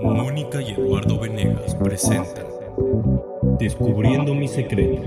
Mónica 0.00 0.60
y 0.62 0.72
Eduardo 0.72 1.18
Venegas 1.18 1.74
presentan 1.76 2.46
Descubriendo 3.58 4.34
mis 4.34 4.50
secretos. 4.52 5.04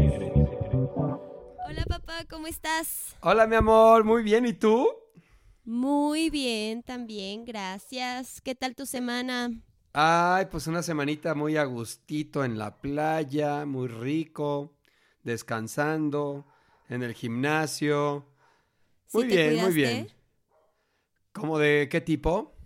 Hola 1.67 1.85
papá, 1.87 2.25
¿cómo 2.29 2.47
estás? 2.47 3.15
Hola, 3.21 3.47
mi 3.47 3.55
amor, 3.55 4.03
muy 4.03 4.23
bien, 4.23 4.45
¿y 4.45 4.53
tú? 4.53 4.87
Muy 5.65 6.29
bien, 6.29 6.83
también, 6.83 7.45
gracias. 7.45 8.41
¿Qué 8.41 8.55
tal 8.55 8.75
tu 8.75 8.85
semana? 8.85 9.51
Ay, 9.93 10.45
pues 10.51 10.67
una 10.67 10.83
semanita 10.83 11.35
muy 11.35 11.57
a 11.57 11.63
gustito 11.65 12.43
en 12.43 12.57
la 12.57 12.79
playa, 12.79 13.65
muy 13.65 13.87
rico, 13.87 14.77
descansando, 15.23 16.45
en 16.89 17.03
el 17.03 17.13
gimnasio. 17.13 18.25
¿Sí 19.07 19.17
Muy 19.17 19.27
te 19.27 19.49
bien, 19.49 19.63
muy 19.63 19.73
bien. 19.73 20.07
¿Cómo 21.33 21.59
de 21.59 21.87
qué 21.89 22.01
tipo? 22.01 22.56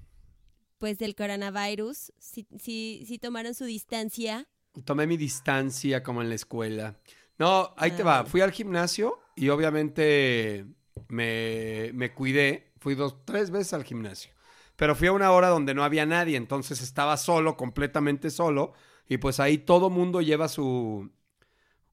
Pues 0.82 0.98
del 0.98 1.13
coronavirus, 1.13 2.11
sí, 2.18 2.48
sí, 2.57 3.04
sí 3.07 3.20
tomaron 3.20 3.53
su 3.53 3.66
distancia. 3.66 4.48
Tomé 4.84 5.05
mi 5.05 5.16
distancia 5.16 6.02
como 6.02 6.23
en 6.23 6.30
la 6.30 6.34
escuela. 6.34 6.99
No, 7.38 7.71
ahí 7.77 7.91
te 7.91 8.02
va. 8.02 8.21
Ah. 8.21 8.26
Fui 8.26 8.41
al 8.41 8.52
gimnasio 8.52 9.20
y 9.35 9.49
obviamente 9.49 10.66
me, 11.07 11.91
me 11.94 12.16
cuidé. 12.16 12.73
Fui 12.80 12.95
dos, 12.95 13.23
tres 13.26 13.52
veces 13.52 13.73
al 13.73 13.84
gimnasio. 13.84 14.31
Pero 14.76 14.95
fui 14.95 15.07
a 15.07 15.12
una 15.12 15.30
hora 15.31 15.49
donde 15.49 15.76
no 15.76 15.84
había 15.84 16.07
nadie, 16.07 16.35
entonces 16.35 16.82
estaba 16.82 17.16
solo, 17.18 17.57
completamente 17.57 18.32
solo. 18.32 18.73
Y 19.07 19.18
pues 19.20 19.40
ahí 19.40 19.59
todo 19.59 19.91
mundo 19.91 20.20
lleva 20.20 20.48
su 20.48 21.12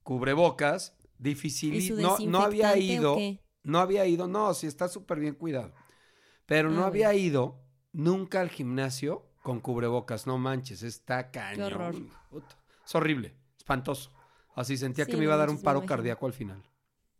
cubrebocas. 0.03 0.95
¿Y 1.19 1.25
Difícil. 1.25 2.01
No, 2.01 2.17
no 2.21 2.41
había 2.41 2.75
ido. 2.79 3.19
No 3.65 3.81
había 3.81 4.07
ido. 4.07 4.29
No, 4.29 4.55
sí 4.55 4.67
está 4.67 4.89
súper 4.89 5.21
bien 5.21 5.35
cuidado. 5.35 5.75
Pero 6.47 6.71
no 6.71 6.85
Ah, 6.85 6.87
había 6.87 7.13
ido 7.13 7.68
nunca 7.99 8.41
al 8.41 8.49
gimnasio 8.51 9.27
con 9.43 9.61
cubrebocas. 9.61 10.27
No 10.27 10.39
manches, 10.39 10.83
está 10.83 11.31
cañón. 11.31 11.73
horror. 11.75 11.95
Puta. 12.31 12.57
Es 12.85 12.95
horrible, 12.95 13.35
espantoso. 13.57 14.11
Así 14.55 14.77
sentía 14.77 15.05
Sí, 15.05 15.11
que 15.11 15.17
me 15.17 15.25
iba 15.25 15.35
a 15.35 15.39
dar 15.39 15.51
un 15.51 15.61
paro 15.63 15.85
cardíaco 15.85 16.27
al 16.27 16.33
final. 16.33 16.63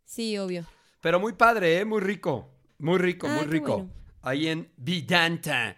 Sí, 0.03 0.37
obvio. 0.37 0.65
Pero 1.01 1.19
muy 1.19 1.33
padre, 1.33 1.79
¿eh? 1.79 1.85
Muy 1.85 2.01
rico. 2.01 2.49
Muy 2.79 2.97
rico, 2.97 3.27
Ah, 3.27 3.33
muy 3.35 3.45
qué 3.45 3.51
rico. 3.51 3.73
bueno. 3.77 3.91
Ahí 4.21 4.47
en 4.47 4.71
Vidanta. 4.77 5.77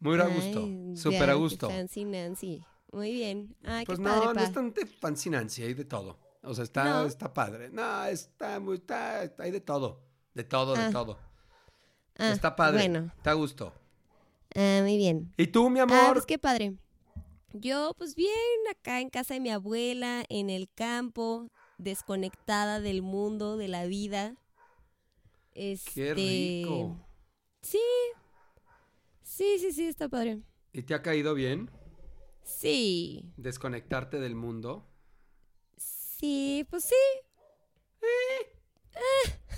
Muy 0.00 0.20
a 0.20 0.26
gusto. 0.26 0.68
Súper 0.94 1.22
a 1.30 1.32
qué 1.32 1.38
gusto. 1.38 1.70
Fancy 1.70 2.04
Nancy. 2.04 2.64
Muy 2.92 3.12
bien. 3.12 3.56
Ay, 3.64 3.84
Pues 3.86 3.98
qué 3.98 4.04
no, 4.04 4.10
padre, 4.10 4.26
no 4.28 4.34
pa. 4.34 4.42
es 4.44 4.52
tan 4.52 4.72
de 4.72 4.86
fascinancia, 4.86 5.64
hay 5.66 5.74
de 5.74 5.84
todo. 5.84 6.18
O 6.42 6.54
sea, 6.54 6.62
está, 6.64 6.84
No. 6.84 7.06
está 7.06 7.32
padre. 7.34 7.70
No, 7.70 8.04
está 8.04 8.60
muy, 8.60 8.76
está, 8.76 9.20
hay 9.38 9.50
de 9.50 9.60
todo. 9.60 10.02
De 10.34 10.44
todo, 10.44 10.74
de 10.74 10.82
Ah. 10.82 10.90
todo. 10.92 11.18
Ah, 12.18 12.30
está 12.30 12.54
padre. 12.54 12.88
Bueno, 12.88 13.12
Está 13.16 13.30
a 13.32 13.34
gusto. 13.34 13.72
Ah, 14.56 14.80
muy 14.82 14.96
bien. 14.96 15.32
¿Y 15.36 15.46
tú, 15.48 15.70
mi 15.70 15.80
Ah, 15.80 15.84
amor? 15.84 16.14
pues 16.14 16.26
qué 16.26 16.38
padre. 16.38 16.74
Yo, 17.52 17.94
pues 17.96 18.14
bien, 18.14 18.32
acá 18.70 19.00
en 19.00 19.08
casa 19.08 19.34
de 19.34 19.40
mi 19.40 19.50
abuela, 19.50 20.24
en 20.28 20.50
el 20.50 20.68
campo, 20.74 21.48
desconectada 21.78 22.80
del 22.80 23.00
mundo, 23.02 23.56
de 23.56 23.68
la 23.68 23.86
vida. 23.86 24.34
Este... 25.54 25.90
Qué 25.94 26.14
rico. 26.14 26.96
Sí. 27.62 27.78
Sí, 29.22 29.58
sí, 29.58 29.72
sí, 29.72 29.86
está 29.86 30.08
padre. 30.08 30.42
¿Y 30.72 30.82
te 30.82 30.94
ha 30.94 31.02
caído 31.02 31.34
bien 31.34 31.70
Sí. 32.42 33.24
desconectarte 33.36 34.20
del 34.20 34.34
mundo? 34.34 34.86
Sí, 35.76 36.66
pues 36.70 36.84
sí. 36.84 36.94
Eh. 38.02 38.52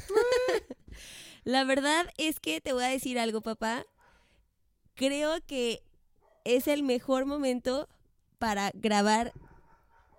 La 1.44 1.64
verdad 1.64 2.06
es 2.16 2.40
que 2.40 2.60
te 2.60 2.72
voy 2.72 2.84
a 2.84 2.88
decir 2.88 3.18
algo, 3.18 3.40
papá. 3.40 3.84
Creo 4.98 5.40
que 5.46 5.80
es 6.44 6.66
el 6.66 6.82
mejor 6.82 7.24
momento 7.24 7.88
para 8.40 8.72
grabar 8.74 9.32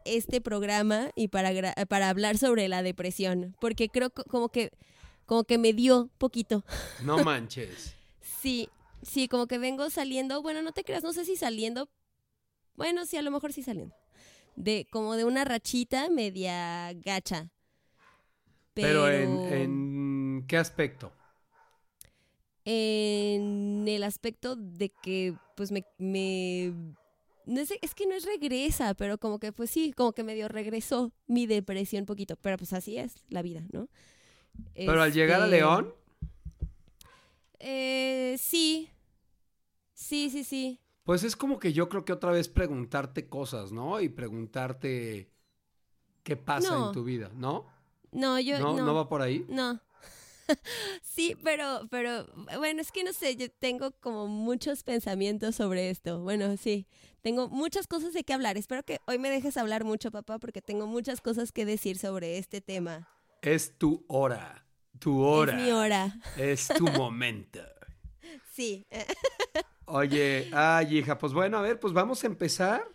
este 0.06 0.40
programa 0.40 1.12
y 1.16 1.28
para, 1.28 1.52
para 1.88 2.10
hablar 2.10 2.38
sobre 2.38 2.70
la 2.70 2.82
depresión, 2.82 3.58
porque 3.60 3.90
creo 3.90 4.10
co- 4.10 4.24
como 4.24 4.48
que 4.48 4.72
como 5.26 5.44
que 5.44 5.58
me 5.58 5.74
dio 5.74 6.10
poquito. 6.18 6.64
No 7.04 7.20
manches. 7.24 7.94
Sí, 8.42 8.70
sí, 9.04 9.28
como 9.28 9.48
que 9.48 9.58
vengo 9.58 9.90
saliendo, 9.90 10.42
bueno, 10.42 10.62
no 10.62 10.72
te 10.72 10.86
creas, 10.86 11.04
no 11.04 11.12
sé 11.12 11.26
si 11.26 11.36
saliendo, 11.36 11.90
bueno, 12.76 13.06
sí, 13.06 13.18
a 13.18 13.22
lo 13.22 13.32
mejor 13.32 13.52
sí 13.52 13.62
saliendo, 13.62 13.94
de 14.56 14.88
como 14.92 15.16
de 15.16 15.26
una 15.26 15.44
rachita 15.44 16.10
media 16.10 16.94
gacha. 16.94 17.52
Pero, 18.74 19.04
Pero, 19.06 19.10
en, 19.10 19.54
en 19.54 20.46
qué 20.48 20.58
aspecto? 20.58 21.12
En 22.72 23.88
el 23.88 24.04
aspecto 24.04 24.56
de 24.56 24.90
que, 24.90 25.36
pues, 25.56 25.72
me... 25.72 25.86
me 25.98 26.74
no 27.46 27.66
sé, 27.66 27.80
es 27.82 27.96
que 27.96 28.06
no 28.06 28.14
es 28.14 28.26
regresa, 28.26 28.94
pero 28.94 29.18
como 29.18 29.40
que, 29.40 29.52
pues 29.52 29.72
sí, 29.72 29.92
como 29.94 30.14
que 30.14 30.24
medio 30.24 30.48
regresó 30.48 31.12
mi 31.28 31.48
depresión 31.48 32.06
poquito, 32.06 32.36
pero 32.36 32.58
pues 32.58 32.74
así 32.74 32.98
es 32.98 33.16
la 33.30 33.42
vida, 33.42 33.64
¿no? 33.72 33.88
Pero 34.76 35.02
al 35.02 35.14
llegar 35.14 35.42
a 35.42 35.46
Este, 35.46 35.58
León, 35.58 35.94
Eh, 37.60 38.36
sí, 38.40 38.90
sí, 39.94 40.30
sí, 40.30 40.44
sí. 40.44 40.80
pues 41.04 41.24
es 41.24 41.36
como 41.36 41.60
que 41.60 41.74
yo 41.74 41.90
creo 41.90 42.06
que 42.06 42.14
otra 42.14 42.32
vez 42.32 42.48
preguntarte 42.50 43.28
cosas, 43.28 43.72
¿no? 43.72 44.00
Y 44.02 44.10
preguntarte 44.10 45.32
qué 46.24 46.36
pasa 46.38 46.78
No. 46.78 46.88
en 46.88 46.94
tu 46.94 47.04
vida, 47.04 47.32
¿no? 47.36 47.66
No, 48.12 48.40
yo 48.40 48.60
¿No, 48.60 48.74
no. 48.76 48.86
¿No 48.86 48.94
va 48.96 49.10
por 49.10 49.22
ahí? 49.22 49.46
No. 49.50 49.80
sí, 51.02 51.36
pero, 51.44 51.88
pero, 51.90 52.26
bueno, 52.58 52.82
es 52.82 52.92
que 52.92 53.04
no 53.04 53.14
sé, 53.14 53.36
yo 53.36 53.50
tengo 53.50 53.92
como 54.00 54.28
muchos 54.28 54.84
pensamientos 54.84 55.56
sobre 55.56 55.90
esto. 55.90 56.20
Bueno, 56.22 56.56
sí, 56.58 56.88
tengo 57.22 57.50
muchas 57.50 57.88
cosas 57.88 58.14
de 58.14 58.24
qué 58.24 58.34
hablar. 58.34 58.58
Espero 58.58 58.84
que 58.84 59.00
hoy 59.06 59.20
me 59.20 59.30
dejes 59.30 59.58
hablar 59.58 59.84
mucho, 59.84 60.12
papá, 60.12 60.40
porque 60.40 60.62
tengo 60.62 60.88
muchas 60.88 61.22
cosas 61.22 61.52
que 61.52 61.66
decir 61.66 61.98
sobre 61.98 62.38
este 62.38 62.62
tema. 62.62 63.08
Es 63.42 63.78
tu 63.78 64.06
hora. 64.08 64.66
Tu 65.00 65.22
hora. 65.22 65.58
Es 65.58 65.64
mi 65.64 65.72
hora. 65.72 66.16
Es 66.38 66.68
tu 66.68 66.86
momento. 66.88 67.60
Sí. 68.54 68.86
Oye, 69.86 70.50
ay, 70.54 70.98
hija, 70.98 71.18
pues 71.18 71.32
bueno, 71.32 71.58
a 71.58 71.62
ver, 71.62 71.80
pues 71.80 71.94
vamos 71.94 72.24
a 72.24 72.28
empezar. 72.28 72.86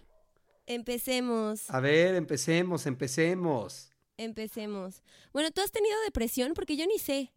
Empecemos, 0.67 1.71
A 1.71 1.81
ver, 1.81 2.15
empecemos, 2.15 2.87
empecemos. 2.87 3.91
empecemos. 4.17 5.03
Bueno, 5.33 5.51
¿tú 5.51 5.61
has 5.61 5.73
tenido 5.73 5.99
depresión? 6.03 6.53
Porque 6.55 6.77
yo 6.77 6.87
ni 6.87 6.99
sé. 6.99 7.33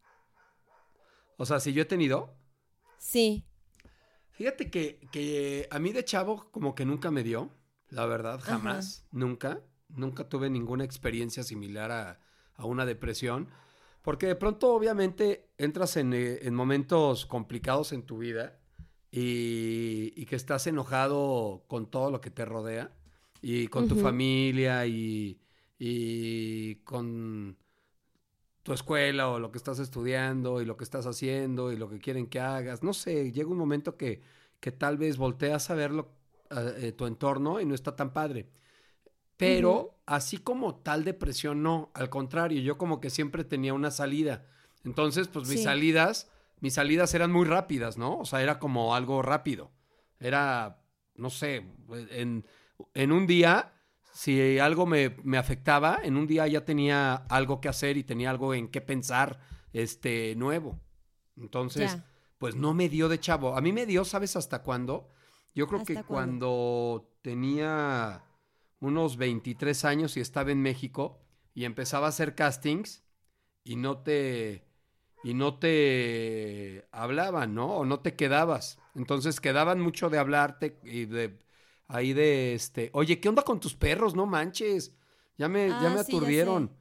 O 1.37 1.45
sea, 1.45 1.59
si 1.59 1.73
yo 1.73 1.83
he 1.83 1.85
tenido, 1.85 2.35
Sí. 2.97 3.45
Fíjate 4.31 4.69
que, 4.69 4.99
que 5.11 5.67
a 5.71 5.79
mí 5.79 5.91
de 5.93 6.05
chavo 6.05 6.51
como 6.51 6.75
que 6.75 6.85
nunca 6.85 7.09
me 7.09 7.23
dio, 7.23 7.49
la 7.89 8.05
verdad, 8.05 8.39
jamás, 8.39 9.07
nunca, 9.11 9.61
nunca 9.89 10.29
tuve 10.29 10.49
ninguna 10.49 10.83
experiencia 10.83 11.41
similar 11.43 11.91
a, 11.91 12.19
a 12.55 12.65
una 12.65 12.85
depresión, 12.85 13.49
porque 14.03 14.27
de 14.27 14.35
pronto 14.35 14.73
obviamente 14.73 15.49
entras 15.57 15.97
en, 15.97 16.13
eh, 16.13 16.39
en 16.43 16.53
momentos 16.53 17.25
complicados 17.25 17.93
en 17.93 18.03
tu 18.03 18.19
vida 18.19 18.59
y, 19.09 20.13
y 20.15 20.25
que 20.25 20.35
estás 20.35 20.67
enojado 20.67 21.63
con 21.67 21.89
todo 21.89 22.11
lo 22.11 22.21
que 22.21 22.29
te 22.29 22.45
rodea 22.45 22.91
y 23.41 23.67
con 23.69 23.87
tu 23.87 23.95
familia 23.95 24.85
y, 24.85 25.41
y 25.79 26.75
con 26.83 27.57
tu 28.67 28.73
escuela 28.73 29.29
o 29.29 29.39
lo 29.39 29.49
que 29.49 29.57
estás 29.57 29.79
estudiando 29.79 30.61
y 30.61 30.65
lo 30.65 30.75
que 30.75 30.83
estás 30.83 31.05
haciendo 31.05 31.71
y 31.71 31.77
lo 31.77 31.89
que 31.89 31.99
quieren 31.99 32.27
que 32.27 32.41
hagas. 32.41 32.83
No 32.83 32.91
sé, 32.93 33.31
llega 33.31 33.49
un 33.49 33.57
momento 33.57 33.95
que, 33.95 34.21
que 34.59 34.73
tal 34.73 34.97
vez 34.97 35.15
volteas 35.15 35.69
a 35.69 35.73
ver 35.73 35.91
lo- 35.91 36.09
a- 36.49 36.63
eh, 36.75 36.91
tu 36.91 37.05
entorno 37.05 37.61
y 37.61 37.65
no 37.65 37.73
está 37.73 37.95
tan 37.95 38.11
padre. 38.11 38.49
Pero 39.37 40.01
así 40.05 40.37
como 40.39 40.75
tal 40.75 41.05
depresión, 41.05 41.63
no. 41.63 41.91
Al 41.93 42.09
contrario, 42.09 42.59
yo 42.61 42.77
como 42.77 42.99
que 42.99 43.09
siempre 43.09 43.45
tenía 43.45 43.73
una 43.73 43.89
salida. 43.89 44.45
Entonces, 44.83 45.29
pues 45.29 45.47
mis 45.47 45.59
Sí. 45.59 45.63
salidas, 45.63 46.29
mis 46.59 46.73
salidas 46.73 47.13
eran 47.13 47.31
muy 47.31 47.45
rápidas, 47.45 47.97
¿no? 47.97 48.17
O 48.19 48.25
sea, 48.25 48.41
era 48.43 48.59
como 48.59 48.95
algo 48.95 49.21
rápido. 49.21 49.71
Era, 50.19 50.81
no 51.15 51.29
sé, 51.29 51.63
en, 52.09 52.45
en 52.95 53.11
un 53.13 53.27
día, 53.27 53.73
si 54.17 54.57
algo 54.57 54.87
me, 54.87 55.15
me 55.23 55.37
afectaba, 55.37 55.99
en 56.01 56.17
un 56.17 56.25
día 56.25 56.47
ya 56.47 56.65
tenía 56.65 57.13
algo 57.29 57.61
que 57.61 57.69
hacer 57.69 57.97
y 57.97 58.03
tenía 58.03 58.31
algo 58.31 58.55
en 58.55 58.67
qué 58.67 58.81
pensar, 58.81 59.39
este, 59.73 60.33
nuevo. 60.35 60.79
Entonces, 61.35 61.93
Ya. 61.93 62.05
pues 62.39 62.55
no 62.55 62.73
me 62.73 62.89
dio 62.89 63.09
de 63.09 63.19
chavo. 63.19 63.55
A 63.55 63.61
mí 63.61 63.71
me 63.71 63.85
dio, 63.85 64.03
¿sabes 64.05 64.35
hasta 64.35 64.63
cuándo? 64.63 65.11
Yo 65.53 65.67
creo 65.67 65.83
que 65.83 66.03
cuando 66.03 67.13
tenía 67.21 68.23
unos 68.79 69.17
23 69.17 69.85
años 69.85 70.17
y 70.17 70.21
estaba 70.21 70.51
en 70.51 70.63
México 70.63 71.19
y 71.53 71.65
empezaba 71.65 72.07
a 72.07 72.09
hacer 72.09 72.33
castings 72.33 73.03
y 73.63 73.75
no 73.75 73.99
te 73.99 74.65
y 75.23 75.35
no 75.35 75.59
te 75.59 76.87
hablaban, 76.91 77.53
¿no? 77.53 77.67
O 77.67 77.85
no 77.85 77.99
te 77.99 78.15
quedabas. 78.15 78.79
Entonces 78.95 79.39
quedaban 79.39 79.79
mucho 79.79 80.09
de 80.09 80.17
hablarte 80.17 80.79
y 80.83 81.05
de 81.05 81.37
ahí 81.87 82.13
de 82.13 82.53
este, 82.53 82.89
oye, 82.93 83.19
¿qué 83.19 83.29
onda 83.29 83.43
con 83.43 83.59
tus 83.59 83.75
perros? 83.75 84.15
No 84.15 84.25
manches. 84.25 84.93
Ya 85.37 85.47
me, 85.47 85.67
ya 85.69 85.77
Ah, 85.77 85.81
me 85.81 86.03
sí, 86.03 86.11
ya 86.11 86.17
aturdieron. 86.17 86.71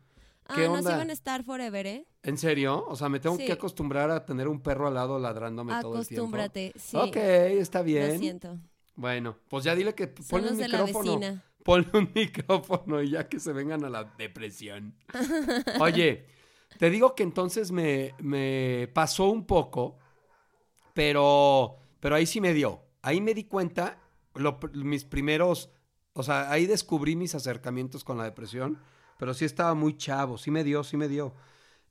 Ah, 0.49 0.55
¿Qué 0.55 0.62
no 0.69 0.75
se 0.75 0.79
onda? 0.79 0.97
van 0.97 1.11
a 1.11 1.12
estar 1.12 1.43
forever, 1.44 1.87
¿eh? 1.87 2.06
¿En 2.23 2.38
serio? 2.38 2.85
O 2.88 2.94
sea, 2.97 3.08
me 3.08 3.19
tengo 3.20 3.37
Sí. 3.37 3.44
que 3.47 3.53
acostumbrar 3.53 4.11
a 4.11 4.25
tener 4.25 4.49
un 4.49 4.61
perro 4.61 4.87
al 4.87 4.94
lado 4.94 5.19
ladrándome 5.19 5.73
todo 5.81 5.99
el 6.00 6.06
tiempo. 6.06 6.23
Acostúmbrate, 6.37 6.73
sí. 6.76 6.97
Ok, 6.97 7.17
está 7.17 7.81
Lo 7.81 7.85
bien. 7.85 8.19
siento. 8.19 8.58
Bueno, 8.94 9.37
pues 9.49 9.64
ya 9.64 9.75
dile 9.75 9.94
que 9.94 10.06
ponle 10.06 10.53
un 10.53 10.56
micrófono. 10.56 11.20
Ponle 11.62 11.88
un 11.94 12.11
micrófono 12.14 13.02
y 13.02 13.11
ya 13.11 13.29
que 13.29 13.41
se 13.41 13.52
vengan 13.52 13.85
a 13.85 13.91
la 13.91 14.05
depresión. 14.17 14.94
Oye, 15.81 16.26
te 16.79 16.88
digo 16.91 17.14
que 17.14 17.25
entonces 17.25 17.73
me, 17.73 18.14
me 18.20 18.88
pasó 18.94 19.25
un 19.29 19.44
poco, 19.47 19.99
pero, 20.94 21.76
pero 22.00 22.14
ahí 22.14 22.26
sí 22.26 22.41
me 22.41 22.52
dio. 22.55 22.82
Ahí 23.02 23.20
me 23.20 23.35
di 23.35 23.44
cuenta, 23.44 23.99
mis 24.73 25.05
primeros, 25.05 25.71
o 26.12 26.23
sea, 26.23 26.50
ahí 26.50 26.67
descubrí 26.67 27.17
mis 27.17 27.35
acercamientos 27.35 28.05
con 28.05 28.19
la 28.19 28.25
depresión, 28.25 28.79
pero 29.19 29.35
sí 29.35 29.44
estaba 29.44 29.75
muy 29.75 29.97
chavo, 29.97 30.38
sí 30.38 30.50
me 30.50 30.65
dio, 30.65 30.85
sí 30.85 30.97
me 30.97 31.09
dio. 31.09 31.35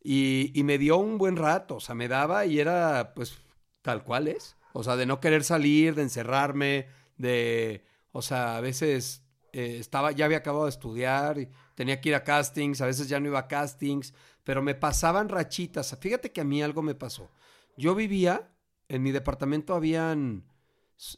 Y, 0.03 0.51
y 0.53 0.63
me 0.63 0.77
dio 0.77 0.97
un 0.97 1.17
buen 1.17 1.35
rato, 1.35 1.75
o 1.75 1.79
sea, 1.79 1.95
me 1.95 2.07
daba 2.07 2.45
y 2.45 2.59
era 2.59 3.13
pues 3.15 3.37
tal 3.81 4.03
cual 4.03 4.27
es. 4.27 4.55
O 4.73 4.83
sea, 4.83 4.95
de 4.95 5.05
no 5.05 5.19
querer 5.19 5.43
salir, 5.43 5.95
de 5.95 6.01
encerrarme, 6.01 6.87
de, 7.17 7.85
o 8.11 8.21
sea, 8.21 8.57
a 8.57 8.61
veces 8.61 9.23
eh, 9.53 9.77
estaba, 9.79 10.11
ya 10.11 10.25
había 10.25 10.39
acabado 10.39 10.65
de 10.65 10.71
estudiar 10.71 11.39
y 11.39 11.49
tenía 11.75 12.01
que 12.01 12.09
ir 12.09 12.15
a 12.15 12.25
castings, 12.25 12.81
a 12.81 12.85
veces 12.85 13.07
ya 13.07 13.21
no 13.21 13.27
iba 13.27 13.39
a 13.39 13.47
castings, 13.47 14.13
pero 14.43 14.61
me 14.61 14.75
pasaban 14.75 15.29
rachitas. 15.29 15.97
Fíjate 16.01 16.33
que 16.33 16.41
a 16.41 16.43
mí 16.43 16.61
algo 16.61 16.81
me 16.81 16.93
pasó. 16.93 17.31
Yo 17.77 17.95
vivía, 17.95 18.51
en 18.89 19.01
mi 19.01 19.11
departamento 19.11 19.73
habían, 19.73 20.43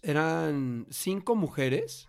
eran 0.01 0.87
cinco 0.89 1.35
mujeres 1.35 2.07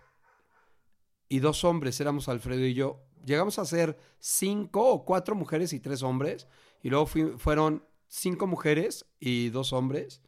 y 1.29 1.41
dos 1.41 1.65
hombres, 1.65 2.01
éramos 2.01 2.29
Alfredo 2.29 2.65
y 2.65 2.75
yo. 2.75 3.05
Llegamos 3.25 3.59
a 3.59 3.65
ser 3.65 3.99
cinco 4.19 4.89
o 4.89 5.05
cuatro 5.05 5.35
mujeres 5.35 5.73
y 5.73 5.81
tres 5.81 6.03
hombres, 6.03 6.47
y 6.83 6.89
luego 6.91 7.07
fueron 7.07 7.85
cinco 8.07 8.47
mujeres 8.47 9.07
y 9.21 9.51
dos 9.51 9.73
hombres. 9.73 10.23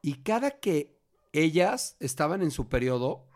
Y 0.00 0.22
cada 0.22 0.58
que 0.58 0.98
ellas 1.32 1.96
estaban 2.00 2.42
en 2.42 2.50
su 2.50 2.68
periodo, 2.68 3.28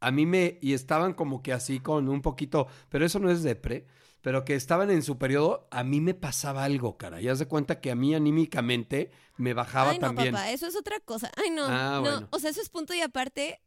a 0.00 0.10
mí 0.10 0.26
me, 0.26 0.58
y 0.60 0.74
estaban 0.74 1.14
como 1.14 1.42
que 1.42 1.52
así 1.52 1.80
con 1.80 2.08
un 2.08 2.22
poquito, 2.22 2.66
pero 2.88 3.06
eso 3.06 3.18
no 3.18 3.30
es 3.30 3.42
depre, 3.42 3.86
pero 4.22 4.44
que 4.44 4.54
estaban 4.54 4.90
en 4.90 5.02
su 5.02 5.18
periodo, 5.18 5.66
a 5.70 5.82
mí 5.84 6.00
me 6.00 6.14
pasaba 6.14 6.64
algo, 6.64 6.96
cara. 6.98 7.20
Y 7.20 7.28
haz 7.28 7.38
de 7.38 7.46
cuenta 7.46 7.80
que 7.80 7.90
a 7.90 7.94
mí 7.94 8.14
anímicamente 8.14 9.10
me 9.36 9.54
bajaba 9.54 9.90
Ay, 9.90 9.98
no, 9.98 10.08
también. 10.08 10.32
papá, 10.32 10.50
eso 10.50 10.66
es 10.66 10.76
otra 10.76 11.00
cosa. 11.00 11.30
Ay, 11.36 11.50
no. 11.50 11.64
Ah, 11.66 11.92
no. 11.94 12.00
bueno. 12.00 12.28
O 12.30 12.38
sea, 12.38 12.50
eso 12.50 12.60
es 12.60 12.68
punto 12.68 12.92
y 12.94 13.00
aparte. 13.00 13.60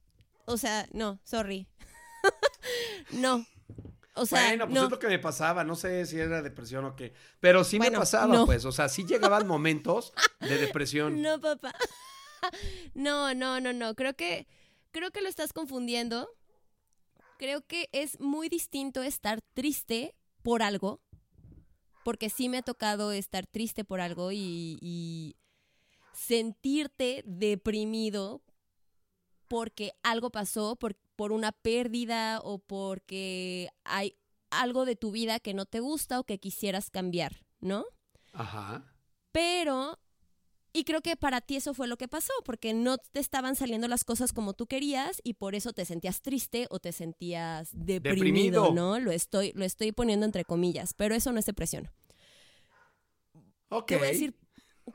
O 0.45 0.57
sea, 0.57 0.87
no, 0.91 1.19
sorry. 1.23 1.67
no. 3.11 3.45
O 4.15 4.25
sea, 4.27 4.47
bueno, 4.49 4.65
pues 4.65 4.75
no. 4.75 4.85
es 4.85 4.91
lo 4.91 4.99
que 4.99 5.07
me 5.07 5.17
pasaba, 5.17 5.63
no 5.63 5.75
sé 5.75 6.05
si 6.05 6.19
era 6.19 6.43
depresión 6.43 6.85
o 6.85 6.95
qué, 6.95 7.13
pero 7.39 7.63
sí 7.63 7.79
me 7.79 7.89
pasaba, 7.89 8.31
no. 8.31 8.45
pues, 8.45 8.63
o 8.65 8.71
sea, 8.71 8.87
sí 8.87 9.05
llegaban 9.07 9.47
momentos 9.47 10.13
de 10.39 10.57
depresión. 10.57 11.21
No, 11.21 11.39
papá. 11.39 11.73
No, 12.93 13.33
no, 13.33 13.61
no, 13.61 13.71
no. 13.71 13.95
Creo 13.95 14.17
que 14.17 14.49
creo 14.91 15.11
que 15.11 15.21
lo 15.21 15.29
estás 15.29 15.53
confundiendo. 15.53 16.29
Creo 17.37 17.65
que 17.65 17.87
es 17.93 18.19
muy 18.19 18.49
distinto 18.49 19.01
estar 19.01 19.39
triste 19.53 20.13
por 20.43 20.61
algo, 20.61 21.01
porque 22.03 22.29
sí 22.29 22.49
me 22.49 22.57
ha 22.57 22.61
tocado 22.61 23.11
estar 23.11 23.47
triste 23.47 23.83
por 23.83 24.01
algo 24.01 24.31
y, 24.31 24.77
y 24.81 25.35
sentirte 26.13 27.23
deprimido 27.25 28.43
porque 29.47 29.93
algo 30.03 30.31
pasó, 30.31 30.75
por, 30.75 30.95
por 31.15 31.31
una 31.31 31.51
pérdida 31.51 32.39
o 32.43 32.59
porque 32.59 33.69
hay 33.83 34.15
algo 34.49 34.85
de 34.85 34.95
tu 34.95 35.11
vida 35.11 35.39
que 35.39 35.53
no 35.53 35.65
te 35.65 35.79
gusta 35.79 36.19
o 36.19 36.23
que 36.23 36.39
quisieras 36.39 36.89
cambiar, 36.89 37.45
¿no? 37.59 37.85
Ajá. 38.33 38.93
Pero, 39.31 39.99
y 40.75 40.85
creo 40.85 41.01
que 41.01 41.15
para 41.15 41.39
ti 41.39 41.55
eso 41.55 41.75
fue 41.75 41.87
lo 41.87 41.97
que 41.97 42.07
pasó, 42.07 42.33
porque 42.43 42.73
no 42.73 42.97
te 42.97 43.19
estaban 43.19 43.55
saliendo 43.55 43.87
las 43.87 44.03
cosas 44.03 44.33
como 44.33 44.53
tú 44.53 44.65
querías 44.65 45.21
y 45.23 45.35
por 45.35 45.53
eso 45.53 45.71
te 45.71 45.85
sentías 45.85 46.23
triste 46.23 46.65
o 46.71 46.79
te 46.79 46.91
sentías 46.91 47.69
deprimido, 47.73 48.15
Deprimido. 48.15 48.73
¿no? 48.73 48.99
Lo 48.99 49.11
estoy, 49.11 49.51
lo 49.53 49.65
estoy 49.65 49.91
poniendo 49.91 50.25
entre 50.25 50.45
comillas, 50.45 50.95
pero 50.95 51.13
eso 51.13 51.31
no 51.31 51.39
es 51.39 51.45
depresión. 51.45 51.91
Ok. 53.69 53.85
Te 53.85 53.97
voy 53.97 54.07
a 54.07 54.11
decir, 54.11 54.35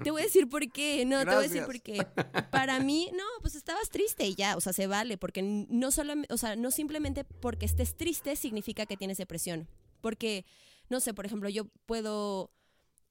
te 0.03 0.11
voy 0.11 0.23
a 0.23 0.25
decir 0.25 0.49
por 0.49 0.69
qué, 0.73 1.05
no, 1.05 1.21
te 1.21 1.27
voy 1.27 1.45
a 1.45 1.49
decir 1.49 1.65
por 1.65 1.81
qué. 1.81 2.05
Para 2.51 2.81
mí, 2.81 3.09
no, 3.13 3.25
pues 3.41 3.55
estabas 3.55 3.89
triste 3.89 4.27
y 4.27 4.35
ya, 4.35 4.57
o 4.57 4.61
sea, 4.61 4.73
se 4.73 4.89
vale, 4.89 5.17
porque 5.17 5.43
no 5.43 5.93
solo, 5.93 6.15
o 6.29 6.37
sea, 6.37 6.57
no 6.57 6.73
simplemente 6.73 7.23
porque 7.23 7.67
estés 7.67 7.97
triste 7.97 8.35
significa 8.35 8.85
que 8.85 8.97
tienes 8.97 9.19
depresión, 9.19 9.69
porque, 10.01 10.45
no 10.89 10.99
sé, 10.99 11.15
por 11.15 11.25
ejemplo, 11.25 11.49
yo 11.49 11.67
puedo 11.87 12.51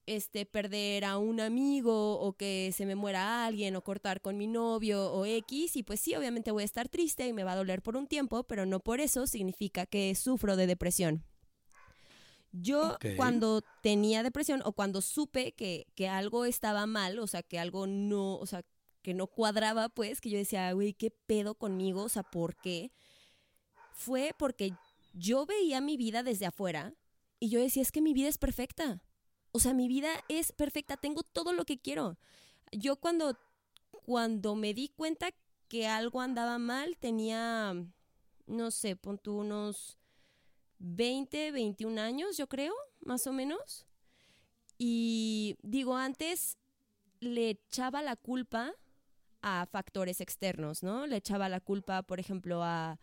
este, 0.08 0.46
perder 0.46 1.04
a 1.04 1.18
un 1.18 1.40
amigo 1.40 2.18
o 2.18 2.32
que 2.32 2.72
se 2.74 2.86
me 2.86 2.94
muera 2.94 3.44
alguien 3.44 3.76
o 3.76 3.84
cortar 3.84 4.20
con 4.20 4.36
mi 4.36 4.46
novio 4.46 5.12
o 5.12 5.26
X 5.26 5.76
y 5.76 5.82
pues 5.82 6.00
sí, 6.00 6.14
obviamente 6.16 6.50
voy 6.50 6.62
a 6.62 6.64
estar 6.64 6.88
triste 6.88 7.26
y 7.26 7.32
me 7.32 7.44
va 7.44 7.52
a 7.52 7.56
doler 7.56 7.82
por 7.82 7.96
un 7.96 8.06
tiempo, 8.06 8.44
pero 8.44 8.66
no 8.66 8.80
por 8.80 9.00
eso 9.00 9.26
significa 9.26 9.86
que 9.86 10.14
sufro 10.14 10.56
de 10.56 10.66
depresión. 10.66 11.24
Yo 12.52 12.96
cuando 13.16 13.62
tenía 13.82 14.22
depresión 14.22 14.62
o 14.64 14.72
cuando 14.72 15.02
supe 15.02 15.52
que, 15.52 15.86
que 15.94 16.08
algo 16.08 16.46
estaba 16.46 16.86
mal, 16.86 17.18
o 17.18 17.26
sea, 17.26 17.42
que 17.42 17.58
algo 17.58 17.86
no, 17.86 18.36
o 18.36 18.46
sea, 18.46 18.64
que 19.02 19.12
no 19.12 19.26
cuadraba, 19.26 19.90
pues, 19.90 20.20
que 20.20 20.30
yo 20.30 20.38
decía, 20.38 20.72
güey, 20.72 20.94
¿qué 20.94 21.10
pedo 21.10 21.54
conmigo? 21.54 22.04
O 22.04 22.08
sea, 22.08 22.22
¿por 22.22 22.56
qué? 22.56 22.90
Fue 23.92 24.34
porque 24.38 24.72
yo 25.12 25.44
veía 25.44 25.80
mi 25.80 25.96
vida 25.96 26.22
desde 26.22 26.46
afuera 26.46 26.94
y 27.38 27.50
yo 27.50 27.60
decía, 27.60 27.82
es 27.82 27.92
que 27.92 28.00
mi 28.00 28.14
vida 28.14 28.28
es 28.28 28.38
perfecta. 28.38 29.02
O 29.58 29.60
sea, 29.60 29.74
mi 29.74 29.88
vida 29.88 30.10
es 30.28 30.52
perfecta, 30.52 30.96
tengo 30.96 31.24
todo 31.24 31.52
lo 31.52 31.64
que 31.64 31.80
quiero. 31.80 32.16
Yo 32.70 32.94
cuando, 32.94 33.36
cuando 33.90 34.54
me 34.54 34.72
di 34.72 34.86
cuenta 34.86 35.30
que 35.66 35.88
algo 35.88 36.20
andaba 36.20 36.58
mal, 36.58 36.96
tenía, 36.96 37.74
no 38.46 38.70
sé, 38.70 38.94
pon 38.94 39.18
tú 39.18 39.38
unos 39.38 39.98
20, 40.78 41.50
21 41.50 41.98
años, 41.98 42.36
yo 42.36 42.48
creo, 42.48 42.72
más 43.00 43.26
o 43.26 43.32
menos. 43.32 43.84
Y 44.78 45.56
digo, 45.62 45.96
antes 45.96 46.56
le 47.18 47.50
echaba 47.50 48.00
la 48.00 48.14
culpa 48.14 48.72
a 49.42 49.66
factores 49.66 50.20
externos, 50.20 50.84
¿no? 50.84 51.08
Le 51.08 51.16
echaba 51.16 51.48
la 51.48 51.58
culpa, 51.58 52.04
por 52.04 52.20
ejemplo, 52.20 52.62
a, 52.62 53.00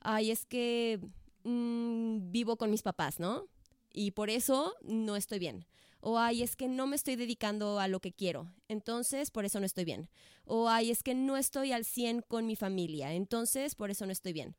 ay, 0.00 0.30
es 0.30 0.44
que 0.44 1.00
mm, 1.44 2.30
vivo 2.32 2.58
con 2.58 2.70
mis 2.70 2.82
papás, 2.82 3.18
¿no? 3.18 3.48
Y 3.94 4.10
por 4.10 4.28
eso 4.28 4.74
no 4.82 5.16
estoy 5.16 5.38
bien. 5.38 5.66
O 6.08 6.20
ay, 6.20 6.44
es 6.44 6.54
que 6.54 6.68
no 6.68 6.86
me 6.86 6.94
estoy 6.94 7.16
dedicando 7.16 7.80
a 7.80 7.88
lo 7.88 7.98
que 7.98 8.12
quiero, 8.12 8.48
entonces 8.68 9.32
por 9.32 9.44
eso 9.44 9.58
no 9.58 9.66
estoy 9.66 9.84
bien. 9.84 10.08
O 10.44 10.68
ay, 10.68 10.92
es 10.92 11.02
que 11.02 11.16
no 11.16 11.36
estoy 11.36 11.72
al 11.72 11.84
100 11.84 12.22
con 12.22 12.46
mi 12.46 12.54
familia, 12.54 13.12
entonces 13.12 13.74
por 13.74 13.90
eso 13.90 14.06
no 14.06 14.12
estoy 14.12 14.32
bien. 14.32 14.54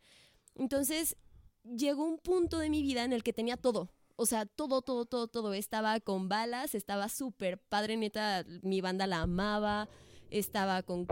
Entonces 0.55 1.15
llegó 1.63 2.03
un 2.03 2.17
punto 2.17 2.59
de 2.59 2.69
mi 2.69 2.81
vida 2.81 3.05
en 3.05 3.13
el 3.13 3.23
que 3.23 3.31
tenía 3.31 3.55
todo. 3.55 3.89
O 4.17 4.25
sea, 4.25 4.45
todo, 4.45 4.81
todo, 4.81 5.05
todo, 5.05 5.29
todo. 5.29 5.53
Estaba 5.53 5.97
con 6.01 6.27
balas, 6.27 6.75
estaba 6.75 7.07
súper 7.07 7.59
padre, 7.59 7.95
neta, 7.95 8.43
mi 8.61 8.81
banda 8.81 9.07
la 9.07 9.21
amaba, 9.21 9.87
estaba 10.29 10.83
con 10.83 11.07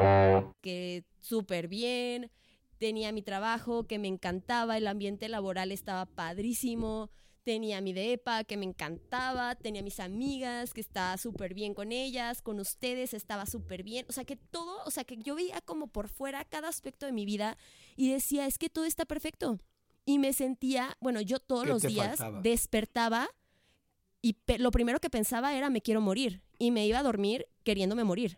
que 0.59 1.05
súper 1.21 1.69
bien, 1.69 2.29
tenía 2.77 3.13
mi 3.13 3.21
trabajo 3.21 3.87
que 3.87 3.99
me 3.99 4.09
encantaba, 4.09 4.75
el 4.75 4.87
ambiente 4.87 5.29
laboral 5.29 5.71
estaba 5.71 6.05
padrísimo, 6.05 7.09
tenía 7.45 7.79
mi 7.79 7.93
depa 7.93 8.43
que 8.43 8.57
me 8.57 8.65
encantaba, 8.65 9.55
tenía 9.55 9.81
mis 9.83 9.99
amigas 10.01 10.73
que 10.73 10.81
estaba 10.81 11.15
súper 11.17 11.53
bien 11.53 11.73
con 11.73 11.91
ellas, 11.93 12.41
con 12.41 12.59
ustedes 12.59 13.13
estaba 13.13 13.45
súper 13.45 13.83
bien, 13.83 14.05
o 14.09 14.11
sea 14.11 14.25
que 14.25 14.35
todo, 14.35 14.83
o 14.85 14.91
sea 14.91 15.03
que 15.05 15.15
yo 15.17 15.35
veía 15.35 15.61
como 15.61 15.87
por 15.87 16.09
fuera 16.09 16.43
cada 16.43 16.67
aspecto 16.67 17.05
de 17.05 17.11
mi 17.13 17.23
vida 17.23 17.55
y 17.95 18.09
decía, 18.09 18.47
es 18.47 18.57
que 18.57 18.69
todo 18.69 18.83
está 18.85 19.05
perfecto. 19.05 19.59
Y 20.05 20.19
me 20.19 20.33
sentía, 20.33 20.97
bueno, 20.99 21.21
yo 21.21 21.39
todos 21.39 21.63
¿Qué 21.63 21.69
los 21.69 21.81
días 21.83 22.17
faltaba? 22.17 22.41
despertaba 22.41 23.27
y 24.21 24.35
lo 24.57 24.71
primero 24.71 24.99
que 24.99 25.09
pensaba 25.11 25.53
era 25.55 25.69
me 25.69 25.81
quiero 25.81 26.01
morir 26.01 26.41
y 26.57 26.71
me 26.71 26.85
iba 26.87 26.99
a 26.99 27.03
dormir 27.03 27.47
queriéndome 27.63 28.03
morir. 28.03 28.37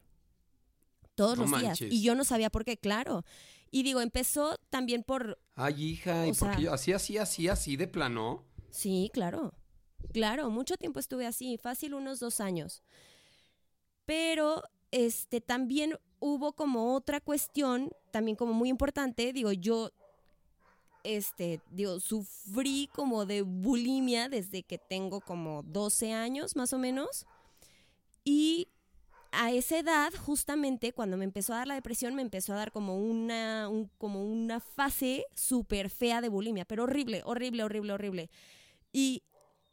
Todos 1.15 1.37
No 1.37 1.45
los 1.47 1.59
días. 1.59 1.81
Y 1.81 2.01
yo 2.03 2.13
no 2.13 2.23
sabía 2.25 2.49
por 2.49 2.63
qué, 2.65 2.77
claro. 2.77 3.23
Y 3.71 3.83
digo, 3.83 4.01
empezó 4.01 4.57
también 4.69 5.03
por... 5.03 5.39
Ay, 5.55 5.81
hija, 5.83 6.27
¿y 6.27 6.31
O 6.31 6.33
por 6.35 6.49
qué 6.51 6.55
sea- 6.55 6.63
yo- 6.63 6.73
así, 6.73 6.93
así, 6.93 7.17
así, 7.17 7.47
así 7.47 7.75
de 7.75 7.87
plano? 7.87 8.45
Sí, 8.69 9.09
claro. 9.13 9.53
Claro, 10.13 10.49
mucho 10.49 10.77
tiempo 10.77 10.99
estuve 10.99 11.25
así, 11.25 11.57
fácil 11.57 11.93
unos 11.93 12.19
dos 12.19 12.39
años. 12.39 12.83
Pero 14.05 14.63
este 14.91 15.41
también 15.41 15.95
hubo 16.19 16.53
como 16.53 16.93
otra 16.95 17.19
cuestión, 17.21 17.91
también 18.11 18.35
como 18.37 18.53
muy 18.53 18.69
importante, 18.69 19.33
digo, 19.33 19.51
yo 19.51 19.91
este, 21.03 21.61
digo, 21.71 21.99
sufrí 21.99 22.89
como 22.93 23.25
de 23.25 23.41
bulimia 23.41 24.27
desde 24.29 24.63
que 24.63 24.77
tengo 24.77 25.21
como 25.21 25.63
12 25.63 26.11
años 26.11 26.55
más 26.55 26.73
o 26.73 26.77
menos. 26.79 27.25
Y 28.23 28.67
a 29.31 29.51
esa 29.51 29.79
edad, 29.79 30.13
justamente 30.25 30.93
cuando 30.93 31.17
me 31.17 31.25
empezó 31.25 31.53
a 31.53 31.57
dar 31.59 31.67
la 31.67 31.75
depresión, 31.75 32.15
me 32.15 32.23
empezó 32.23 32.53
a 32.53 32.57
dar 32.57 32.71
como 32.71 32.97
una, 32.99 33.69
un- 33.69 33.89
como 33.97 34.23
una 34.25 34.59
fase 34.61 35.25
súper 35.35 35.89
fea 35.89 36.21
de 36.21 36.29
bulimia, 36.29 36.65
pero 36.65 36.83
horrible, 36.85 37.21
horrible, 37.25 37.63
horrible, 37.63 37.93
horrible. 37.93 38.29
Y, 38.91 39.23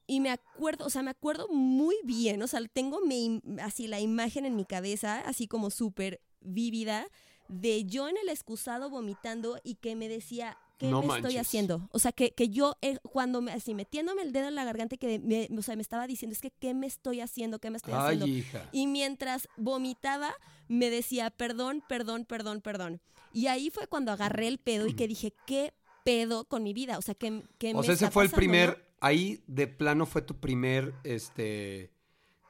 y 0.07 0.21
me 0.21 0.31
acuerdo, 0.31 0.87
o 0.87 0.91
sea, 0.91 1.03
me 1.03 1.11
acuerdo 1.11 1.49
muy 1.49 1.97
bien, 2.05 2.43
o 2.43 2.47
sea, 2.47 2.61
tengo 2.73 3.01
mi, 3.01 3.41
así 3.63 3.87
la 3.87 4.01
imagen 4.01 4.45
en 4.45 4.57
mi 4.57 4.65
cabeza, 4.65 5.21
así 5.21 5.47
como 5.47 5.71
súper 5.71 6.21
vívida, 6.41 7.07
de 7.49 7.85
yo 7.85 8.09
en 8.09 8.17
el 8.17 8.29
excusado 8.29 8.91
vomitando 8.91 9.59
y 9.65 9.77
que 9.77 9.97
me 9.97 10.09
decía, 10.09 10.59
¿qué 10.79 10.89
No 10.89 11.03
me 11.03 11.17
estoy 11.17 11.37
haciendo? 11.37 11.89
O 11.93 11.99
sea, 11.99 12.13
que, 12.13 12.33
que 12.33 12.49
yo, 12.49 12.77
eh, 12.83 12.99
cuando 13.03 13.41
me, 13.43 13.53
así 13.53 13.75
metiéndome 13.75 14.23
el 14.23 14.33
dedo 14.33 14.49
en 14.49 14.55
la 14.55 14.65
garganta, 14.65 14.97
que 14.97 15.19
me, 15.19 15.49
o 15.57 15.63
sea, 15.63 15.77
me 15.77 15.83
estaba 15.83 16.07
diciendo, 16.07 16.33
es 16.33 16.41
que, 16.41 16.51
¿qué 16.51 16.75
me 16.75 16.87
estoy 16.87 17.21
haciendo? 17.21 17.59
¿Qué 17.59 17.71
me 17.71 17.77
estoy 17.77 17.95
Ay, 17.95 18.01
haciendo? 18.17 18.27
hija. 18.27 18.69
Y 18.73 18.87
mientras 18.87 19.49
vomitaba, 19.57 20.35
me 20.69 20.91
decía, 20.91 21.31
perdón, 21.31 21.83
perdón, 21.89 22.25
perdón, 22.25 22.61
perdón. 22.61 23.01
Y 23.33 23.49
ahí 23.49 23.71
fue 23.71 23.87
cuando 23.87 24.13
agarré 24.13 24.49
el 24.49 24.59
pedo 24.59 24.87
y 24.87 24.95
que 24.95 25.09
dije, 25.09 25.33
¿qué 25.47 25.75
pedo 26.05 26.45
con 26.45 26.63
mi 26.63 26.73
vida? 26.73 26.99
O 26.99 27.03
sea, 27.03 27.15
¿qué, 27.15 27.43
qué 27.59 27.73
O 27.75 27.79
me 27.79 27.85
sea, 27.85 27.95
ese 27.95 28.11
fue 28.11 28.25
el 28.25 28.31
primer, 28.31 28.71
no? 28.71 28.94
Ahí 29.05 29.45
de 29.47 29.67
plano 29.67 30.07
fue 30.07 30.23
tu 30.23 30.41
primer, 30.41 30.95
este, 31.05 31.93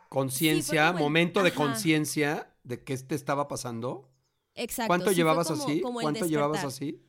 conciencia, 0.09 0.93
momento 0.93 1.43
de 1.43 1.53
conciencia 1.53 2.55
de 2.63 2.85
qué 2.85 2.97
te 2.99 3.17
estaba 3.17 3.49
pasando. 3.49 4.09
Exacto. 4.55 4.89
¿Cuánto 4.89 5.11
sí 5.11 5.17
llevabas 5.17 5.49
como- 5.49 5.65
así? 5.65 5.81
como 5.81 6.01
¿Cuánto 6.01 6.27
llevabas 6.27 6.63
así? 6.63 7.03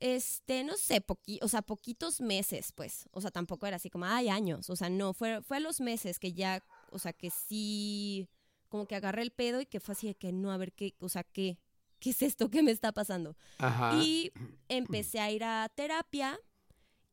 Este, 0.00 0.64
no 0.64 0.76
sé, 0.76 1.00
poqui, 1.02 1.40
o 1.42 1.48
sea, 1.48 1.60
poquitos 1.60 2.22
meses, 2.22 2.72
pues. 2.72 3.06
O 3.10 3.20
sea, 3.20 3.30
tampoco 3.30 3.66
era 3.66 3.76
así 3.76 3.90
como, 3.90 4.06
ay, 4.06 4.30
años. 4.30 4.70
O 4.70 4.76
sea, 4.76 4.88
no, 4.88 5.12
fue, 5.12 5.42
fue 5.42 5.58
a 5.58 5.60
los 5.60 5.80
meses 5.80 6.18
que 6.18 6.32
ya, 6.32 6.64
o 6.90 6.98
sea, 6.98 7.12
que 7.12 7.28
sí, 7.30 8.28
como 8.68 8.86
que 8.86 8.94
agarré 8.96 9.22
el 9.22 9.32
pedo 9.32 9.60
y 9.60 9.66
que 9.66 9.80
fue 9.80 9.92
así 9.92 10.06
de 10.06 10.14
que 10.14 10.32
no, 10.32 10.52
a 10.52 10.56
ver 10.56 10.72
qué, 10.72 10.94
o 11.00 11.08
sea, 11.10 11.24
qué, 11.24 11.58
qué 11.98 12.10
es 12.10 12.22
esto 12.22 12.48
que 12.48 12.62
me 12.62 12.70
está 12.70 12.92
pasando. 12.92 13.36
Ajá. 13.58 13.94
Y 14.02 14.32
empecé 14.68 15.20
a 15.20 15.30
ir 15.30 15.44
a 15.44 15.68
terapia 15.74 16.38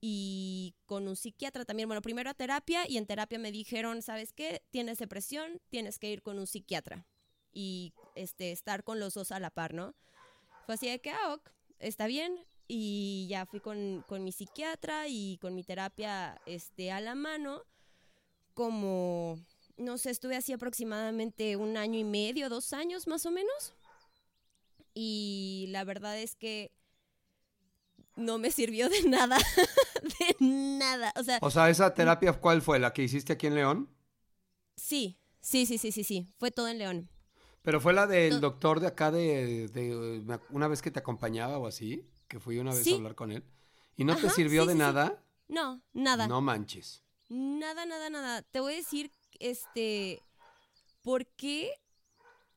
y 0.08 0.76
con 0.86 1.08
un 1.08 1.16
psiquiatra 1.16 1.66
también. 1.66 1.90
Bueno, 1.90 2.04
primero 2.04 2.30
a 2.30 2.36
terapia 2.36 2.88
y 2.88 2.98
en 2.98 3.08
terapia 3.08 3.40
me 3.40 3.52
dijeron, 3.52 4.04
¿sabes 4.04 4.34
qué? 4.34 4.62
Tienes 4.70 5.00
depresión, 5.00 5.60
tienes 5.72 5.98
que 5.98 6.12
ir 6.12 6.22
con 6.22 6.38
un 6.38 6.46
psiquiatra 6.46 7.08
y 7.52 7.92
este, 8.14 8.52
estar 8.52 8.84
con 8.84 9.00
los 9.00 9.16
dos 9.16 9.32
a 9.32 9.40
la 9.40 9.50
par, 9.50 9.74
¿no? 9.74 9.96
Fue 10.68 10.76
así 10.76 10.88
de 10.88 11.00
que, 11.00 11.10
ah, 11.10 11.34
ok, 11.34 11.50
está 11.80 12.06
bien. 12.06 12.38
Y 12.68 13.26
ya 13.32 13.48
fui 13.48 13.60
con, 13.60 14.06
con 14.08 14.24
mi 14.24 14.32
psiquiatra 14.32 15.08
y 15.08 15.40
con 15.42 15.56
mi 15.56 15.64
terapia 15.64 16.40
este, 16.46 16.92
a 16.92 17.02
la 17.02 17.16
mano. 17.16 17.64
Como, 18.54 19.40
no 19.76 19.98
sé, 19.98 20.12
estuve 20.12 20.36
así 20.36 20.54
aproximadamente 20.54 21.56
un 21.56 21.78
año 21.78 21.98
y 21.98 22.04
medio, 22.04 22.48
dos 22.50 22.74
años 22.74 23.08
más 23.08 23.26
o 23.26 23.32
menos. 23.32 23.74
Y 24.94 25.66
la 25.70 25.84
verdad 25.84 26.20
es 26.20 26.36
que 26.36 26.72
no 28.16 28.38
me 28.38 28.52
sirvió 28.52 28.90
de 28.90 29.04
nada, 29.04 29.38
de 30.02 30.36
nada. 30.40 31.14
O 31.18 31.24
sea, 31.24 31.40
O 31.42 31.52
sea, 31.52 31.70
esa 31.70 31.94
terapia, 31.94 32.34
¿cuál 32.34 32.62
fue? 32.62 32.80
¿La 32.80 32.94
que 32.94 33.04
hiciste 33.04 33.34
aquí 33.34 33.48
en 33.48 33.56
León? 33.56 33.90
sí, 34.76 35.18
sí, 35.42 35.66
sí, 35.66 35.78
sí, 35.78 35.92
sí, 35.92 36.04
sí, 36.04 36.28
fue 36.38 36.52
todo 36.52 36.68
en 36.68 36.78
León. 36.80 37.10
Pero 37.62 37.80
fue 37.82 37.94
la 37.94 38.06
del 38.08 38.36
No. 38.36 38.40
doctor 38.42 38.80
de 38.80 38.88
acá 38.88 39.10
de, 39.12 39.68
de 39.70 40.40
una 40.50 40.68
vez 40.68 40.82
que 40.82 40.92
te 40.92 41.00
acompañaba 41.00 41.58
o 41.58 41.66
así, 41.68 42.06
que 42.28 42.40
fui 42.40 42.58
una 42.60 42.72
vez 42.74 42.84
Sí. 42.84 42.94
a 42.94 42.96
hablar 42.98 43.16
con 43.16 43.32
él. 43.32 43.44
¿Y 43.98 44.04
no 44.04 44.16
te 44.16 44.30
sirvió 44.30 44.64
sí, 44.64 44.68
de 44.70 44.74
sí, 44.74 44.80
nada? 44.80 45.24
No, 45.48 45.82
nada. 45.94 46.28
No 46.28 46.42
manches. 46.42 47.04
Nada, 47.30 47.86
nada, 47.86 48.10
nada. 48.10 48.42
Te 48.44 48.60
voy 48.60 48.74
a 48.74 48.78
decir, 48.78 49.12
este, 49.40 50.22
porque 51.02 51.72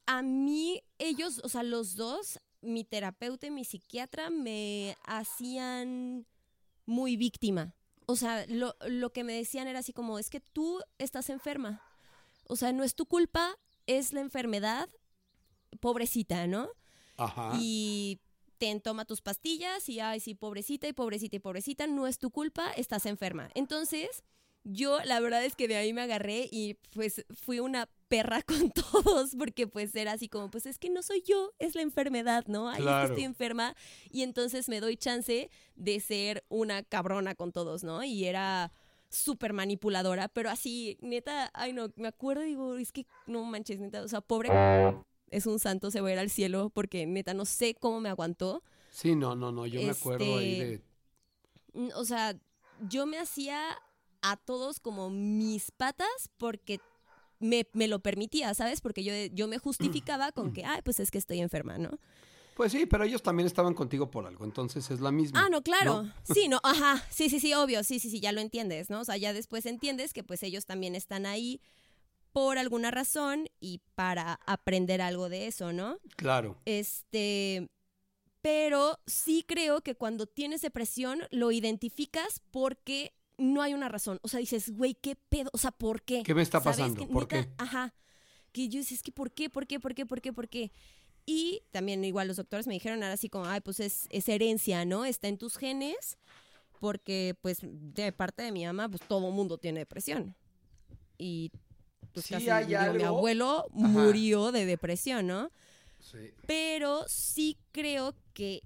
a 0.06 0.22
mí, 0.22 0.82
ellos, 0.98 1.40
o 1.44 1.48
sea, 1.48 1.62
los 1.62 1.94
dos, 1.96 2.38
mi 2.60 2.84
terapeuta 2.84 3.46
y 3.46 3.50
mi 3.50 3.64
psiquiatra, 3.64 4.30
me 4.30 4.96
hacían 5.04 6.26
muy 6.86 7.16
víctima. 7.16 7.74
O 8.06 8.16
sea, 8.16 8.46
lo, 8.46 8.74
lo 8.86 9.12
que 9.12 9.24
me 9.24 9.34
decían 9.34 9.68
era 9.68 9.80
así 9.80 9.92
como, 9.92 10.18
es 10.18 10.30
que 10.30 10.40
tú 10.40 10.80
estás 10.98 11.30
enferma. 11.30 11.82
O 12.46 12.56
sea, 12.56 12.72
no 12.72 12.82
es 12.82 12.94
tu 12.94 13.06
culpa, 13.06 13.56
es 13.86 14.12
la 14.12 14.20
enfermedad, 14.20 14.88
pobrecita, 15.80 16.46
¿no? 16.46 16.70
Ajá. 17.18 17.58
y 17.60 18.20
ten, 18.58 18.80
toma 18.80 19.04
tus 19.04 19.20
pastillas 19.20 19.88
y, 19.88 20.00
ay, 20.00 20.20
sí, 20.20 20.34
pobrecita 20.34 20.86
y 20.88 20.92
pobrecita 20.92 21.36
y 21.36 21.40
pobrecita, 21.40 21.86
no 21.86 22.06
es 22.06 22.18
tu 22.18 22.30
culpa, 22.30 22.70
estás 22.72 23.06
enferma. 23.06 23.50
Entonces, 23.54 24.22
yo 24.64 25.02
la 25.04 25.20
verdad 25.20 25.44
es 25.44 25.56
que 25.56 25.68
de 25.68 25.76
ahí 25.76 25.92
me 25.92 26.02
agarré 26.02 26.48
y 26.50 26.74
pues 26.92 27.24
fui 27.30 27.60
una 27.60 27.88
perra 28.08 28.42
con 28.42 28.70
todos 28.92 29.34
porque 29.36 29.66
pues 29.66 29.94
era 29.94 30.12
así 30.12 30.28
como, 30.28 30.50
pues 30.50 30.66
es 30.66 30.78
que 30.78 30.90
no 30.90 31.02
soy 31.02 31.22
yo, 31.22 31.52
es 31.58 31.74
la 31.74 31.82
enfermedad, 31.82 32.44
¿no? 32.46 32.72
Claro. 32.74 33.08
estoy 33.08 33.24
enferma 33.24 33.74
y 34.10 34.22
entonces 34.22 34.68
me 34.68 34.80
doy 34.80 34.96
chance 34.96 35.50
de 35.76 36.00
ser 36.00 36.44
una 36.48 36.82
cabrona 36.82 37.34
con 37.34 37.52
todos, 37.52 37.84
¿no? 37.84 38.02
Y 38.02 38.24
era 38.24 38.72
súper 39.10 39.52
manipuladora, 39.52 40.28
pero 40.28 40.50
así, 40.50 40.98
neta, 41.00 41.50
ay 41.54 41.72
no, 41.72 41.90
me 41.96 42.08
acuerdo 42.08 42.42
y 42.44 42.48
digo, 42.48 42.76
es 42.76 42.92
que 42.92 43.06
no 43.26 43.42
manches, 43.44 43.78
neta, 43.78 44.02
o 44.02 44.08
sea, 44.08 44.20
pobre 44.20 44.50
es 45.30 45.46
un 45.46 45.58
santo, 45.58 45.90
se 45.90 46.00
va 46.00 46.08
a 46.08 46.12
ir 46.12 46.18
al 46.18 46.30
cielo 46.30 46.70
porque 46.70 47.06
neta 47.06 47.34
no 47.34 47.44
sé 47.44 47.74
cómo 47.74 48.00
me 48.00 48.08
aguantó. 48.08 48.62
Sí, 48.90 49.14
no, 49.14 49.34
no, 49.34 49.52
no, 49.52 49.66
yo 49.66 49.82
me 49.82 49.90
acuerdo 49.90 50.38
ahí 50.38 50.60
Este, 50.60 50.82
de... 51.74 51.94
O 51.94 52.04
sea, 52.04 52.34
yo 52.88 53.06
me 53.06 53.18
hacía 53.18 53.60
a 54.22 54.36
todos 54.36 54.80
como 54.80 55.10
mis 55.10 55.70
patas 55.70 56.30
porque 56.38 56.80
me, 57.40 57.66
me 57.72 57.88
lo 57.88 58.00
permitía, 58.00 58.52
¿sabes? 58.54 58.80
Porque 58.80 59.04
yo, 59.04 59.12
yo 59.32 59.48
me 59.48 59.58
justificaba 59.58 60.32
con 60.32 60.52
que, 60.52 60.64
ay, 60.64 60.80
pues 60.84 61.00
es 61.00 61.10
que 61.10 61.18
estoy 61.18 61.40
enferma, 61.40 61.78
¿no? 61.78 61.98
Pues 62.58 62.72
sí, 62.72 62.86
pero 62.86 63.04
ellos 63.04 63.22
también 63.22 63.46
estaban 63.46 63.72
contigo 63.72 64.10
por 64.10 64.26
algo, 64.26 64.44
entonces 64.44 64.90
es 64.90 64.98
la 64.98 65.12
misma. 65.12 65.44
Ah, 65.44 65.48
no, 65.48 65.62
claro. 65.62 66.10
Sí, 66.24 66.48
no, 66.48 66.58
ajá. 66.64 67.04
Sí, 67.08 67.30
sí, 67.30 67.38
sí, 67.38 67.54
obvio. 67.54 67.84
Sí, 67.84 68.00
sí, 68.00 68.10
sí, 68.10 68.18
ya 68.18 68.32
lo 68.32 68.40
entiendes, 68.40 68.90
¿no? 68.90 69.00
O 69.00 69.04
sea, 69.04 69.16
ya 69.16 69.32
después 69.32 69.64
entiendes 69.64 70.12
que 70.12 70.24
pues 70.24 70.42
ellos 70.42 70.66
también 70.66 70.96
están 70.96 71.24
ahí 71.24 71.60
por 72.32 72.58
alguna 72.58 72.90
razón 72.90 73.48
y 73.60 73.80
para 73.94 74.40
aprender 74.44 75.00
algo 75.00 75.28
de 75.28 75.46
eso, 75.46 75.72
¿no? 75.72 75.98
Claro. 76.16 76.60
Este, 76.64 77.68
pero 78.42 78.98
sí 79.06 79.44
creo 79.46 79.82
que 79.82 79.94
cuando 79.94 80.26
tienes 80.26 80.60
depresión 80.60 81.20
lo 81.30 81.52
identificas 81.52 82.42
porque 82.50 83.12
no 83.38 83.62
hay 83.62 83.74
una 83.74 83.88
razón. 83.88 84.18
O 84.22 84.28
sea, 84.28 84.40
dices, 84.40 84.76
güey, 84.76 84.94
¿qué 84.94 85.16
pedo? 85.16 85.50
O 85.52 85.58
sea, 85.58 85.70
¿por 85.70 86.02
qué? 86.02 86.22
¿Qué 86.22 86.34
me 86.34 86.42
está 86.42 86.60
pasando? 86.60 87.00
Que 87.00 87.12
¿Por 87.12 87.22
neta, 87.22 87.44
qué? 87.46 87.54
Ajá. 87.58 87.94
Que 88.52 88.68
yo 88.68 88.80
decía, 88.80 88.96
es 88.96 89.02
que 89.02 89.12
¿por 89.12 89.30
qué? 89.30 89.48
¿Por 89.48 89.66
qué? 89.66 89.80
¿Por 89.80 89.94
qué? 89.94 90.04
¿Por 90.06 90.20
qué? 90.20 90.32
¿Por 90.32 90.48
qué? 90.48 90.72
Y 91.24 91.62
también 91.70 92.04
igual 92.04 92.28
los 92.28 92.38
doctores 92.38 92.66
me 92.66 92.74
dijeron 92.74 93.02
ahora 93.02 93.14
así 93.14 93.28
como, 93.28 93.46
ay, 93.46 93.60
pues 93.60 93.80
es, 93.80 94.06
es 94.10 94.28
herencia, 94.28 94.84
¿no? 94.84 95.04
Está 95.04 95.28
en 95.28 95.38
tus 95.38 95.56
genes 95.56 96.18
porque 96.80 97.36
pues 97.42 97.58
de 97.62 98.12
parte 98.12 98.42
de 98.42 98.52
mi 98.52 98.64
mamá, 98.64 98.88
pues 98.88 99.02
todo 99.02 99.30
mundo 99.30 99.58
tiene 99.58 99.80
depresión. 99.80 100.34
Y 101.18 101.50
pues 102.12 102.26
Sí 102.26 102.34
casi 102.34 102.50
hay 102.50 102.66
digo, 102.66 102.94
mi 102.94 103.02
abuelo 103.02 103.66
Ajá. 103.76 103.88
murió 103.88 104.52
de 104.52 104.66
depresión, 104.66 105.26
¿no? 105.26 105.50
Sí. 106.00 106.30
pero 106.46 107.04
sí 107.08 107.58
creo 107.72 108.14
que 108.32 108.62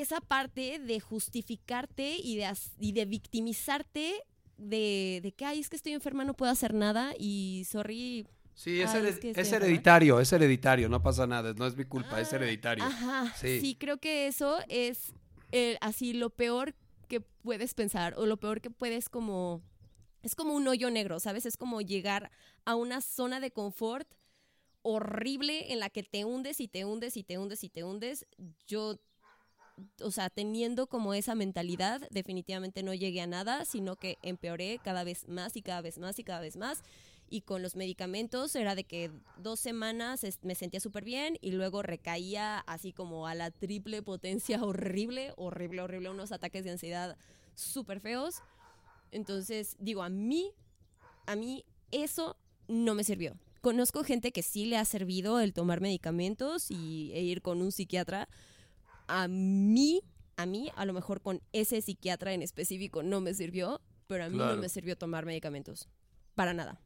esa 0.00 0.20
parte 0.20 0.78
de 0.78 1.00
justificarte 1.00 2.16
y 2.16 2.36
de, 2.36 2.52
y 2.80 2.92
de 2.92 3.04
victimizarte 3.04 4.14
de, 4.56 5.20
de 5.22 5.32
que, 5.32 5.44
ay, 5.44 5.60
es 5.60 5.68
que 5.68 5.76
estoy 5.76 5.92
enferma, 5.92 6.24
no 6.24 6.34
puedo 6.34 6.50
hacer 6.52 6.74
nada 6.74 7.12
y 7.18 7.64
sorry. 7.68 8.26
Sí, 8.54 8.80
es, 8.80 8.90
Ay, 8.94 9.00
hered- 9.02 9.08
es 9.08 9.18
que 9.18 9.30
es 9.30 9.36
estoy 9.38 9.44
enferma. 9.56 9.66
hereditario, 9.66 10.20
es 10.20 10.32
hereditario, 10.32 10.88
no 10.88 11.02
pasa 11.02 11.26
nada, 11.26 11.54
no 11.54 11.66
es 11.66 11.76
mi 11.76 11.84
culpa, 11.84 12.20
es 12.20 12.32
Ah, 12.32 12.36
hereditario. 12.36 12.84
Ajá, 12.84 13.34
Sí. 13.36 13.60
sí. 13.60 13.74
creo 13.74 13.98
que 13.98 14.28
eso 14.28 14.58
es 14.68 15.12
eh, 15.50 15.76
así 15.80 16.12
lo 16.12 16.30
peor 16.30 16.74
que 17.08 17.20
puedes 17.20 17.74
pensar 17.74 18.14
o 18.16 18.26
lo 18.26 18.36
peor 18.38 18.60
que 18.60 18.70
puedes 18.70 19.08
como... 19.08 19.62
Es 20.22 20.34
como 20.34 20.54
un 20.54 20.66
hoyo 20.68 20.88
negro, 20.90 21.20
¿sabes? 21.20 21.44
Es 21.46 21.56
como 21.58 21.80
llegar 21.82 22.30
a 22.64 22.76
una 22.76 23.00
zona 23.02 23.40
de 23.40 23.50
confort 23.50 24.08
horrible 24.82 25.72
en 25.72 25.80
la 25.80 25.90
que 25.90 26.02
te 26.02 26.24
hundes 26.24 26.60
y 26.60 26.68
te 26.68 26.84
hundes 26.84 27.16
y 27.16 27.24
te 27.24 27.38
hundes 27.38 27.64
y 27.64 27.68
te 27.70 27.84
hundes. 27.84 28.26
Yo, 28.66 28.98
o 30.00 30.10
sea, 30.10 30.30
teniendo 30.30 30.86
como 30.86 31.14
esa 31.14 31.34
mentalidad, 31.34 32.00
definitivamente 32.10 32.82
no 32.82 32.94
llegué 32.94 33.20
a 33.20 33.26
nada, 33.26 33.64
sino 33.64 33.96
que 33.96 34.18
empeoré 34.22 34.78
cada 34.82 35.04
vez 35.04 35.28
más 35.28 35.56
y 35.56 35.62
cada 35.62 35.80
vez 35.80 35.98
más 35.98 36.18
y 36.18 36.24
cada 36.24 36.40
vez 36.40 36.56
más. 36.56 36.82
Y 37.30 37.40
con 37.40 37.62
los 37.62 37.74
medicamentos 37.74 38.54
era 38.54 38.74
de 38.74 38.84
que 38.84 39.10
dos 39.38 39.58
semanas 39.58 40.24
me 40.42 40.54
sentía 40.54 40.78
súper 40.78 41.04
bien 41.04 41.38
y 41.40 41.52
luego 41.52 41.82
recaía 41.82 42.58
así 42.60 42.92
como 42.92 43.26
a 43.26 43.34
la 43.34 43.50
triple 43.50 44.02
potencia 44.02 44.62
horrible, 44.64 45.32
horrible, 45.36 45.82
horrible, 45.82 46.10
unos 46.10 46.32
ataques 46.32 46.64
de 46.64 46.70
ansiedad 46.70 47.16
súper 47.54 48.00
feos. 48.00 48.36
Entonces, 49.10 49.76
digo, 49.78 50.02
a 50.02 50.08
mí, 50.08 50.52
a 51.26 51.36
mí 51.36 51.64
eso 51.90 52.36
no 52.68 52.94
me 52.94 53.04
sirvió. 53.04 53.36
Conozco 53.60 54.04
gente 54.04 54.30
que 54.30 54.42
sí 54.42 54.66
le 54.66 54.76
ha 54.76 54.84
servido 54.84 55.40
el 55.40 55.54
tomar 55.54 55.80
medicamentos 55.80 56.70
y, 56.70 57.12
e 57.14 57.22
ir 57.22 57.40
con 57.40 57.62
un 57.62 57.72
psiquiatra. 57.72 58.28
A 59.06 59.28
mí, 59.28 60.02
a 60.36 60.46
mí, 60.46 60.70
a 60.76 60.84
lo 60.86 60.92
mejor 60.92 61.20
con 61.22 61.42
ese 61.52 61.80
psiquiatra 61.82 62.32
en 62.32 62.42
específico 62.42 63.02
no 63.02 63.20
me 63.20 63.34
sirvió, 63.34 63.80
pero 64.06 64.24
a 64.24 64.28
mí 64.28 64.36
Claro. 64.36 64.56
no 64.56 64.56
me 64.56 64.68
sirvió 64.68 64.96
tomar 64.96 65.26
medicamentos. 65.26 65.88
Para 66.34 66.54
nada. 66.54 66.80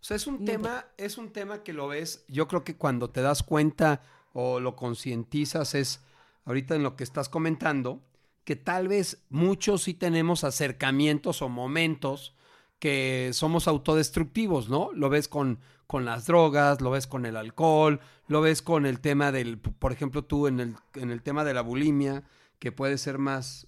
O 0.00 0.04
sea, 0.04 0.16
es 0.16 0.26
un 0.26 0.44
No, 0.44 0.44
tema, 0.44 0.86
es 0.96 1.16
un 1.18 1.32
tema 1.32 1.62
que 1.62 1.72
lo 1.72 1.88
ves, 1.88 2.24
yo 2.28 2.48
creo 2.48 2.64
que 2.64 2.76
cuando 2.76 3.10
te 3.10 3.20
das 3.22 3.42
cuenta 3.42 4.02
o 4.32 4.60
lo 4.60 4.74
concientizas 4.76 5.74
es 5.74 6.00
ahorita 6.44 6.74
en 6.74 6.82
lo 6.82 6.96
que 6.96 7.04
estás 7.04 7.28
comentando, 7.28 8.02
que 8.44 8.56
tal 8.56 8.88
vez 8.88 9.24
muchos 9.28 9.82
sí 9.84 9.94
tenemos 9.94 10.42
acercamientos 10.42 11.42
o 11.42 11.48
momentos 11.48 12.34
que 12.80 13.30
somos 13.32 13.68
autodestructivos, 13.68 14.68
¿no? 14.68 14.90
Lo 14.92 15.08
ves 15.08 15.28
con, 15.28 15.60
con 15.92 16.06
las 16.06 16.24
drogas, 16.24 16.80
lo 16.80 16.90
ves 16.90 17.06
con 17.06 17.26
el 17.26 17.36
alcohol, 17.36 18.00
lo 18.26 18.40
ves 18.40 18.62
con 18.62 18.86
el 18.86 18.98
tema 19.00 19.30
del, 19.30 19.58
por 19.58 19.92
ejemplo, 19.92 20.24
tú 20.24 20.46
en 20.46 20.58
el, 20.58 20.76
en 20.94 21.10
el 21.10 21.22
tema 21.22 21.44
de 21.44 21.52
la 21.52 21.60
bulimia, 21.60 22.24
que 22.58 22.72
puede 22.72 22.96
ser 22.96 23.18
más, 23.18 23.66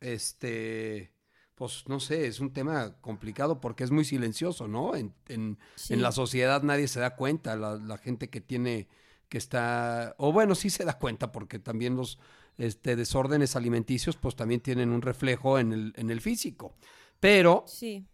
este, 0.00 1.12
pues 1.54 1.84
no 1.86 2.00
sé, 2.00 2.26
es 2.26 2.40
un 2.40 2.52
tema 2.54 2.96
complicado 3.02 3.60
porque 3.60 3.84
es 3.84 3.90
muy 3.90 4.06
silencioso, 4.06 4.68
¿no? 4.68 4.94
En, 4.96 5.12
en, 5.28 5.58
Sí. 5.74 5.92
en 5.92 6.00
la 6.00 6.12
sociedad 6.12 6.62
nadie 6.62 6.88
se 6.88 6.98
da 7.00 7.14
cuenta, 7.14 7.56
la, 7.56 7.76
la 7.76 7.98
gente 7.98 8.30
que 8.30 8.40
tiene, 8.40 8.88
que 9.28 9.36
está, 9.36 10.14
o 10.16 10.32
bueno, 10.32 10.54
sí 10.54 10.70
se 10.70 10.84
da 10.86 10.98
cuenta 10.98 11.30
porque 11.30 11.58
también 11.58 11.94
los 11.94 12.18
este, 12.56 12.96
desórdenes 12.96 13.54
alimenticios 13.54 14.16
pues 14.16 14.34
también 14.34 14.62
tienen 14.62 14.88
un 14.90 15.02
reflejo 15.02 15.58
en 15.58 15.72
el, 15.74 15.92
en 15.96 16.10
el 16.10 16.22
físico. 16.22 16.74
Pero, 17.20 17.64
Sí. 17.66 18.06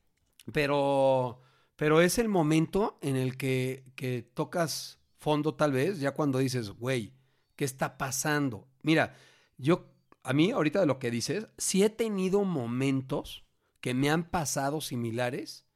pero, 0.53 1.41
pero 1.77 2.01
es 2.01 2.19
el 2.19 2.29
momento 2.29 2.99
en 3.03 3.17
el 3.17 3.37
que, 3.37 3.85
que 3.97 4.23
tocas 4.23 5.01
fondo 5.19 5.55
tal 5.55 5.73
vez, 5.73 6.01
ya 6.01 6.13
cuando 6.13 6.39
dices, 6.39 6.71
güey, 6.71 7.15
¿qué 7.57 7.65
está 7.65 7.97
pasando? 7.97 8.69
Mira, 8.83 9.17
yo, 9.57 9.87
a 10.23 10.33
mí 10.33 10.51
ahorita 10.51 10.81
de 10.81 10.87
lo 10.87 10.99
que 10.99 11.11
dices, 11.11 11.47
sí 11.59 11.83
he 11.85 11.91
tenido 11.91 12.45
momentos 12.45 13.45
que 13.81 13.95
me 13.95 14.11
han 14.11 14.25
pasado 14.31 14.81
similares, 14.81 15.67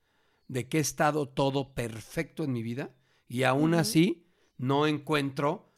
de 0.48 0.68
que 0.68 0.78
he 0.78 0.80
estado 0.80 1.28
todo 1.28 1.74
perfecto 1.74 2.44
en 2.44 2.52
mi 2.52 2.62
vida 2.62 2.94
y 3.28 3.42
aún 3.42 3.74
así 3.74 4.26
no 4.58 4.86
encuentro 4.86 5.72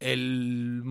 el 0.00 0.82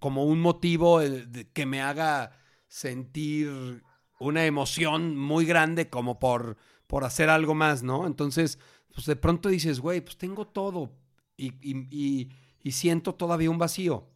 como 0.00 0.24
un 0.24 0.40
motivo 0.40 1.02
eh, 1.02 1.26
que 1.52 1.66
me 1.66 1.80
haga 1.82 2.38
sentir 2.68 3.82
una 4.18 4.44
emoción 4.44 5.16
muy 5.16 5.44
grande 5.44 5.88
como 5.88 6.18
por, 6.18 6.56
por 6.90 7.04
hacer 7.04 7.30
algo 7.30 7.54
más, 7.54 7.84
¿no? 7.84 8.04
Entonces, 8.04 8.58
pues 8.92 9.06
de 9.06 9.14
pronto 9.14 9.48
dices, 9.48 9.78
güey, 9.78 10.00
pues 10.00 10.18
tengo 10.18 10.48
todo 10.48 10.90
y, 11.36 11.52
y- 11.62 11.86
y- 11.90 12.28
y 12.64 12.72
siento 12.72 13.14
todavía 13.14 13.48
un 13.48 13.58
vacío. 13.58 14.08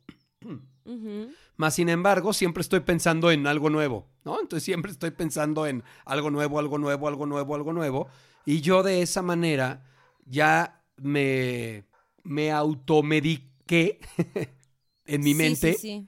Más 1.57 1.75
sin 1.77 1.89
embargo, 1.89 2.33
siempre 2.33 2.63
estoy 2.63 2.81
pensando 2.81 3.31
en 3.31 3.47
algo 3.47 3.71
nuevo, 3.71 4.09
¿no? 4.25 4.41
Entonces 4.41 4.65
siempre 4.65 4.91
estoy 4.91 5.13
pensando 5.13 5.69
en 5.69 5.85
algo 6.05 6.31
nuevo, 6.31 6.59
algo 6.59 6.79
nuevo, 6.79 7.07
algo 7.07 7.27
nuevo, 7.27 7.55
algo 7.55 7.73
nuevo. 7.73 8.09
Y 8.45 8.61
yo 8.61 8.83
de 8.83 9.03
esa 9.03 9.23
manera 9.23 9.85
ya 10.27 10.83
me, 10.97 11.85
me 12.25 12.51
automediqué 12.51 14.01
en 15.07 15.21
mi 15.23 15.33
Sí, 15.33 15.39
mente 15.39 15.75
Sí, 15.75 15.79
sí. 15.79 16.07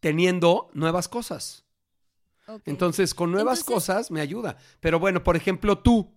teniendo 0.00 0.68
nuevas 0.74 1.08
cosas. 1.08 1.61
Entonces, 2.66 3.14
con 3.14 3.30
nuevas 3.32 3.60
Entonces- 3.60 3.86
cosas 3.86 4.10
me 4.10 4.20
ayuda. 4.20 4.56
Pero 4.80 4.98
bueno, 4.98 5.22
por 5.22 5.36
ejemplo, 5.36 5.78
tú. 5.78 6.12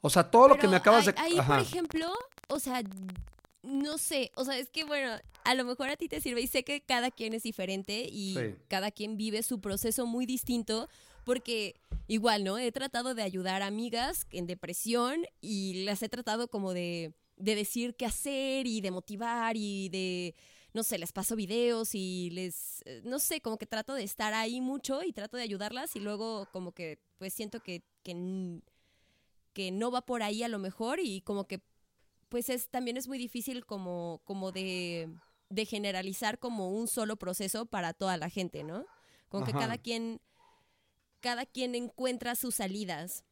O 0.00 0.10
sea, 0.10 0.30
todo 0.30 0.48
lo 0.48 0.58
que 0.58 0.68
me 0.68 0.76
acabas 0.76 1.06
ahí- 1.08 1.12
de... 1.14 1.20
Ahí, 1.20 1.38
Ajá. 1.38 1.54
por 1.56 1.62
ejemplo, 1.62 2.12
o 2.48 2.58
sea, 2.60 2.82
no 3.62 3.98
sé, 3.98 4.30
o 4.36 4.44
sea, 4.44 4.56
es 4.58 4.70
que 4.70 4.84
bueno, 4.84 5.10
a 5.44 5.54
lo 5.54 5.64
mejor 5.64 5.88
a 5.90 5.96
ti 5.96 6.08
te 6.08 6.20
sirve 6.20 6.40
y 6.42 6.46
sé 6.46 6.62
que 6.64 6.80
cada 6.82 7.10
quien 7.10 7.32
es 7.34 7.42
diferente 7.42 8.06
y 8.10 8.34
Sí. 8.34 8.54
cada 8.68 8.90
quien 8.92 9.16
vive 9.16 9.42
su 9.42 9.60
proceso 9.60 10.06
muy 10.06 10.24
distinto 10.26 10.88
porque 11.24 11.74
igual, 12.06 12.44
¿no? 12.44 12.56
He 12.58 12.70
tratado 12.70 13.14
de 13.14 13.22
ayudar 13.22 13.62
a 13.62 13.66
amigas 13.66 14.26
en 14.30 14.46
depresión 14.46 15.26
y 15.40 15.84
las 15.84 16.02
he 16.02 16.08
tratado 16.08 16.46
como 16.48 16.72
de, 16.72 17.12
de 17.36 17.54
decir 17.56 17.96
qué 17.96 18.06
hacer 18.06 18.66
y 18.68 18.80
de 18.80 18.92
motivar 18.92 19.56
y 19.56 19.88
de, 19.88 20.36
no 20.76 20.82
sé, 20.82 20.98
les 20.98 21.10
paso 21.10 21.36
videos 21.36 21.94
y 21.94 22.28
les, 22.30 22.82
eh, 22.84 23.00
no 23.02 23.18
sé, 23.18 23.40
como 23.40 23.56
que 23.56 23.64
trato 23.64 23.94
de 23.94 24.04
estar 24.04 24.34
ahí 24.34 24.60
mucho 24.60 25.02
y 25.02 25.14
trato 25.14 25.38
de 25.38 25.42
ayudarlas 25.42 25.96
y 25.96 26.00
luego 26.00 26.46
como 26.52 26.72
que 26.72 26.98
pues 27.16 27.32
siento 27.32 27.60
que, 27.60 27.82
que 28.02 29.70
no 29.72 29.90
va 29.90 30.02
por 30.02 30.22
ahí 30.22 30.42
a 30.42 30.48
lo 30.48 30.58
mejor 30.58 31.00
y 31.00 31.22
como 31.22 31.46
que 31.46 31.62
pues 32.28 32.50
es 32.50 32.68
también 32.68 32.98
es 32.98 33.08
muy 33.08 33.16
difícil 33.16 33.64
como 33.64 34.20
como 34.24 34.52
de, 34.52 35.08
de 35.48 35.64
generalizar 35.64 36.38
como 36.38 36.70
un 36.70 36.88
solo 36.88 37.16
proceso 37.16 37.64
para 37.64 37.94
toda 37.94 38.18
la 38.18 38.28
gente, 38.28 38.62
¿no? 38.62 38.84
Como 39.30 39.46
que 39.46 39.52
cada 39.52 39.78
quien 39.78 40.20
cada 41.20 41.46
quien 41.46 41.74
encuentra 41.74 42.34
sus 42.34 42.56
salidas, 42.56 43.24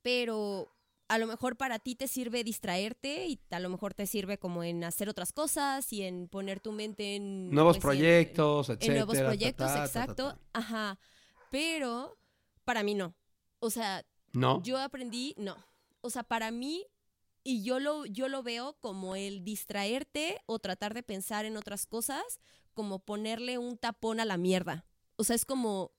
pero 0.00 0.72
a 1.12 1.18
lo 1.18 1.26
mejor 1.26 1.56
para 1.56 1.78
ti 1.78 1.94
te 1.94 2.08
sirve 2.08 2.42
distraerte 2.42 3.26
y 3.26 3.38
a 3.50 3.60
lo 3.60 3.68
mejor 3.68 3.92
te 3.92 4.06
sirve 4.06 4.38
como 4.38 4.64
en 4.64 4.82
hacer 4.82 5.10
otras 5.10 5.32
cosas 5.32 5.92
y 5.92 6.02
en 6.02 6.26
poner 6.26 6.58
tu 6.60 6.72
mente 6.72 7.16
en 7.16 7.50
Nuevos 7.50 7.76
pues, 7.76 7.96
en- 7.96 8.00
proyectos, 8.00 8.68
en 8.70 8.76
etcétera. 8.76 8.94
nuevos 9.04 9.18
proyectos, 9.18 9.66
ta, 9.66 9.74
ta, 9.74 9.78
ta, 9.80 9.84
exacto, 9.84 10.28
ta. 10.30 10.38
ajá. 10.54 10.98
Pero 11.50 12.16
para 12.64 12.82
mí 12.82 12.94
no. 12.94 13.14
O 13.58 13.68
sea, 13.68 14.04
¿No? 14.32 14.62
yo 14.62 14.78
aprendí, 14.78 15.34
no. 15.36 15.56
O 16.00 16.08
sea, 16.08 16.22
para 16.22 16.50
mí, 16.50 16.86
y 17.44 17.62
yo 17.62 17.78
lo, 17.78 18.06
yo 18.06 18.28
lo 18.28 18.42
veo 18.42 18.78
como 18.80 19.14
el 19.14 19.44
distraerte 19.44 20.40
o 20.46 20.58
tratar 20.58 20.94
de 20.94 21.02
pensar 21.02 21.44
en 21.44 21.56
otras 21.58 21.84
cosas, 21.86 22.22
como 22.74 23.00
ponerle 23.00 23.58
un 23.58 23.76
tapón 23.76 24.18
a 24.18 24.24
la 24.24 24.38
mierda. 24.38 24.86
O 25.16 25.24
sea, 25.24 25.36
es 25.36 25.44
como, 25.44 25.92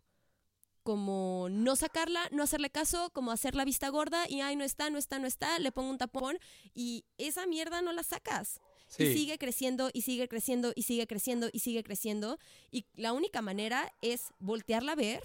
como 0.83 1.47
no 1.49 1.75
sacarla, 1.75 2.27
no 2.31 2.43
hacerle 2.43 2.69
caso, 2.69 3.09
como 3.11 3.31
hacer 3.31 3.55
la 3.55 3.65
vista 3.65 3.89
gorda 3.89 4.25
y, 4.29 4.41
ay, 4.41 4.55
no 4.55 4.63
está, 4.63 4.89
no 4.89 4.97
está, 4.97 5.17
no 5.19 5.27
está, 5.27 5.57
le 5.59 5.71
pongo 5.71 5.89
un 5.89 5.97
tapón 5.97 6.37
y 6.73 7.05
esa 7.17 7.45
mierda 7.45 7.81
no 7.81 7.93
la 7.93 8.03
sacas. 8.03 8.59
Sí. 8.87 9.03
Y 9.03 9.13
sigue 9.13 9.37
creciendo 9.37 9.89
y 9.91 10.01
sigue 10.01 10.27
creciendo 10.27 10.71
y 10.75 10.83
sigue 10.83 11.07
creciendo 11.07 11.49
y 11.51 11.59
sigue 11.59 11.83
creciendo. 11.83 12.37
Y 12.69 12.85
la 12.93 13.13
única 13.13 13.41
manera 13.41 13.91
es 14.01 14.25
voltearla 14.39 14.91
a 14.91 14.95
ver 14.95 15.23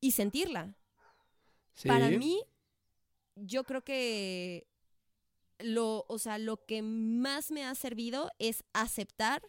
y 0.00 0.12
sentirla. 0.12 0.76
Sí. 1.72 1.88
Para 1.88 2.10
mí, 2.10 2.40
yo 3.34 3.64
creo 3.64 3.82
que 3.82 4.68
lo, 5.58 6.04
o 6.08 6.18
sea, 6.18 6.38
lo 6.38 6.64
que 6.64 6.82
más 6.82 7.50
me 7.50 7.64
ha 7.64 7.74
servido 7.74 8.30
es 8.38 8.64
aceptar 8.72 9.42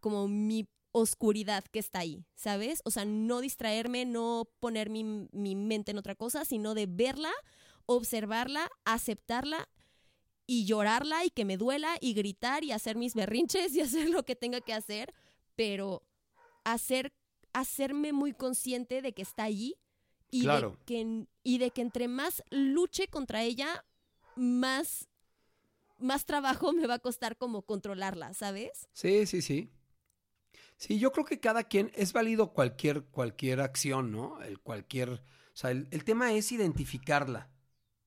como 0.00 0.28
mi 0.28 0.68
oscuridad 0.92 1.64
que 1.64 1.78
está 1.78 2.00
ahí, 2.00 2.24
¿sabes? 2.34 2.80
O 2.84 2.90
sea, 2.90 3.04
no 3.04 3.40
distraerme, 3.40 4.04
no 4.04 4.48
poner 4.60 4.90
mi, 4.90 5.04
mi 5.04 5.54
mente 5.56 5.90
en 5.90 5.98
otra 5.98 6.14
cosa, 6.14 6.44
sino 6.44 6.74
de 6.74 6.86
verla, 6.86 7.32
observarla, 7.86 8.70
aceptarla 8.84 9.68
y 10.46 10.66
llorarla 10.66 11.24
y 11.24 11.30
que 11.30 11.44
me 11.44 11.56
duela 11.56 11.96
y 12.00 12.12
gritar 12.14 12.62
y 12.64 12.72
hacer 12.72 12.96
mis 12.96 13.14
berrinches 13.14 13.74
y 13.74 13.80
hacer 13.82 14.10
lo 14.10 14.24
que 14.24 14.36
tenga 14.36 14.60
que 14.60 14.74
hacer, 14.74 15.14
pero 15.56 16.02
hacer, 16.64 17.12
hacerme 17.52 18.12
muy 18.12 18.32
consciente 18.32 19.02
de 19.02 19.12
que 19.12 19.22
está 19.22 19.44
allí 19.44 19.76
y, 20.30 20.42
Claro. 20.42 20.76
de 20.78 20.84
que, 20.84 21.26
y 21.42 21.58
de 21.58 21.70
que 21.70 21.80
entre 21.82 22.08
más 22.08 22.42
luche 22.50 23.08
contra 23.08 23.42
ella, 23.42 23.84
más, 24.36 25.08
más 25.98 26.26
trabajo 26.26 26.72
me 26.72 26.86
va 26.86 26.94
a 26.94 26.98
costar 26.98 27.36
como 27.38 27.62
controlarla, 27.62 28.34
¿sabes? 28.34 28.88
Sí, 28.92 29.26
sí, 29.26 29.40
sí. 29.40 29.70
Sí, 30.82 30.98
yo 30.98 31.12
creo 31.12 31.24
que 31.24 31.38
cada 31.38 31.62
quien 31.62 31.92
es 31.94 32.12
válido 32.12 32.52
cualquier, 32.52 33.04
cualquier 33.04 33.60
acción, 33.60 34.10
¿no? 34.10 34.42
El 34.42 34.58
cualquier. 34.58 35.10
O 35.10 35.20
sea, 35.54 35.70
el, 35.70 35.86
tema 36.02 36.32
es 36.32 36.50
identificarla. 36.50 37.52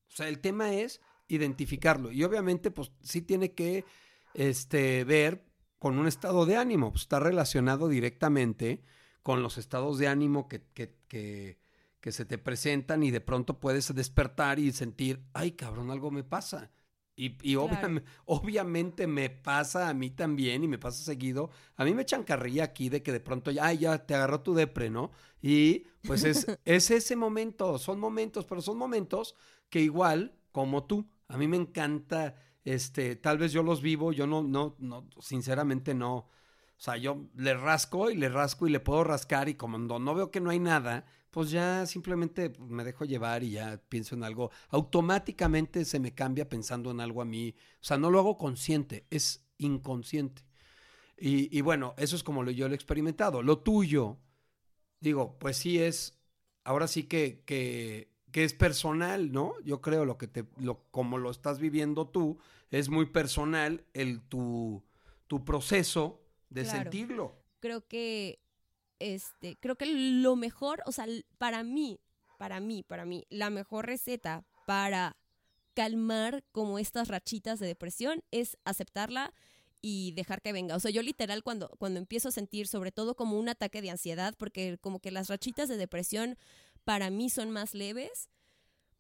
O 0.09 0.11
sea, 0.11 0.27
el 0.27 0.39
tema 0.39 0.73
es 0.73 0.99
identificarlo. 1.29 2.11
Y 2.11 2.25
obviamente, 2.25 2.71
pues, 2.71 2.91
sí 3.01 3.21
tiene 3.21 3.53
que 3.53 3.85
este, 4.33 5.05
ver 5.05 5.45
con 5.79 5.97
un 5.97 6.05
estado 6.05 6.45
de 6.45 6.57
ánimo. 6.57 6.91
Pues, 6.91 7.03
está 7.03 7.21
relacionado 7.21 7.87
directamente 7.87 8.83
con 9.23 9.41
los 9.41 9.57
estados 9.57 9.97
de 9.97 10.09
ánimo 10.09 10.49
que, 10.49 10.63
que, 10.73 10.97
que, 11.07 11.57
que 12.01 12.11
se 12.11 12.25
te 12.25 12.37
presentan 12.37 13.03
y 13.03 13.09
de 13.09 13.21
pronto 13.21 13.57
puedes 13.61 13.95
despertar 13.95 14.59
y 14.59 14.73
sentir, 14.73 15.23
ay, 15.33 15.53
cabrón, 15.53 15.91
algo 15.91 16.11
me 16.11 16.25
pasa. 16.25 16.71
Y, 17.17 17.37
y 17.41 17.55
Claro. 17.63 17.97
obviam- 17.97 18.03
obviamente 18.25 19.07
me 19.07 19.29
pasa 19.29 19.87
a 19.89 19.93
mí 19.93 20.09
también 20.11 20.63
y 20.63 20.67
me 20.67 20.77
pasa 20.77 21.03
seguido. 21.03 21.49
A 21.77 21.85
mí 21.85 21.93
me 21.93 22.01
echan 22.03 22.23
carrilla 22.23 22.65
aquí 22.65 22.89
de 22.89 23.01
que 23.03 23.11
de 23.11 23.19
pronto 23.21 23.51
ya, 23.51 23.65
ay, 23.65 23.79
ya 23.79 24.05
te 24.05 24.15
agarró 24.15 24.41
tu 24.41 24.53
depre, 24.53 24.89
¿no? 24.89 25.11
Y 25.41 25.85
pues 26.03 26.23
es, 26.25 26.45
es 26.65 26.91
ese 26.91 27.15
momento, 27.15 27.77
son 27.79 27.99
momentos, 27.99 28.45
pero 28.45 28.61
son 28.61 28.77
momentos 28.77 29.35
que 29.69 29.79
igual, 29.81 30.35
como 30.51 30.83
tú, 30.85 31.09
a 31.27 31.37
mí 31.37 31.47
me 31.47 31.57
encanta, 31.57 32.35
este, 32.65 33.15
tal 33.15 33.37
vez 33.37 33.51
yo 33.53 33.63
los 33.63 33.81
vivo, 33.81 34.11
yo 34.11 34.27
no, 34.27 34.43
no, 34.43 34.75
no, 34.79 35.07
sinceramente 35.21 35.93
no. 35.93 36.15
O 36.77 36.81
sea, 36.81 36.97
yo 36.97 37.29
le 37.35 37.53
rasco 37.53 38.09
y 38.09 38.15
le 38.17 38.27
rasco 38.29 38.67
y 38.67 38.71
le 38.71 38.79
puedo 38.81 39.03
rascar 39.03 39.47
y 39.47 39.55
como 39.55 39.77
no, 39.77 39.97
no 39.99 40.13
veo 40.13 40.29
que 40.31 40.41
no 40.41 40.49
hay 40.49 40.59
nada, 40.59 41.05
pues 41.35 41.51
ya 41.51 41.85
simplemente 41.85 42.53
me 42.59 42.85
dejo 42.85 43.03
llevar 43.03 43.43
y 43.43 43.51
ya 43.51 43.77
pienso 43.89 44.15
en 44.15 44.23
algo. 44.23 44.51
Automáticamente 44.69 45.83
se 45.83 45.99
me 45.99 46.13
cambia 46.15 46.47
pensando 46.47 46.91
en 46.91 47.01
algo 47.01 47.21
a 47.21 47.25
mí. 47.25 47.53
O 47.81 47.83
sea, 47.83 47.97
no 47.97 48.09
lo 48.09 48.19
hago 48.19 48.37
consciente, 48.37 49.05
es 49.09 49.45
inconsciente. 49.57 50.43
Y, 51.17 51.57
y 51.57 51.61
bueno, 51.61 51.93
eso 51.97 52.15
es 52.15 52.23
como 52.23 52.43
lo, 52.43 52.51
yo 52.51 52.67
lo 52.69 52.73
he 52.73 52.77
experimentado. 52.77 53.43
Lo 53.43 53.59
tuyo, 53.59 54.17
digo, 55.01 55.37
pues 55.39 55.57
sí 55.57 55.79
es, 55.79 56.17
ahora 56.63 56.87
sí 56.87 57.03
que, 57.03 57.43
que, 57.45 58.11
que 58.31 58.45
es 58.45 58.53
personal, 58.53 59.33
¿no? 59.33 59.55
Yo 59.65 59.81
creo 59.81 60.05
lo 60.05 60.17
que 60.17 60.27
te, 60.27 60.45
lo, 60.57 60.83
como 60.91 61.17
lo 61.17 61.31
estás 61.31 61.59
viviendo 61.59 62.07
tú, 62.07 62.39
es 62.71 62.89
muy 62.89 63.07
personal 63.07 63.85
el 63.93 64.21
tu, 64.21 64.83
tu 65.27 65.43
proceso 65.45 66.21
de 66.49 66.63
Claro. 66.63 66.91
sentirlo. 66.91 67.35
Creo 67.59 67.87
que, 67.87 68.39
este, 68.99 69.57
creo 69.59 69.75
que 69.75 69.85
lo 69.85 70.35
mejor, 70.35 70.81
o 70.85 70.91
sea, 70.91 71.05
para 71.37 71.63
mí, 71.63 71.99
para 72.37 72.59
mí, 72.59 72.83
para 72.83 73.05
mí, 73.05 73.25
la 73.29 73.49
mejor 73.49 73.85
receta 73.85 74.45
para 74.65 75.17
calmar 75.73 76.43
como 76.51 76.79
estas 76.79 77.09
rachitas 77.09 77.59
de 77.59 77.67
depresión 77.67 78.23
es 78.31 78.57
aceptarla 78.65 79.33
y 79.81 80.13
dejar 80.13 80.41
que 80.41 80.53
venga. 80.53 80.75
O 80.75 80.79
sea, 80.79 80.89
yo 80.89 81.03
literal 81.03 81.43
cuando, 81.43 81.69
cuando 81.77 81.99
empiezo 81.99 82.29
a 82.29 82.31
sentir 82.31 82.67
sobre 82.67 82.91
todo 82.91 83.15
como 83.15 83.37
un 83.37 83.49
ataque 83.49 83.81
de 83.81 83.91
ansiedad, 83.91 84.33
porque 84.37 84.77
como 84.79 84.99
que 84.99 85.11
las 85.11 85.27
rachitas 85.27 85.69
de 85.69 85.77
depresión 85.77 86.37
para 86.83 87.09
mí 87.09 87.29
son 87.29 87.51
más 87.51 87.75
leves, 87.75 88.29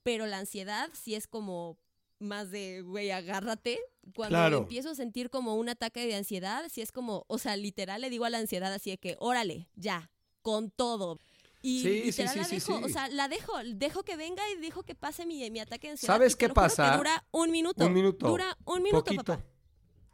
pero 0.03 0.27
la 0.27 0.37
ansiedad 0.37 0.89
sí 0.93 1.15
es 1.15 1.25
como 1.25 1.79
más 2.19 2.51
de, 2.51 2.81
güey, 2.81 3.11
agárrate. 3.11 3.79
Cuando 4.15 4.35
Claro. 4.37 4.57
empiezo 4.59 4.89
a 4.91 4.95
sentir 4.95 5.29
como 5.29 5.55
un 5.55 5.67
ataque 5.69 6.05
de 6.05 6.15
ansiedad, 6.15 6.63
sí 6.71 6.81
es 6.81 6.91
como, 6.91 7.25
o 7.27 7.37
sea, 7.37 7.55
literal 7.57 8.01
le 8.01 8.09
digo 8.09 8.25
a 8.25 8.29
la 8.29 8.37
ansiedad 8.37 8.71
así 8.73 8.91
de 8.91 8.97
que, 8.97 9.15
órale, 9.19 9.67
ya, 9.75 10.11
con 10.41 10.69
todo. 10.71 11.19
Y 11.61 11.81
Sí, 11.81 12.03
literal 12.05 12.33
sí, 12.33 12.39
la 12.39 12.45
sí, 12.45 12.55
dejo, 12.57 12.77
sí. 12.77 12.83
o 12.83 12.89
sea, 12.89 13.07
la 13.09 13.27
dejo, 13.27 13.53
dejo 13.65 14.03
que 14.03 14.15
venga 14.15 14.43
y 14.51 14.61
dejo 14.61 14.83
que 14.83 14.93
pase 14.93 15.25
mi, 15.25 15.49
mi 15.49 15.59
ataque 15.59 15.87
de 15.87 15.91
ansiedad. 15.91 16.13
¿Sabes 16.13 16.35
qué 16.35 16.47
que 16.47 16.53
pasa? 16.53 16.95
dura 16.97 17.25
un 17.31 17.49
minuto. 17.49 17.85
Un 17.87 17.93
minuto. 17.93 18.27
Dura 18.27 18.55
un 18.65 18.83
minuto, 18.83 19.03
Poquito. 19.03 19.23
papá. 19.23 19.43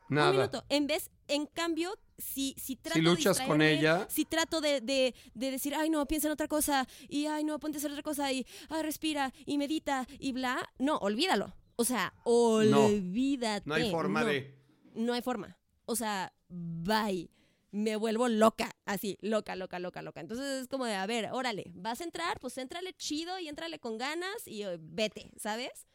Nada. 0.07 0.31
Un 0.31 0.37
minuto. 0.37 0.63
En 0.69 0.87
vez, 0.87 1.09
en 1.27 1.45
cambio, 1.47 1.93
si, 2.17 2.55
si 2.57 2.77
trato 2.77 2.99
de 2.99 3.03
luchas 3.03 3.37
con 3.41 3.59
distraerme, 3.59 3.79
ella. 3.79 4.07
Si 4.09 4.23
trato 4.23 4.61
de, 4.61 4.79
de, 4.79 5.13
de 5.33 5.51
decir, 5.51 5.75
ay, 5.75 5.89
no, 5.89 6.05
piensa 6.05 6.27
en 6.27 6.33
otra 6.33 6.47
cosa, 6.47 6.87
y 7.09 7.25
ay, 7.25 7.43
no, 7.43 7.59
ponte 7.59 7.77
a 7.77 7.79
hacer 7.79 7.91
otra 7.91 8.03
cosa, 8.03 8.31
y 8.31 8.45
ay, 8.69 8.83
respira, 8.83 9.33
y 9.45 9.57
medita, 9.57 10.07
y 10.19 10.31
bla, 10.31 10.69
no, 10.79 10.97
olvídalo. 10.97 11.53
O 11.81 11.85
sea, 11.85 12.13
olvídate. 12.25 13.67
No 13.67 13.73
hay 13.73 13.89
forma 13.89 14.21
no, 14.21 14.27
de. 14.27 14.55
No 14.93 15.13
hay 15.13 15.21
forma. 15.23 15.57
O 15.85 15.95
sea, 15.95 16.31
bye. 16.47 17.29
Me 17.71 17.95
vuelvo 17.95 18.27
loca, 18.27 18.69
así, 18.85 19.17
loca, 19.21 19.55
loca, 19.55 19.79
loca, 19.79 20.01
loca. 20.01 20.19
Entonces 20.19 20.63
es 20.63 20.67
como 20.67 20.85
de, 20.85 20.93
a 20.93 21.05
ver, 21.05 21.29
órale, 21.31 21.71
vas 21.73 22.01
a 22.01 22.03
entrar, 22.03 22.37
pues 22.41 22.57
éntrale 22.57 22.93
chido 22.93 23.39
y 23.39 23.47
éntrale 23.47 23.79
con 23.79 23.97
ganas 23.97 24.45
y 24.45 24.63
eh, 24.63 24.77
vete, 24.77 25.31
¿sabes? 25.37 25.87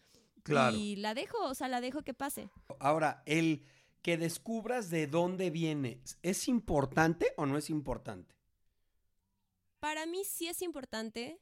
Claro. 0.43 0.75
Y 0.75 0.97
la 0.97 1.13
dejo, 1.13 1.37
o 1.45 1.55
sea, 1.55 1.69
la 1.69 1.83
dejo 1.83 2.03
que 2.03 2.15
pase. 2.15 2.49
Ahora, 2.81 3.23
el 3.27 3.67
que 4.01 4.17
descubras 4.17 4.89
de 4.89 5.07
dónde 5.07 5.51
viene, 5.51 6.01
¿es 6.23 6.49
importante 6.49 7.35
o 7.37 7.45
no 7.45 7.59
es 7.59 7.69
importante? 7.69 8.35
Para 9.79 10.07
mí 10.07 10.25
sí 10.25 10.49
es 10.49 10.63
importante. 10.63 11.39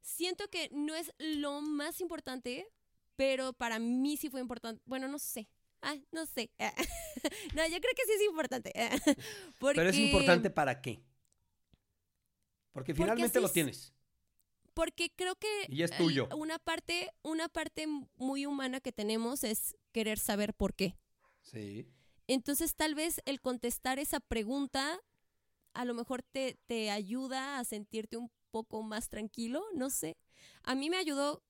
Siento 0.00 0.48
que 0.48 0.70
no 0.72 0.94
es 0.94 1.12
lo 1.18 1.60
más 1.60 2.00
importante, 2.00 2.66
pero 3.20 3.52
para 3.52 3.78
mí 3.78 4.16
sí 4.16 4.30
fue 4.30 4.40
importante. 4.40 4.80
Bueno, 4.86 5.06
no 5.06 5.18
sé. 5.18 5.46
Ah, 5.82 5.94
no 6.10 6.24
sé. 6.24 6.50
no, 7.54 7.66
yo 7.68 7.78
creo 7.78 7.92
que 7.94 8.06
sí 8.06 8.12
es 8.16 8.22
importante. 8.26 8.72
Porque, 9.58 9.78
Pero 9.78 9.90
es 9.90 9.98
importante 9.98 10.48
para 10.48 10.80
qué. 10.80 11.02
Porque 12.72 12.94
Porque 12.94 12.94
finalmente 12.94 13.38
lo 13.38 13.48
es. 13.48 13.52
tienes. 13.52 13.92
Porque 14.72 15.10
creo 15.14 15.36
que 15.36 15.66
Y 15.68 15.82
es 15.82 15.94
tuyo. 15.94 16.28
una 16.34 16.58
parte, 16.58 17.10
una 17.20 17.50
parte 17.50 17.86
muy 18.16 18.46
humana 18.46 18.80
que 18.80 18.90
tenemos 18.90 19.44
es 19.44 19.76
querer 19.92 20.18
saber 20.18 20.54
por 20.54 20.72
qué. 20.72 20.96
Sí. 21.42 21.86
Entonces, 22.26 22.74
tal 22.74 22.94
vez 22.94 23.20
el 23.26 23.42
contestar 23.42 23.98
esa 23.98 24.20
pregunta 24.20 24.98
a 25.74 25.84
lo 25.84 25.92
mejor 25.92 26.22
te, 26.22 26.58
te 26.66 26.90
ayuda 26.90 27.58
a 27.58 27.64
sentirte 27.64 28.16
un 28.16 28.30
poco 28.50 28.82
más 28.82 29.10
tranquilo, 29.10 29.62
no 29.74 29.90
sé. 29.90 30.16
A 30.62 30.74
mí 30.74 30.88
me 30.88 30.96
ayudó, 30.96 31.42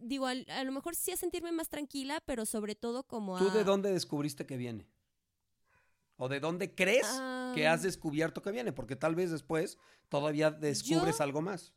digo, 0.00 0.26
al- 0.26 0.46
a, 0.48 0.64
lo 0.64 0.72
mejor 0.72 0.94
sí 0.96 1.12
a 1.12 1.16
sentirme 1.16 1.52
más 1.52 1.68
tranquila, 1.68 2.20
pero 2.26 2.46
sobre 2.46 2.74
todo 2.74 3.04
como 3.04 3.36
a... 3.36 3.38
¿Tú 3.38 3.50
de 3.50 3.64
dónde 3.64 3.92
descubriste 3.92 4.46
que 4.46 4.56
viene? 4.56 4.88
¿O 6.16 6.28
de 6.28 6.40
dónde 6.40 6.74
crees 6.74 7.06
que 7.54 7.66
Ah. 7.66 7.72
has 7.72 7.82
descubierto 7.82 8.42
que 8.42 8.50
viene? 8.50 8.72
Porque 8.72 8.96
tal 8.96 9.14
vez 9.14 9.30
después 9.30 9.78
todavía 10.08 10.50
descubres 10.50 11.18
Yo- 11.18 11.24
algo 11.24 11.40
más. 11.42 11.72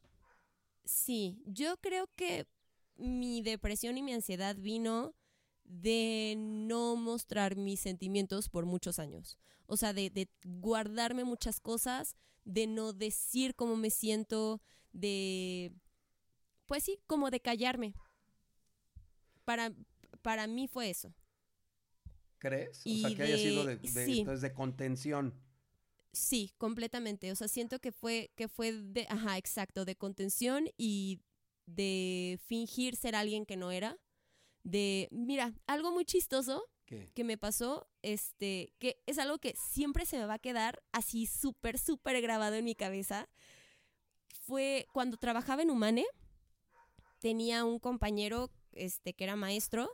Sí, 0.86 1.42
yo 1.46 1.78
creo 1.78 2.10
que 2.16 2.48
mi 2.96 3.42
depresión 3.42 3.98
y 3.98 4.04
mi 4.04 4.14
ansiedad 4.14 4.56
vino 4.58 5.16
de 5.64 6.36
no 6.38 6.96
mostrar 6.98 7.56
mis 7.56 7.80
sentimientos 7.80 8.50
por 8.50 8.66
muchos 8.66 9.00
años. 9.00 9.38
O 9.66 9.78
sea, 9.78 9.94
de, 9.94 10.10
de 10.10 10.30
guardarme 10.44 11.24
muchas 11.24 11.62
cosas, 11.62 12.18
de 12.44 12.68
no 12.68 12.92
decir 12.92 13.56
cómo 13.56 13.78
me 13.78 13.90
siento, 13.90 14.62
de... 14.92 15.72
Pues 16.66 16.84
sí, 16.84 17.00
como 17.08 17.30
de 17.32 17.40
callarme. 17.40 17.94
Para, 19.46 19.74
para 20.22 20.48
mí 20.48 20.68
fue 20.68 20.90
eso. 20.90 21.14
¿Crees? 22.40 22.86
O 22.86 22.96
sea, 22.98 23.16
que 23.16 23.24
haya 23.24 23.38
sido 23.38 23.64
de, 23.66 23.78
de- 23.78 23.92
de- 23.92 24.06
sí. 24.06 24.20
entonces 24.20 24.42
de 24.42 24.54
contención. 24.54 25.34
Sí, 26.12 26.54
completamente. 26.58 27.32
O 27.32 27.36
sea, 27.36 27.48
siento 27.48 27.80
que 27.80 27.92
fue, 27.92 28.32
que 28.36 28.48
fue 28.48 28.72
de, 28.74 29.08
ajá, 29.10 29.38
exacto, 29.38 29.86
de 29.86 29.96
contención 29.96 30.68
y 30.78 31.20
de 31.66 32.40
fingir 32.46 32.96
ser 32.96 33.16
alguien 33.16 33.46
que 33.46 33.58
no 33.58 33.72
era. 33.72 33.98
De, 34.64 35.08
mira, 35.12 35.54
algo 35.68 35.92
muy 35.92 36.06
chistoso 36.06 36.64
¿Qué? 36.86 37.12
que 37.14 37.24
me 37.24 37.38
pasó, 37.38 37.88
este, 38.02 38.74
que 38.80 39.02
es 39.06 39.18
algo 39.18 39.40
que 39.40 39.56
siempre 39.56 40.06
se 40.06 40.18
me 40.18 40.26
va 40.26 40.36
a 40.36 40.40
quedar 40.40 40.84
así 40.92 41.26
súper, 41.26 41.78
súper 41.80 42.22
grabado 42.22 42.56
en 42.56 42.66
mi 42.66 42.76
cabeza. 42.76 43.30
Fue 44.46 44.86
cuando 44.94 45.18
trabajaba 45.18 45.62
en 45.64 45.72
Humane, 45.72 46.06
tenía 47.20 47.64
un 47.66 47.80
compañero, 47.80 48.52
este, 48.76 49.14
que 49.14 49.24
era 49.24 49.36
maestro, 49.36 49.90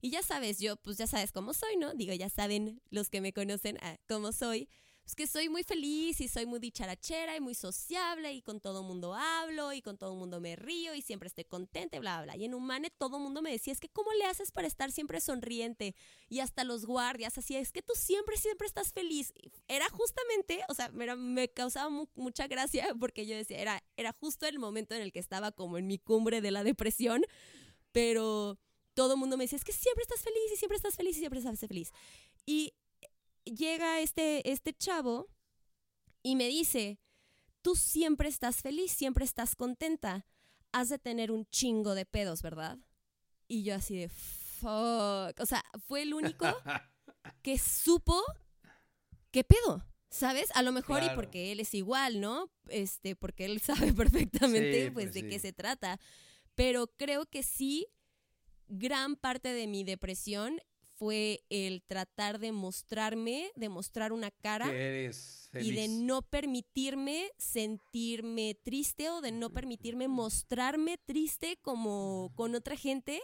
y 0.00 0.10
ya 0.10 0.22
sabes, 0.22 0.60
yo, 0.60 0.76
pues 0.76 0.96
ya 0.96 1.06
sabes 1.08 1.32
cómo 1.32 1.52
soy, 1.54 1.76
¿no? 1.76 1.92
Digo, 1.94 2.12
ya 2.14 2.28
saben 2.28 2.80
los 2.90 3.10
que 3.10 3.20
me 3.20 3.32
conocen 3.32 3.78
ah, 3.82 3.96
cómo 4.08 4.30
soy. 4.32 4.68
Pues 5.02 5.14
que 5.16 5.26
soy 5.26 5.48
muy 5.48 5.62
feliz 5.64 6.20
y 6.20 6.28
soy 6.28 6.44
muy 6.44 6.58
dicharachera 6.60 7.34
y 7.34 7.40
muy 7.40 7.54
sociable 7.54 8.30
y 8.34 8.42
con 8.42 8.60
todo 8.60 8.82
mundo 8.82 9.14
hablo 9.14 9.72
y 9.72 9.80
con 9.80 9.96
todo 9.96 10.14
mundo 10.14 10.38
me 10.38 10.54
río 10.54 10.94
y 10.94 11.00
siempre 11.00 11.28
estoy 11.28 11.44
contenta 11.46 11.98
bla, 11.98 12.22
bla. 12.22 12.36
Y 12.36 12.44
en 12.44 12.52
Humane 12.54 12.90
todo 12.90 13.18
mundo 13.18 13.40
me 13.40 13.50
decía, 13.50 13.72
es 13.72 13.80
que 13.80 13.88
¿cómo 13.88 14.12
le 14.12 14.26
haces 14.26 14.52
para 14.52 14.68
estar 14.68 14.92
siempre 14.92 15.20
sonriente? 15.22 15.94
Y 16.28 16.40
hasta 16.40 16.62
los 16.62 16.84
guardias, 16.84 17.38
así, 17.38 17.56
es 17.56 17.72
que 17.72 17.80
tú 17.80 17.94
siempre, 17.96 18.36
siempre 18.36 18.66
estás 18.66 18.92
feliz. 18.92 19.32
Era 19.66 19.88
justamente, 19.88 20.60
o 20.68 20.74
sea, 20.74 20.92
era- 21.00 21.16
me 21.16 21.48
causaba 21.48 21.88
mu- 21.88 22.06
mucha 22.14 22.46
gracia 22.46 22.94
porque 23.00 23.24
yo 23.26 23.34
decía, 23.34 23.58
era, 23.58 23.82
era 23.96 24.12
justo 24.12 24.46
el 24.46 24.58
momento 24.58 24.94
en 24.94 25.00
el 25.00 25.10
que 25.10 25.20
estaba 25.20 25.52
como 25.52 25.78
en 25.78 25.86
mi 25.86 25.96
cumbre 25.98 26.42
de 26.42 26.50
la 26.50 26.62
depresión, 26.64 27.24
pero 27.92 28.58
todo 28.94 29.14
el 29.14 29.18
mundo 29.18 29.36
me 29.36 29.44
decía, 29.44 29.56
es 29.56 29.64
que 29.64 29.72
siempre 29.72 30.02
estás 30.02 30.22
feliz 30.22 30.42
y 30.52 30.56
siempre 30.56 30.76
estás 30.76 30.96
feliz 30.96 31.16
y 31.16 31.20
siempre 31.20 31.38
estás 31.38 31.58
feliz. 31.60 31.92
Y 32.46 32.74
llega 33.44 34.00
este, 34.00 34.50
este 34.50 34.72
chavo 34.74 35.28
y 36.22 36.36
me 36.36 36.48
dice, 36.48 36.98
tú 37.62 37.76
siempre 37.76 38.28
estás 38.28 38.56
feliz, 38.56 38.92
siempre 38.92 39.24
estás 39.24 39.54
contenta, 39.54 40.26
has 40.72 40.88
de 40.88 40.98
tener 40.98 41.30
un 41.30 41.46
chingo 41.46 41.94
de 41.94 42.06
pedos, 42.06 42.42
¿verdad? 42.42 42.78
Y 43.46 43.62
yo 43.62 43.74
así 43.74 43.96
de, 43.96 44.08
fuck, 44.08 45.40
o 45.40 45.46
sea, 45.46 45.64
fue 45.86 46.02
el 46.02 46.12
único 46.14 46.46
que 47.42 47.58
supo 47.58 48.22
qué 49.30 49.44
pedo, 49.44 49.84
¿sabes? 50.10 50.50
A 50.54 50.62
lo 50.62 50.72
mejor 50.72 51.02
y 51.02 51.10
porque 51.14 51.52
él 51.52 51.60
es 51.60 51.74
igual, 51.74 52.20
¿no? 52.20 52.50
Este, 52.68 53.16
porque 53.16 53.44
él 53.44 53.60
sabe 53.60 53.92
perfectamente, 53.94 54.86
Sí, 54.86 54.90
pues, 54.90 55.06
pues 55.06 55.14
de 55.14 55.20
sí. 55.20 55.28
qué 55.28 55.38
se 55.38 55.52
trata. 55.52 56.00
Pero 56.58 56.88
creo 56.88 57.24
que 57.24 57.44
sí, 57.44 57.86
gran 58.66 59.14
parte 59.14 59.52
de 59.52 59.68
mi 59.68 59.84
depresión 59.84 60.58
fue 60.96 61.44
el 61.50 61.84
tratar 61.84 62.40
de 62.40 62.50
mostrarme, 62.50 63.52
de 63.54 63.68
mostrar 63.68 64.12
una 64.12 64.32
cara 64.32 64.68
eres 64.74 65.50
y 65.54 65.70
de 65.70 65.86
no 65.86 66.22
permitirme 66.22 67.30
sentirme 67.38 68.58
triste 68.60 69.08
o 69.08 69.20
de 69.20 69.30
no 69.30 69.50
permitirme 69.50 70.08
mostrarme 70.08 70.98
triste 70.98 71.58
como 71.62 72.32
con 72.34 72.56
otra 72.56 72.74
gente 72.74 73.22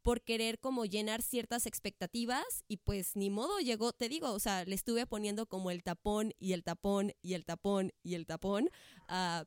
por 0.00 0.22
querer 0.22 0.58
como 0.58 0.86
llenar 0.86 1.20
ciertas 1.20 1.66
expectativas 1.66 2.64
y 2.66 2.78
pues 2.78 3.14
ni 3.14 3.28
modo 3.28 3.58
llegó, 3.58 3.92
te 3.92 4.08
digo, 4.08 4.32
o 4.32 4.38
sea, 4.38 4.64
le 4.64 4.74
estuve 4.74 5.04
poniendo 5.04 5.44
como 5.44 5.70
el 5.70 5.82
tapón 5.82 6.32
y 6.38 6.54
el 6.54 6.64
tapón 6.64 7.12
y 7.20 7.34
el 7.34 7.44
tapón 7.44 7.92
y 8.02 8.14
el 8.14 8.24
tapón 8.24 8.70
a, 9.06 9.44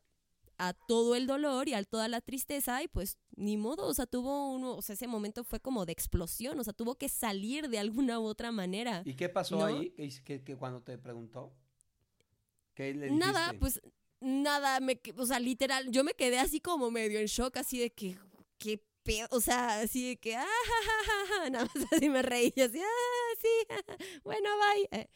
a 0.59 0.73
todo 0.73 1.15
el 1.15 1.25
dolor 1.25 1.67
y 1.69 1.73
a 1.73 1.83
toda 1.83 2.07
la 2.07 2.21
tristeza 2.21 2.83
y 2.83 2.87
pues 2.87 3.17
ni 3.35 3.57
modo, 3.57 3.87
o 3.87 3.93
sea, 3.93 4.05
tuvo 4.05 4.51
uno, 4.51 4.75
o 4.75 4.81
sea, 4.81 4.93
ese 4.93 5.07
momento 5.07 5.43
fue 5.43 5.59
como 5.59 5.85
de 5.85 5.93
explosión, 5.93 6.59
o 6.59 6.63
sea, 6.63 6.73
tuvo 6.73 6.95
que 6.95 7.09
salir 7.09 7.69
de 7.69 7.79
alguna 7.79 8.19
u 8.19 8.25
otra 8.25 8.51
manera. 8.51 9.01
¿Y 9.05 9.15
qué 9.15 9.29
pasó 9.29 9.57
¿no? 9.57 9.65
ahí? 9.65 9.89
¿Qué, 9.91 10.03
hice- 10.05 10.21
qué- 10.23 10.43
qué- 10.43 10.55
cuando 10.57 10.81
te 10.81 10.97
preguntó? 10.97 11.53
¿Qué 12.75 12.93
le 12.93 13.07
dijiste? 13.07 13.17
Nada, 13.25 13.53
pues 13.59 13.81
nada, 14.19 14.79
me, 14.79 14.99
que- 14.99 15.13
o 15.17 15.25
sea, 15.25 15.39
literal, 15.39 15.89
yo 15.91 16.03
me 16.03 16.13
quedé 16.13 16.39
así 16.39 16.59
como 16.59 16.91
medio 16.91 17.19
en 17.19 17.25
shock, 17.27 17.57
así 17.57 17.79
de 17.79 17.91
que, 17.91 18.17
qué 18.57 18.83
pedo, 19.03 19.27
o 19.31 19.39
sea, 19.41 19.79
así 19.79 20.09
de 20.09 20.17
que, 20.17 20.35
ah, 20.35 20.45
ja, 20.45 20.75
ja, 20.85 21.05
ja, 21.05 21.43
ja", 21.43 21.49
nada 21.49 21.69
más 21.73 21.93
así 21.93 22.09
me 22.09 22.21
reí, 22.21 22.53
así, 22.57 22.79
ah, 22.81 23.35
sí, 23.39 23.47
bueno, 24.23 24.49
bye. 24.59 24.99
Eh, 24.99 25.09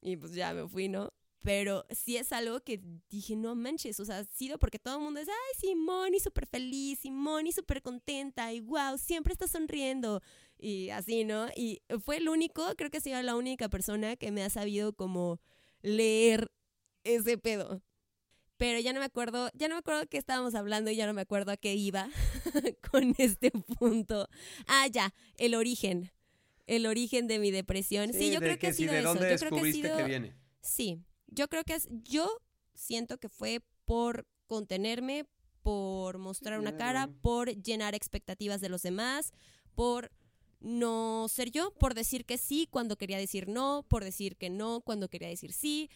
Y 0.00 0.16
pues 0.16 0.34
ya 0.34 0.52
me 0.54 0.66
fui, 0.68 0.88
¿no? 0.88 1.12
Pero 1.42 1.84
sí 1.90 2.16
es 2.16 2.32
algo 2.32 2.60
que 2.60 2.80
dije, 3.10 3.34
no 3.36 3.54
manches, 3.56 3.98
o 4.00 4.04
sea, 4.04 4.18
ha 4.20 4.24
sido 4.24 4.58
porque 4.58 4.78
todo 4.78 4.96
el 4.98 5.02
mundo 5.02 5.20
es, 5.20 5.28
ay, 5.28 5.34
Simón, 5.60 6.14
y 6.14 6.20
súper 6.20 6.46
feliz, 6.46 7.00
Simón, 7.00 7.46
y 7.48 7.52
súper 7.52 7.82
contenta, 7.82 8.52
y 8.52 8.60
wow, 8.60 8.96
siempre 8.98 9.32
está 9.32 9.48
sonriendo, 9.48 10.20
y 10.58 10.90
así, 10.90 11.24
¿no? 11.24 11.48
Y 11.56 11.82
fue 12.04 12.18
el 12.18 12.28
único, 12.28 12.64
creo 12.76 12.90
que 12.90 12.98
ha 12.98 13.00
sido 13.00 13.20
la 13.22 13.34
única 13.36 13.68
persona 13.68 14.14
que 14.16 14.30
me 14.30 14.44
ha 14.44 14.50
sabido 14.50 14.92
como 14.94 15.40
leer 15.82 16.52
ese 17.04 17.36
pedo. 17.38 17.82
pero 18.56 18.78
ya 18.80 18.92
no 18.92 19.00
me 19.00 19.06
acuerdo, 19.06 19.50
ya 19.54 19.68
no 19.68 19.74
me 19.74 19.80
acuerdo 19.80 20.06
qué 20.08 20.18
estábamos 20.18 20.54
hablando 20.54 20.90
y 20.90 20.96
ya 20.96 21.06
no 21.06 21.14
me 21.14 21.22
acuerdo 21.22 21.50
a 21.52 21.56
qué 21.56 21.74
iba 21.74 22.08
con 22.92 23.14
este 23.18 23.50
punto. 23.50 24.28
Ah, 24.66 24.86
ya, 24.88 25.14
el 25.36 25.54
origen. 25.56 26.12
El 26.66 26.86
origen 26.86 27.26
de 27.26 27.38
mi 27.40 27.50
depresión. 27.50 28.12
Sí, 28.12 28.30
yo 28.30 28.40
de 28.40 28.40
creo 28.40 28.58
que, 28.58 28.68
ha 28.68 28.72
sí, 28.72 28.84
sido 28.84 28.94
¿De 28.94 29.02
eso. 29.02 29.08
dónde 29.08 29.28
Yo 29.28 29.38
creo 29.38 29.52
que 29.52 29.60
ha 29.60 29.66
sido 29.66 29.90
que 29.90 30.04
viene? 30.04 30.36
Sí, 30.60 31.02
yo 31.32 31.48
creo 31.48 31.64
que 31.64 31.74
es, 31.74 31.88
yo 31.90 32.28
siento 32.74 33.18
que 33.18 33.28
fue 33.28 33.60
por 33.84 34.26
contenerme, 34.46 35.26
por 35.62 36.18
mostrar 36.18 36.58
una 36.58 36.76
cara, 36.76 37.08
por 37.22 37.50
llenar 37.50 37.94
expectativas 37.94 38.60
de 38.60 38.68
los 38.68 38.82
demás, 38.82 39.32
por 39.74 40.10
no 40.60 41.26
ser 41.28 41.50
yo, 41.50 41.72
por 41.74 41.94
decir 41.94 42.24
que 42.24 42.38
sí 42.38 42.68
cuando 42.70 42.96
quería 42.96 43.18
decir 43.18 43.48
no, 43.48 43.84
por 43.88 44.04
decir 44.04 44.36
que 44.36 44.50
no 44.50 44.80
cuando 44.80 45.08
quería 45.08 45.28
decir 45.28 45.52
sí, 45.52 45.90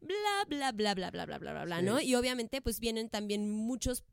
bla, 0.00 0.44
bla, 0.48 0.72
bla, 0.72 0.94
bla, 0.94 1.10
bla, 1.10 1.26
bla, 1.26 1.38
bla, 1.38 1.52
bla, 1.52 1.64
bla, 1.64 1.78
Sí. 1.80 1.84
¿no? 1.84 2.00
Y 2.00 2.14
obviamente 2.14 2.62
pues 2.62 2.80
vienen 2.80 3.08
también 3.08 3.50
muchos, 3.50 4.04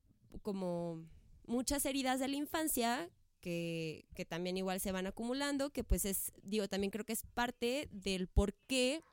como 0.42 1.06
muchas 1.46 1.86
heridas 1.86 2.20
de 2.20 2.28
la 2.28 2.36
infancia 2.36 3.10
que, 3.40 4.06
que 4.16 4.26
también 4.26 4.58
igual 4.58 4.80
se 4.80 4.92
van 4.92 5.08
acumulando, 5.08 5.70
que 5.70 5.84
pues 5.84 6.06
es, 6.06 6.32
digo, 6.42 6.68
también 6.68 6.92
creo 6.92 7.06
que 7.06 7.14
es 7.14 7.24
parte 7.34 7.88
del 7.92 8.28
por 8.28 8.54
qué 8.68 9.04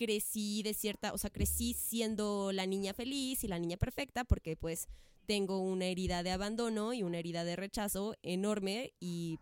crecí 0.00 0.62
de 0.62 0.72
cierta, 0.72 1.12
o 1.12 1.18
sea, 1.18 1.28
crecí 1.28 1.74
siendo 1.74 2.52
la 2.52 2.64
niña 2.64 2.94
feliz 2.94 3.44
y 3.44 3.48
la 3.48 3.58
niña 3.58 3.76
perfecta, 3.76 4.24
porque 4.24 4.56
pues 4.56 4.88
tengo 5.26 5.60
una 5.60 5.84
herida 5.84 6.22
de 6.22 6.30
abandono 6.30 6.94
y 6.94 7.02
una 7.02 7.18
herida 7.18 7.44
de 7.44 7.54
rechazo 7.54 8.16
enorme 8.22 8.94
y 8.98 9.40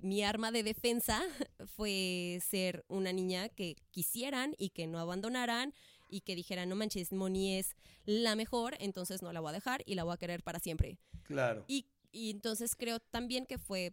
mi 0.00 0.22
arma 0.22 0.50
de 0.50 0.62
defensa 0.62 1.20
fue 1.76 2.40
ser 2.40 2.86
una 2.88 3.12
niña 3.12 3.50
que 3.50 3.76
quisieran 3.90 4.54
y 4.56 4.70
que 4.70 4.86
no 4.86 4.98
abandonaran 4.98 5.74
y 6.08 6.22
que 6.22 6.34
dijeran, 6.34 6.70
no 6.70 6.74
manches, 6.74 7.12
Moni 7.12 7.58
es 7.58 7.76
la 8.06 8.34
mejor, 8.34 8.76
entonces 8.80 9.20
no 9.20 9.30
la 9.34 9.40
voy 9.40 9.50
a 9.50 9.52
dejar 9.52 9.82
y 9.84 9.94
la 9.94 10.04
voy 10.04 10.14
a 10.14 10.16
querer 10.16 10.42
para 10.42 10.58
siempre. 10.58 10.96
Claro. 11.24 11.66
Y, 11.68 11.84
y 12.12 12.30
entonces 12.30 12.74
creo 12.76 12.98
también 12.98 13.44
que 13.44 13.58
fue 13.58 13.92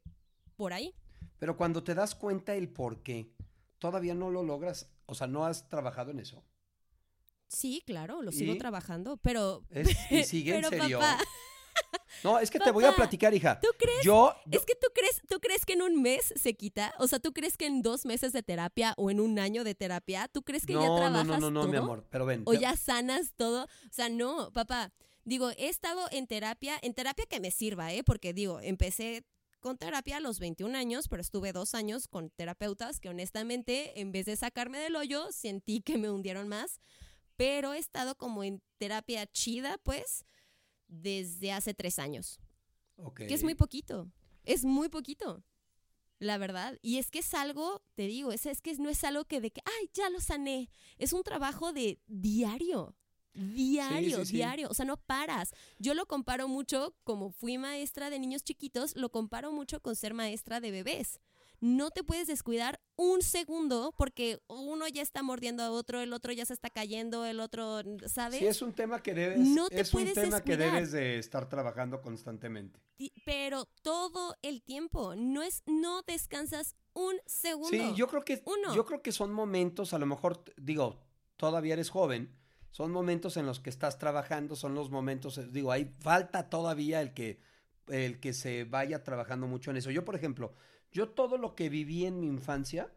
por 0.56 0.72
ahí. 0.72 0.96
Pero 1.40 1.58
cuando 1.58 1.84
te 1.84 1.94
das 1.94 2.16
cuenta 2.16 2.56
el 2.56 2.70
por 2.70 3.04
qué, 3.04 3.28
todavía 3.86 4.16
no 4.16 4.30
lo 4.30 4.44
logras. 4.44 4.90
O 5.06 5.16
sea, 5.16 5.28
no 5.28 5.46
has 5.46 5.68
trabajado 5.70 6.12
en 6.12 6.20
eso. 6.20 6.44
Sí, 7.48 7.84
claro, 7.86 8.22
lo 8.22 8.32
sigo 8.32 8.54
¿Y? 8.54 8.58
trabajando, 8.58 9.18
pero... 9.18 9.64
Es- 9.70 9.90
¿Y 10.12 10.24
sigue 10.26 10.56
en 10.58 10.64
serio? 10.66 11.00
papá, 11.00 11.20
No, 12.24 12.40
es 12.40 12.50
que 12.50 12.60
te 12.60 12.72
voy 12.72 12.86
a 12.86 12.96
platicar, 12.96 13.34
hija. 13.34 13.60
¿tú 13.60 13.68
crees? 13.78 14.04
Yo, 14.04 14.34
yo- 14.46 14.60
Es 14.60 14.66
que 14.66 14.74
tú 14.76 14.88
crees, 14.94 15.22
tú 15.28 15.40
crees 15.40 15.66
que 15.66 15.74
en 15.74 15.82
un 15.84 16.02
mes 16.02 16.34
se 16.36 16.54
quita, 16.56 16.94
o 16.98 17.08
sea, 17.08 17.20
tú 17.20 17.34
crees 17.34 17.58
que 17.58 17.66
en 17.68 17.82
dos 17.82 18.06
meses 18.06 18.34
de 18.34 18.42
terapia 18.42 18.94
o 18.98 19.12
en 19.12 19.20
un 19.20 19.38
año 19.38 19.64
de 19.64 19.76
terapia, 19.76 20.28
tú 20.30 20.42
crees 20.42 20.66
que 20.66 20.74
no, 20.74 20.82
ya 20.82 20.88
no, 20.88 20.96
trabajas 20.96 21.28
no, 21.28 21.38
no, 21.38 21.52
no, 21.52 21.66
mi 21.66 21.74
todo? 21.74 21.84
amor. 21.84 22.08
Pero 22.10 22.26
ven. 22.26 22.44
o 22.46 22.52
te- 22.54 22.60
ya 22.60 22.76
sanas 22.78 23.34
todo, 23.36 23.66
o 23.66 23.94
sea, 23.94 24.10
no, 24.10 24.52
papá. 24.54 24.92
Digo, 25.26 25.50
he 25.58 25.68
estado 25.70 26.08
en 26.12 26.28
terapia, 26.28 26.78
en 26.82 26.94
terapia 26.94 27.26
que 27.26 27.40
me 27.40 27.52
sirva, 27.52 27.92
¿eh? 27.94 28.04
Porque 28.04 28.34
digo, 28.34 28.60
empecé 28.62 29.24
con 29.66 29.80
terapia 29.80 30.18
a 30.18 30.20
los 30.20 30.38
21 30.38 30.78
años, 30.78 31.08
pero 31.08 31.22
estuve 31.24 31.52
dos 31.52 31.74
años 31.74 32.08
con 32.08 32.30
terapeutas 32.30 33.00
que 33.00 33.10
honestamente, 33.10 34.00
en 34.00 34.12
vez 34.12 34.28
de 34.28 34.36
sacarme 34.36 34.78
del 34.78 34.96
hoyo, 34.96 35.32
sentí 35.32 35.82
que 35.82 35.98
me 35.98 36.12
hundieron 36.12 36.48
más. 36.48 36.80
Pero 37.36 37.74
he 37.74 37.80
estado 37.80 38.14
como 38.16 38.44
en 38.44 38.62
terapia 38.78 39.26
chida, 39.26 39.80
pues, 39.80 40.24
desde 40.88 41.52
hace 41.52 41.74
tres 41.74 41.98
años. 41.98 42.40
Que 43.16 43.34
es 43.34 43.42
muy 43.42 43.56
poquito. 43.56 44.08
Es 44.44 44.66
muy 44.66 44.88
poquito. 44.88 45.44
La 46.20 46.38
verdad. 46.38 46.78
Y 46.84 47.00
es 47.00 47.10
que 47.10 47.18
es 47.18 47.34
algo, 47.34 47.82
te 47.96 48.06
digo, 48.06 48.32
es, 48.32 48.46
es 48.46 48.62
que 48.62 48.76
no 48.76 48.90
es 48.90 49.04
algo 49.04 49.26
que 49.26 49.42
de 49.42 49.50
que, 49.50 49.62
ay, 49.66 49.90
ya 49.96 50.12
lo 50.12 50.22
sané. 50.22 50.70
Es 51.00 51.12
un 51.12 51.24
trabajo 51.24 51.74
de 51.74 52.00
diario. 52.06 52.96
Diario, 53.36 54.20
sí, 54.20 54.26
sí. 54.26 54.34
diario. 54.38 54.70
O 54.70 54.74
sea, 54.74 54.86
no 54.86 54.98
paras. 54.98 55.54
Yo 55.78 55.94
lo 55.94 56.06
comparo 56.08 56.48
mucho, 56.48 56.96
como 57.04 57.32
fui 57.32 57.58
maestra 57.58 58.10
de 58.10 58.20
niños 58.20 58.44
chiquitos, 58.44 58.96
lo 58.96 59.10
comparo 59.10 59.52
mucho 59.52 59.82
con 59.82 59.96
ser 59.96 60.14
maestra 60.14 60.60
de 60.60 60.72
bebés. 60.72 61.20
No 61.62 61.90
te 61.90 62.04
puedes 62.04 62.28
descuidar 62.28 62.82
un 62.96 63.22
segundo 63.22 63.94
porque 63.98 64.40
uno 64.48 64.88
ya 64.88 65.02
está 65.02 65.24
mordiendo 65.24 65.64
a 65.64 65.72
otro, 65.72 66.02
el 66.02 66.14
otro 66.14 66.32
ya 66.32 66.46
se 66.46 66.54
está 66.54 66.70
cayendo, 66.70 67.26
el 67.26 67.40
otro, 67.40 67.82
¿sabes? 68.08 68.40
Sí, 68.40 68.46
es 68.46 68.62
un 68.62 68.74
tema 68.74 69.02
que 69.02 69.14
debes, 69.14 69.40
No 69.40 69.70
te 69.70 69.82
es 69.82 69.94
un 69.94 70.02
puedes 70.02 70.14
tema 70.16 70.42
que 70.42 70.58
debes 70.58 70.92
de 70.92 71.18
estar 71.18 71.48
trabajando 71.50 72.02
constantemente. 72.02 72.80
Pero 73.26 73.66
todo 73.82 74.36
el 74.42 74.62
tiempo. 74.62 75.16
No 75.16 75.42
es, 75.42 75.64
no 75.66 76.02
descansas 76.04 76.76
un 76.94 77.16
segundo. 77.26 77.70
Sí, 77.70 77.94
yo 77.96 78.08
creo 78.08 78.24
que 78.24 78.42
Uno. 78.46 78.76
yo 78.76 78.86
creo 78.86 79.02
que 79.02 79.12
son 79.12 79.32
momentos, 79.34 79.94
a 79.94 80.00
lo 80.00 80.06
mejor 80.06 80.44
digo, 80.58 81.00
todavía 81.38 81.74
eres 81.74 81.90
joven, 81.90 82.36
son 82.76 82.92
momentos 82.92 83.38
en 83.38 83.46
los 83.46 83.62
que 83.62 83.70
estás 83.70 83.98
trabajando, 84.00 84.58
son 84.58 84.76
los 84.76 84.90
momentos, 84.90 85.38
eh, 85.38 85.48
digo, 85.50 85.72
hay 85.72 85.96
falta 86.00 86.50
todavía 86.50 87.00
el 87.00 87.14
que 87.14 87.40
el 87.88 88.20
que 88.20 88.34
se 88.34 88.66
vaya 88.66 89.02
trabajando 89.02 89.48
mucho 89.48 89.72
en 89.72 89.78
eso. 89.78 89.92
Yo, 89.92 90.04
por 90.04 90.14
ejemplo, 90.14 90.54
yo 90.92 91.08
todo 91.08 91.38
lo 91.38 91.56
que 91.56 91.70
viví 91.70 92.06
en 92.06 92.20
mi 92.20 92.28
infancia 92.28 92.92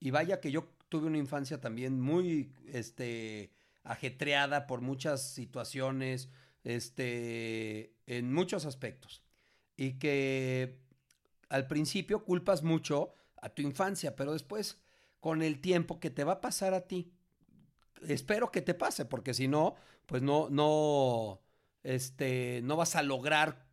y 0.00 0.10
vaya 0.10 0.40
que 0.40 0.50
yo 0.50 0.64
tuve 0.88 1.06
una 1.06 1.18
infancia 1.18 1.60
también 1.60 2.00
muy 2.00 2.52
este 2.66 3.52
ajetreada 3.84 4.66
por 4.66 4.80
muchas 4.80 5.22
situaciones, 5.22 6.28
este 6.64 7.94
en 8.06 8.32
muchos 8.32 8.66
aspectos 8.66 9.22
y 9.76 10.00
que 10.00 10.80
al 11.48 11.68
principio 11.68 12.24
culpas 12.24 12.64
mucho 12.64 13.12
a 13.40 13.50
tu 13.50 13.62
infancia, 13.62 14.16
pero 14.16 14.32
después 14.32 14.80
con 15.20 15.42
el 15.42 15.60
tiempo 15.60 16.00
que 16.00 16.10
te 16.10 16.24
va 16.24 16.32
a 16.32 16.40
pasar 16.40 16.74
a 16.74 16.88
ti, 16.88 17.12
espero 18.08 18.50
que 18.50 18.62
te 18.62 18.74
pase, 18.74 19.04
porque 19.04 19.34
si 19.34 19.48
no, 19.48 19.74
pues 20.06 20.22
no, 20.22 20.48
no, 20.50 21.40
este, 21.82 22.60
no 22.62 22.76
vas 22.76 22.96
a 22.96 23.02
lograr 23.02 23.66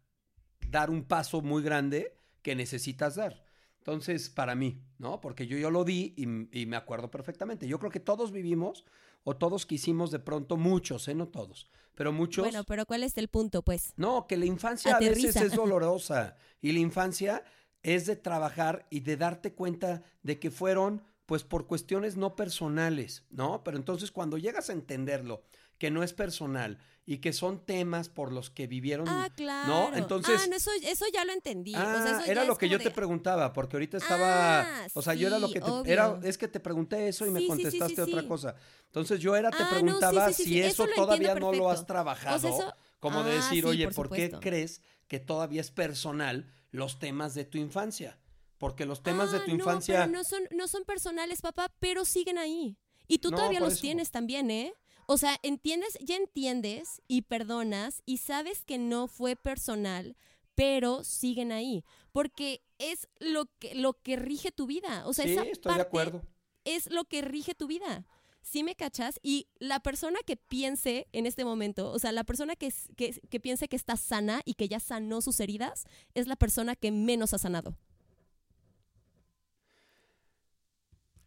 dar 0.70 0.90
un 0.90 1.04
paso 1.04 1.42
muy 1.42 1.64
grande 1.64 2.18
que 2.42 2.56
necesitas 2.56 3.16
dar. 3.16 3.44
Entonces, 3.80 4.30
para 4.30 4.56
mí, 4.56 4.82
¿no? 4.98 5.20
Porque 5.20 5.46
yo, 5.46 5.58
yo 5.58 5.70
lo 5.70 5.84
di 5.84 6.14
y, 6.16 6.62
y 6.62 6.66
me 6.66 6.78
acuerdo 6.78 7.12
perfectamente. 7.12 7.68
Yo 7.68 7.80
creo 7.80 7.92
que 7.92 8.00
todos 8.00 8.32
vivimos 8.32 8.86
o 9.24 9.36
todos 9.36 9.66
quisimos 9.66 10.12
de 10.12 10.20
pronto, 10.20 10.58
muchos, 10.58 11.08
¿eh? 11.08 11.16
No 11.16 11.28
todos, 11.28 11.70
pero 11.96 12.12
muchos. 12.12 12.46
Bueno, 12.46 12.64
pero 12.64 12.86
¿cuál 12.86 13.04
es 13.04 13.18
el 13.18 13.28
punto, 13.28 13.62
pues? 13.62 13.94
No, 13.98 14.28
que 14.28 14.38
la 14.38 14.46
infancia 14.46 14.96
a 14.96 15.00
veces 15.00 15.36
es 15.36 15.54
dolorosa 15.56 16.36
y 16.62 16.72
la 16.72 16.80
infancia 16.80 17.44
es 17.82 18.06
de 18.06 18.16
trabajar 18.16 18.88
y 18.90 19.02
de 19.02 19.18
darte 19.18 19.54
cuenta 19.54 20.04
de 20.24 20.40
que 20.40 20.50
fueron 20.50 21.04
pues 21.26 21.44
por 21.44 21.68
cuestiones 21.68 22.18
no 22.18 22.36
personales, 22.36 23.24
¿no? 23.30 23.64
Pero 23.64 23.78
entonces 23.78 24.12
cuando 24.12 24.38
llegas 24.38 24.70
a 24.70 24.74
entenderlo, 24.74 25.44
que 25.78 25.90
no 25.92 26.04
es 26.04 26.14
personal 26.14 26.78
y 27.06 27.18
que 27.18 27.34
son 27.34 27.66
temas 27.66 28.08
por 28.08 28.32
los 28.32 28.50
que 28.50 28.68
vivieron, 28.68 29.08
Ah, 29.10 29.30
claro. 29.36 29.68
¿no? 29.92 29.96
Entonces, 29.98 30.40
Ah, 30.44 30.48
no, 30.48 30.56
eso, 30.56 30.72
eso 30.84 31.06
ya 31.14 31.26
lo 31.26 31.34
entendí. 31.34 31.74
O 31.74 31.78
sea, 31.78 31.94
Ah, 31.94 32.10
eso 32.18 32.26
ya 32.26 32.32
era 32.32 32.44
lo 32.46 32.58
que 32.58 32.70
yo 32.70 32.78
de- 32.78 32.86
te 32.86 32.92
preguntaba, 32.92 33.52
porque 33.52 33.76
ahorita 33.76 33.98
estaba, 33.98 34.62
Ah, 34.62 34.88
o 34.94 35.02
sea, 35.02 35.14
yo 35.14 35.28
era 35.28 35.40
lo 35.40 35.50
que 35.52 35.60
te, 35.60 35.70
obvio. 35.70 35.92
era, 35.92 36.20
es 36.24 36.38
que 36.38 36.48
te 36.48 36.60
pregunté 36.62 37.08
eso 37.10 37.26
y 37.26 37.32
me 37.32 37.40
Sí, 37.40 37.46
sí, 37.46 37.50
contestaste 37.52 38.02
otra 38.02 38.26
cosa. 38.28 38.56
Entonces 38.86 39.20
yo 39.20 39.36
era, 39.36 39.50
te 39.50 39.58
Ah, 39.64 39.64
no, 39.64 39.70
preguntaba 39.82 40.32
si 40.32 40.60
eso, 40.62 40.88
todavía 40.96 41.36
no 41.36 41.52
lo 41.52 41.70
has 41.70 41.86
trabajado, 41.86 42.36
O 42.38 42.40
sea, 42.40 42.50
eso- 42.52 42.76
como 43.00 43.24
de 43.24 43.34
decir, 43.36 43.66
oye, 43.66 43.86
por 43.90 44.08
¿por, 44.10 44.16
qué 44.16 44.32
crees 44.40 44.82
que 45.08 45.20
todavía 45.20 45.60
es 45.62 45.72
personal 45.72 46.54
los 46.72 47.00
temas 47.00 47.34
de 47.34 47.44
tu 47.44 47.58
infancia? 47.58 48.18
Porque 48.63 48.86
los 48.86 49.04
temas 49.04 49.30
de 49.34 49.39
Ah, 49.39 49.43
tu 49.43 49.52
no, 49.52 49.56
infancia, 49.58 49.99
pero 50.06 50.12
no 50.13 50.23
son, 50.23 50.43
no 50.52 50.69
son 50.69 50.86
personales, 50.86 51.41
papá, 51.41 51.69
pero 51.82 52.06
siguen 52.06 52.38
ahí. 52.38 52.78
Y 53.10 53.17
tú 53.17 53.30
No, 53.30 53.36
todavía 53.36 53.60
los 53.60 53.73
eso. 53.73 53.82
tienes 53.82 54.10
también, 54.10 54.49
¿eh? 54.49 54.73
O 55.06 55.17
sea, 55.17 55.38
entiendes, 55.43 55.97
ya 55.99 56.15
entiendes 56.15 57.02
y 57.10 57.23
perdonas 57.23 58.02
y 58.06 58.19
sabes 58.19 58.63
que 58.63 58.78
no 58.78 59.08
fue 59.10 59.36
personal, 59.36 60.15
pero 60.56 61.04
siguen 61.04 61.52
ahí. 61.52 61.84
Porque 62.13 62.63
es 62.78 63.10
lo 63.19 63.47
que, 63.60 63.76
lo 63.76 64.02
que 64.02 64.15
rige 64.15 64.54
tu 64.54 64.65
vida. 64.65 65.06
O 65.08 65.13
sea, 65.13 65.26
sí, 65.26 65.34
esa 65.34 65.41
estoy 65.43 65.71
de 65.73 65.76
parte 65.80 65.82
acuerdo. 65.82 66.21
es 66.63 66.89
lo 66.89 67.04
que 67.04 67.21
rige 67.21 67.56
tu 67.56 67.67
vida. 67.67 68.08
¿Sí 68.41 68.63
me 68.63 68.76
cachas? 68.76 69.19
Y 69.23 69.49
la 69.60 69.82
persona 69.82 70.19
que 70.26 70.38
piense 70.38 71.10
en 71.12 71.26
este 71.26 71.43
momento, 71.43 71.91
o 71.91 71.99
sea, 71.99 72.13
la 72.13 72.23
persona 72.23 72.56
que, 72.56 72.73
que, 72.95 73.12
que 73.30 73.39
piense 73.41 73.67
que 73.67 73.76
está 73.76 73.97
sana 73.97 74.41
y 74.45 74.54
que 74.54 74.69
ya 74.69 74.80
sanó 74.80 75.19
sus 75.21 75.41
heridas, 75.41 75.84
es 76.13 76.28
la 76.28 76.38
persona 76.38 76.78
que 76.78 76.91
menos 76.91 77.34
ha 77.34 77.38
sanado. 77.39 77.78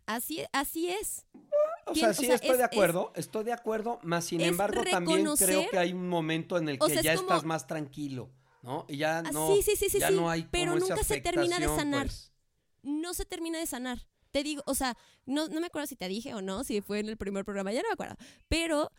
Así, 0.07 0.45
así 0.53 0.89
es. 0.89 1.27
O 1.87 1.95
sea, 1.95 2.11
o 2.11 2.15
sí, 2.15 2.27
sea, 2.27 2.35
estoy 2.37 2.51
es- 2.51 2.59
de 2.59 2.65
acuerdo, 2.65 3.13
estoy 3.17 3.45
de 3.45 3.53
acuerdo, 3.53 3.99
más 4.03 4.25
sin 4.25 4.41
embargo 4.41 4.83
también 4.91 5.27
creo 5.37 5.69
que 5.71 5.79
hay 5.79 5.93
un 5.93 6.09
momento 6.09 6.57
en 6.59 6.69
el 6.69 6.77
O 6.81 6.87
que 6.87 6.95
es 6.95 7.03
ya 7.03 7.15
como- 7.17 7.29
estás 7.29 7.45
más 7.45 7.67
tranquilo, 7.67 8.31
¿no? 8.63 8.85
Y 8.89 8.97
ya 8.99 9.19
Ah, 9.19 9.31
no, 9.33 9.55
sí, 9.55 9.63
sí, 9.63 9.77
sí, 9.89 9.99
ya 9.99 10.11
no 10.11 10.29
hay 10.31 10.47
pero 10.51 10.73
como 10.73 10.85
esa 10.85 10.95
nunca 10.95 11.05
se 11.05 11.21
termina 11.21 11.59
de 11.59 11.67
sanar. 11.67 12.07
pues. 12.07 12.33
No 12.83 13.15
se 13.15 13.25
termina 13.25 13.59
de 13.59 13.67
sanar. 13.67 14.07
Te 14.31 14.43
digo, 14.43 14.63
o 14.67 14.75
sea, 14.75 14.97
no, 15.25 15.49
no 15.49 15.61
me 15.61 15.67
acuerdo 15.67 15.87
si 15.87 15.97
te 15.97 16.09
dije 16.09 16.35
o 16.35 16.43
no, 16.43 16.63
si 16.65 16.81
fue 16.81 16.99
en 17.01 17.09
el 17.09 17.17
primer 17.17 17.45
programa, 17.45 17.73
ya 17.73 17.83
no 17.83 17.89
me 17.89 17.95
acuerdo. 17.95 18.17
Pero 18.49 18.93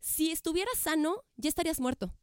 si 0.00 0.32
estuvieras 0.32 0.76
sano, 0.78 1.22
ya 1.36 1.48
estarías 1.48 1.80
muerto. 1.80 2.14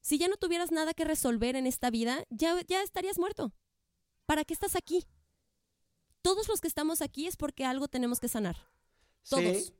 Si 0.00 0.18
ya 0.18 0.28
no 0.28 0.36
tuvieras 0.36 0.70
nada 0.70 0.92
que 0.94 1.04
resolver 1.04 1.56
en 1.56 1.66
esta 1.66 1.90
vida, 1.90 2.24
ya, 2.30 2.60
ya 2.68 2.82
estarías 2.82 3.18
muerto. 3.18 3.52
¿Para 4.26 4.44
qué 4.44 4.52
estás 4.54 4.76
aquí? 4.76 5.06
Todos 6.24 6.48
los 6.48 6.62
que 6.62 6.68
estamos 6.68 7.02
aquí 7.02 7.26
es 7.26 7.36
porque 7.36 7.66
algo 7.66 7.86
tenemos 7.86 8.18
que 8.18 8.28
sanar. 8.28 8.56
Todos. 9.28 9.42
Sí, 9.42 9.74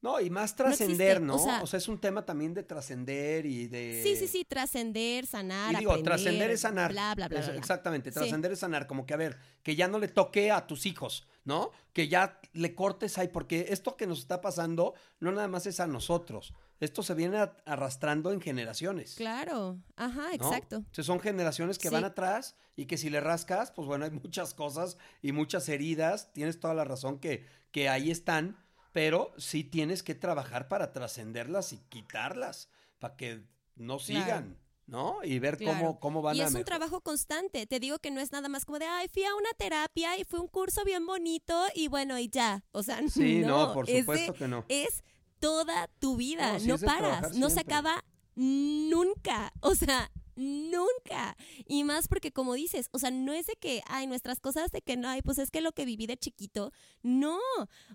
No, 0.00 0.18
y 0.18 0.30
más 0.30 0.56
trascender, 0.56 1.20
¿no? 1.20 1.34
o 1.36 1.38
sea- 1.38 1.62
o 1.62 1.66
sea, 1.66 1.76
es 1.76 1.86
un 1.86 2.00
tema 2.00 2.24
también 2.24 2.54
de 2.54 2.62
trascender 2.62 3.44
y 3.44 3.66
de... 3.68 4.00
Sí, 4.02 4.16
sí, 4.16 4.26
sí, 4.28 4.46
trascender, 4.46 5.26
sanar, 5.26 5.74
Y 5.74 5.76
digo, 5.80 6.02
trascender 6.02 6.50
es 6.50 6.62
sanar. 6.62 6.90
Bla, 6.90 7.14
bla, 7.14 7.28
bla, 7.28 7.38
Es- 7.40 7.44
bla, 7.44 7.52
bla. 7.52 7.60
Exactamente, 7.60 8.10
Sí. 8.10 8.14
trascender 8.18 8.50
es 8.52 8.60
sanar. 8.60 8.86
Como 8.86 9.04
que, 9.04 9.12
a 9.12 9.18
ver, 9.18 9.36
que 9.62 9.76
ya 9.76 9.88
no 9.88 9.98
le 9.98 10.08
toque 10.08 10.50
a 10.50 10.66
tus 10.66 10.86
hijos, 10.86 11.26
¿no? 11.44 11.70
Que 11.92 12.08
ya 12.08 12.40
le 12.54 12.74
cortes 12.74 13.18
ahí, 13.18 13.28
porque 13.28 13.66
esto 13.68 13.98
que 13.98 14.06
nos 14.06 14.20
está 14.20 14.40
pasando 14.40 14.94
no 15.18 15.32
nada 15.32 15.48
más 15.48 15.66
es 15.66 15.80
a 15.80 15.86
nosotros. 15.86 16.54
Esto 16.80 17.02
se 17.02 17.14
viene 17.14 17.38
arrastrando 17.66 18.32
en 18.32 18.40
generaciones. 18.40 19.14
Claro, 19.14 19.78
ajá, 19.96 20.28
¿no? 20.28 20.32
exacto. 20.32 20.76
Entonces, 20.76 21.06
son 21.06 21.20
generaciones 21.20 21.78
que 21.78 21.88
Sí. 21.88 21.94
van 21.94 22.04
atrás 22.04 22.56
y 22.74 22.86
que 22.86 22.96
si 22.96 23.10
le 23.10 23.20
rascas, 23.20 23.70
pues 23.70 23.86
bueno, 23.86 24.06
hay 24.06 24.10
muchas 24.10 24.54
cosas 24.54 24.96
y 25.22 25.32
muchas 25.32 25.68
heridas. 25.68 26.32
Tienes 26.32 26.58
toda 26.58 26.72
la 26.74 26.84
razón 26.84 27.18
que, 27.18 27.46
que 27.70 27.88
ahí 27.90 28.10
están, 28.10 28.56
pero 28.92 29.32
sí 29.36 29.62
tienes 29.62 30.02
que 30.02 30.14
trabajar 30.14 30.68
para 30.68 30.92
trascenderlas 30.92 31.72
y 31.74 31.78
quitarlas, 31.90 32.70
para 32.98 33.14
que 33.16 33.42
no 33.76 33.98
Claro. 33.98 34.00
sigan, 34.24 34.58
¿no? 34.86 35.18
Y 35.22 35.38
ver 35.38 35.58
Claro. 35.58 35.78
cómo, 35.78 36.00
cómo 36.00 36.22
van 36.22 36.34
Y 36.36 36.40
a 36.40 36.44
es 36.44 36.48
un 36.50 36.54
mejor- 36.54 36.64
trabajo 36.64 37.00
constante. 37.02 37.66
Te 37.66 37.78
digo 37.78 37.98
que 37.98 38.10
no 38.10 38.20
es 38.20 38.32
nada 38.32 38.48
más 38.48 38.64
como 38.64 38.78
de, 38.78 38.86
ay, 38.86 39.08
fui 39.08 39.24
a 39.24 39.34
una 39.34 39.50
terapia 39.58 40.18
y 40.18 40.24
fue 40.24 40.40
un 40.40 40.48
curso 40.48 40.82
bien 40.84 41.04
bonito 41.06 41.62
y 41.74 41.88
bueno, 41.88 42.18
y 42.18 42.28
ya. 42.30 42.64
O 42.72 42.82
sea, 42.82 43.00
Sí, 43.08 43.40
no, 43.40 43.66
no, 43.68 43.74
por 43.74 43.84
es 43.88 43.94
de- 43.94 44.00
supuesto 44.00 44.32
que 44.34 44.48
no. 44.48 44.64
es 44.68 45.04
toda 45.40 45.88
tu 45.98 46.16
vida, 46.16 46.58
No, 46.60 46.78
paras, 46.78 47.34
no 47.36 47.50
se 47.50 47.60
acaba 47.60 48.04
nunca, 48.36 49.52
o 49.60 49.74
sea, 49.74 50.10
nunca. 50.36 51.36
Y 51.66 51.84
más 51.84 52.08
porque 52.08 52.32
como 52.32 52.54
dices, 52.54 52.88
o 52.92 52.98
sea, 52.98 53.10
no 53.10 53.32
es 53.32 53.46
de 53.46 53.54
que, 53.56 53.82
ay, 53.86 54.06
nuestras 54.06 54.40
cosas 54.40 54.70
de 54.70 54.82
que 54.82 54.96
no, 54.96 55.08
ay, 55.08 55.22
pues 55.22 55.38
es 55.38 55.50
que 55.50 55.60
lo 55.60 55.72
que 55.72 55.84
viví 55.84 56.06
de 56.06 56.16
chiquito, 56.16 56.72
no, 57.02 57.38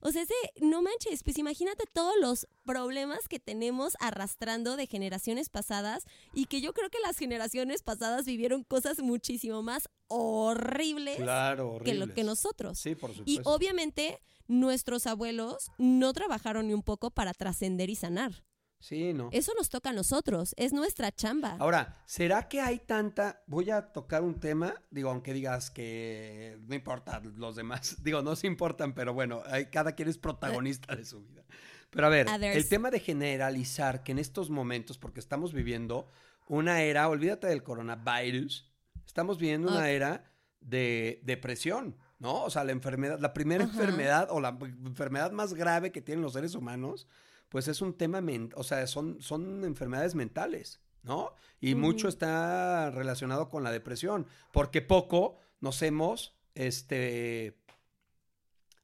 o 0.02 0.12
sea, 0.12 0.21
es 0.21 0.28
de, 0.28 0.36
no 0.65 0.82
manches, 0.82 1.24
pues 1.24 1.38
imagínate 1.38 1.86
todos 1.91 2.13
los 2.19 2.48
problemas 2.65 3.28
que 3.28 3.39
tenemos 3.39 3.95
arrastrando 4.00 4.76
de 4.76 4.88
generaciones 4.88 5.50
pasadas 5.50 6.04
y 6.34 6.45
que 6.45 6.62
yo 6.62 6.74
creo 6.74 6.89
que 6.89 7.00
las 7.00 7.17
generaciones 7.17 7.84
pasadas 7.84 8.26
vivieron 8.26 8.63
cosas 8.63 9.00
muchísimo 9.00 9.62
más 9.63 9.89
horribles 10.08 11.17
Claro, 11.17 11.80
que 11.84 11.93
lo 11.93 12.04
horribles. 12.04 12.15
que 12.15 12.24
nosotros. 12.24 12.78
Sí, 12.80 12.95
por 12.95 13.12
Y 13.12 13.15
supuesto. 13.15 13.50
obviamente 13.52 14.19
nuestros 14.48 15.08
abuelos 15.08 15.71
no 15.78 16.13
trabajaron 16.13 16.67
ni 16.67 16.74
un 16.74 16.84
poco 16.84 17.10
para 17.12 17.34
trascender 17.34 17.89
y 17.89 17.95
sanar. 17.95 18.43
Sí, 18.86 19.13
no. 19.13 19.30
Eso 19.32 19.52
nos 19.58 19.69
toca 19.69 19.89
a 19.89 19.93
nosotros, 19.93 20.54
es 20.58 20.71
nuestra 20.71 21.12
chamba. 21.12 21.58
Ahora, 21.58 22.04
¿será 22.06 22.48
que 22.48 22.62
hay 22.62 22.78
tanta... 22.78 23.41
Voy 23.48 23.71
a 23.71 23.82
tocar 23.82 24.21
un 24.21 24.39
tema, 24.39 24.76
digo, 24.91 25.10
aunque 25.10 25.34
digas 25.34 25.71
que 25.71 26.60
no 26.67 26.76
importa 26.76 27.19
los 27.36 27.56
demás, 27.56 27.98
digo, 28.04 28.21
no 28.21 28.36
se 28.36 28.45
importan, 28.45 28.93
pero 28.93 29.12
bueno, 29.12 29.41
hay, 29.48 29.71
cada 29.71 29.93
quien 29.93 30.08
es 30.08 30.19
protagonista 30.19 30.95
de 30.95 31.04
su 31.04 31.24
vida. 31.24 31.43
Pero 31.89 32.06
a 32.06 32.10
ver, 32.12 32.28
Others. 32.28 32.58
el 32.58 32.69
tema 32.69 32.91
de 32.91 33.00
generalizar 33.00 34.04
que 34.04 34.12
en 34.12 34.19
estos 34.19 34.52
momentos, 34.52 35.00
porque 35.00 35.19
estamos 35.19 35.52
viviendo 35.52 36.08
una 36.48 36.84
era, 36.84 37.10
olvídate 37.10 37.48
del 37.48 37.63
coronavirus, 37.63 38.71
estamos 39.04 39.39
viviendo 39.39 39.71
una 39.71 39.89
era 39.89 40.32
de 40.62 41.21
depresión, 41.24 41.98
¿no? 42.19 42.43
O 42.43 42.52
sea, 42.52 42.63
la 42.63 42.71
enfermedad, 42.71 43.17
la 43.19 43.34
primera 43.34 43.63
Ajá. 43.63 43.74
enfermedad 43.74 44.28
o 44.30 44.39
la 44.39 44.56
enfermedad 44.86 45.32
más 45.32 45.56
grave 45.56 45.91
que 45.91 46.02
tienen 46.02 46.21
los 46.21 46.34
seres 46.34 46.54
humanos, 46.54 47.08
pues 47.56 47.70
es 47.70 47.80
un 47.80 47.94
tema, 47.94 48.22
o 48.56 48.63
sea, 48.65 48.86
son, 48.86 49.22
son 49.22 49.63
enfermedades 49.63 50.13
mentales, 50.13 50.82
¿no? 51.04 51.32
Y 51.62 51.74
mucho 51.74 52.10
está 52.10 52.91
relacionado 52.91 53.48
con 53.48 53.63
la 53.63 53.72
depresión, 53.72 54.28
porque 54.52 54.82
poco 54.82 55.38
nos 55.62 55.82
hemos, 55.82 56.36
este, 56.54 57.58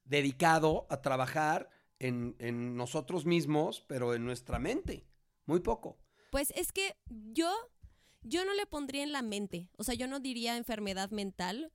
dedicado 0.06 0.86
a 0.88 1.02
trabajar 1.02 1.68
en, 1.98 2.34
en 2.38 2.74
nosotros 2.74 3.26
mismos, 3.26 3.84
pero 3.86 4.14
en 4.14 4.24
nuestra 4.24 4.58
mente, 4.58 5.04
muy 5.44 5.60
poco. 5.60 5.98
Pues 6.30 6.50
es 6.56 6.72
que 6.72 6.96
yo, 7.06 7.52
yo 8.22 8.46
no 8.46 8.54
le 8.54 8.64
pondría 8.64 9.02
en 9.02 9.12
la 9.12 9.20
mente, 9.20 9.68
o 9.76 9.84
sea, 9.84 9.94
yo 9.94 10.06
no 10.06 10.18
diría 10.18 10.56
enfermedad 10.56 11.10
mental, 11.10 11.74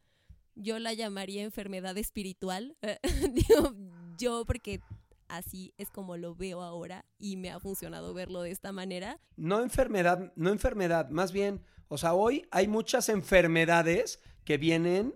yo 0.55 0.79
la 0.79 0.93
llamaría 0.93 1.43
enfermedad 1.43 1.95
espiritual. 1.99 2.75
Digo, 3.33 3.75
yo 4.17 4.45
porque 4.45 4.81
así 5.27 5.73
es 5.77 5.89
como 5.89 6.17
lo 6.17 6.35
veo 6.35 6.61
ahora 6.61 7.05
y 7.17 7.37
me 7.37 7.51
ha 7.51 7.59
funcionado 7.59 8.13
verlo 8.13 8.41
de 8.41 8.51
esta 8.51 8.71
manera. 8.71 9.19
No 9.35 9.61
enfermedad, 9.61 10.33
no 10.35 10.49
enfermedad, 10.51 11.09
más 11.09 11.31
bien, 11.31 11.61
o 11.87 11.97
sea, 11.97 12.13
hoy 12.13 12.47
hay 12.51 12.67
muchas 12.67 13.09
enfermedades 13.09 14.19
que 14.43 14.57
vienen, 14.57 15.15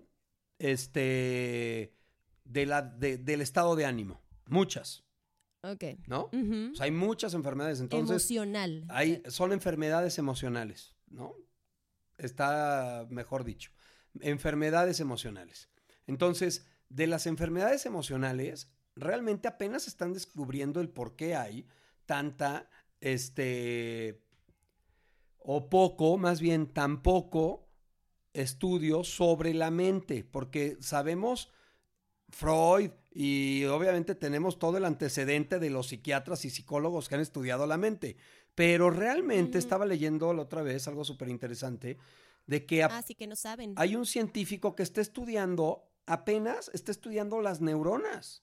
este, 0.58 1.94
de 2.44 2.66
la, 2.66 2.82
de- 2.82 3.18
del 3.18 3.40
estado 3.40 3.76
de 3.76 3.84
ánimo, 3.86 4.20
muchas, 4.46 5.04
Ok. 5.64 5.84
¿no? 6.06 6.22
O 6.32 6.74
sea, 6.74 6.84
hay 6.86 6.90
muchas 6.90 7.34
enfermedades, 7.34 7.80
entonces 7.80 8.10
Emocional. 8.30 8.84
hay, 8.88 9.22
son 9.28 9.52
enfermedades 9.52 10.18
emocionales, 10.18 10.94
¿no? 11.08 11.34
Está 12.18 13.06
mejor 13.10 13.44
dicho, 13.44 13.70
enfermedades 14.20 15.00
emocionales. 15.00 15.68
Entonces, 16.06 16.66
de 16.88 17.06
las 17.06 17.26
enfermedades 17.26 17.86
emocionales, 17.86 18.68
realmente 18.94 19.48
apenas 19.48 19.86
están 19.88 20.12
descubriendo 20.12 20.80
el 20.80 20.88
por 20.88 21.16
qué 21.16 21.34
hay 21.34 21.66
tanta, 22.06 22.68
este, 23.00 24.22
o 25.38 25.68
poco, 25.68 26.18
más 26.18 26.40
bien 26.40 26.66
tan 26.72 27.02
poco 27.02 27.68
estudio 28.32 29.04
sobre 29.04 29.54
la 29.54 29.70
mente, 29.70 30.24
porque 30.24 30.76
sabemos 30.80 31.52
Freud 32.30 32.90
y 33.10 33.64
obviamente 33.64 34.14
tenemos 34.14 34.58
todo 34.58 34.78
el 34.78 34.84
antecedente 34.84 35.58
de 35.58 35.70
los 35.70 35.88
psiquiatras 35.88 36.44
y 36.44 36.50
psicólogos 36.50 37.08
que 37.08 37.16
han 37.16 37.20
estudiado 37.20 37.66
la 37.66 37.76
mente, 37.76 38.16
pero 38.54 38.90
realmente 38.90 39.58
estaba 39.58 39.84
leyendo 39.84 40.32
la 40.32 40.42
otra 40.42 40.62
vez 40.62 40.88
algo 40.88 41.04
súper 41.04 41.28
interesante 41.28 41.98
de 42.46 42.66
que 42.66 42.82
Así 42.82 43.14
que 43.14 43.26
no 43.26 43.36
saben. 43.36 43.74
hay 43.76 43.96
un 43.96 44.06
científico 44.06 44.74
que 44.74 44.82
está 44.82 45.00
estudiando, 45.00 45.90
apenas 46.06 46.70
está 46.72 46.90
estudiando 46.90 47.40
las 47.40 47.60
neuronas. 47.60 48.42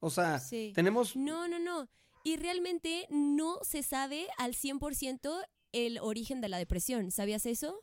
O 0.00 0.10
sea, 0.10 0.38
Sí. 0.40 0.72
tenemos... 0.74 1.14
No, 1.16 1.46
no, 1.48 1.58
no. 1.58 1.88
Y 2.24 2.36
realmente 2.36 3.06
no 3.10 3.58
se 3.62 3.82
sabe 3.82 4.28
al 4.38 4.54
100% 4.54 5.42
el 5.72 5.98
origen 6.00 6.40
de 6.40 6.48
la 6.48 6.58
depresión. 6.58 7.10
¿Sabías 7.10 7.46
eso? 7.46 7.82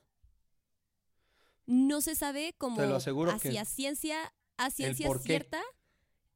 No 1.65 2.01
se 2.01 2.15
sabe 2.15 2.53
como 2.57 2.81
lo 2.81 2.95
aseguro 2.95 3.31
que- 3.39 3.49
hacia 3.49 3.65
ciencia, 3.65 4.33
a 4.57 4.69
ciencia 4.71 5.09
cierta 5.19 5.61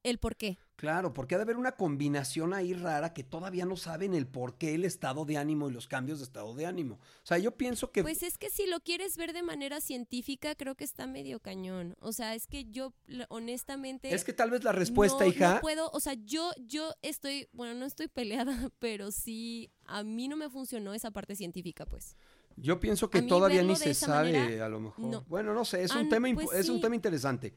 el 0.04 0.18
por 0.20 0.36
qué. 0.36 0.58
Claro, 0.82 1.14
porque 1.14 1.36
ha 1.36 1.38
de 1.38 1.44
haber 1.44 1.58
una 1.58 1.74
combinación 1.74 2.56
ahí 2.56 2.74
rara 2.74 3.14
que 3.14 3.24
todavía 3.24 3.68
no 3.68 3.78
saben 3.78 4.16
el 4.16 4.26
por 4.26 4.58
qué 4.58 4.74
el 4.74 4.84
estado 4.84 5.26
de 5.26 5.38
ánimo 5.38 5.70
y 5.70 5.72
los 5.72 5.88
cambios 5.88 6.18
de 6.18 6.24
estado 6.24 6.56
de 6.56 6.66
ánimo. 6.66 6.96
O 6.96 7.26
sea, 7.26 7.38
yo 7.38 7.56
pienso 7.56 7.92
que... 7.92 8.02
Pues 8.02 8.24
es 8.24 8.40
que 8.40 8.50
si 8.50 8.66
lo 8.66 8.80
quieres 8.80 9.16
ver 9.16 9.32
de 9.32 9.44
manera 9.44 9.80
científica, 9.80 10.56
creo 10.56 10.74
que 10.74 10.84
está 10.84 11.06
medio 11.06 11.40
cañón. 11.40 11.96
O 12.00 12.14
sea, 12.14 12.34
es 12.34 12.48
que 12.48 12.66
yo 12.66 12.96
honestamente... 13.30 14.12
es 14.12 14.24
que 14.24 14.34
tal 14.34 14.50
vez 14.50 14.64
la 14.64 14.72
respuesta, 14.72 15.24
no, 15.24 15.30
hija... 15.30 15.54
No 15.54 15.62
puedo, 15.62 15.92
o 15.92 16.00
sea, 16.00 16.16
yo, 16.16 16.50
yo 16.58 16.92
estoy, 17.04 17.48
bueno, 17.54 17.76
no 17.76 17.86
estoy 17.86 18.08
peleada, 18.12 18.72
pero 18.80 19.12
sí, 19.12 19.70
a 19.86 20.04
mí 20.04 20.28
no 20.28 20.36
me 20.36 20.50
funcionó 20.50 20.96
esa 20.96 21.12
parte 21.12 21.36
científica, 21.36 21.86
pues. 21.86 22.16
Yo 22.56 22.80
pienso 22.80 23.08
que 23.12 23.22
todavía 23.22 23.62
ni 23.62 23.76
se 23.76 23.94
sabe, 23.94 24.34
manera, 24.34 24.66
a 24.66 24.70
lo 24.70 24.80
mejor. 24.80 25.06
no. 25.06 25.24
Bueno, 25.28 25.54
no 25.54 25.64
sé, 25.64 25.84
es 25.84 25.92
Ah, 25.92 26.00
un 26.00 26.10
tema 26.10 26.28
pues 26.34 26.52
es 26.54 26.70
un 26.70 26.82
tema 26.82 26.96
interesante. 26.96 27.54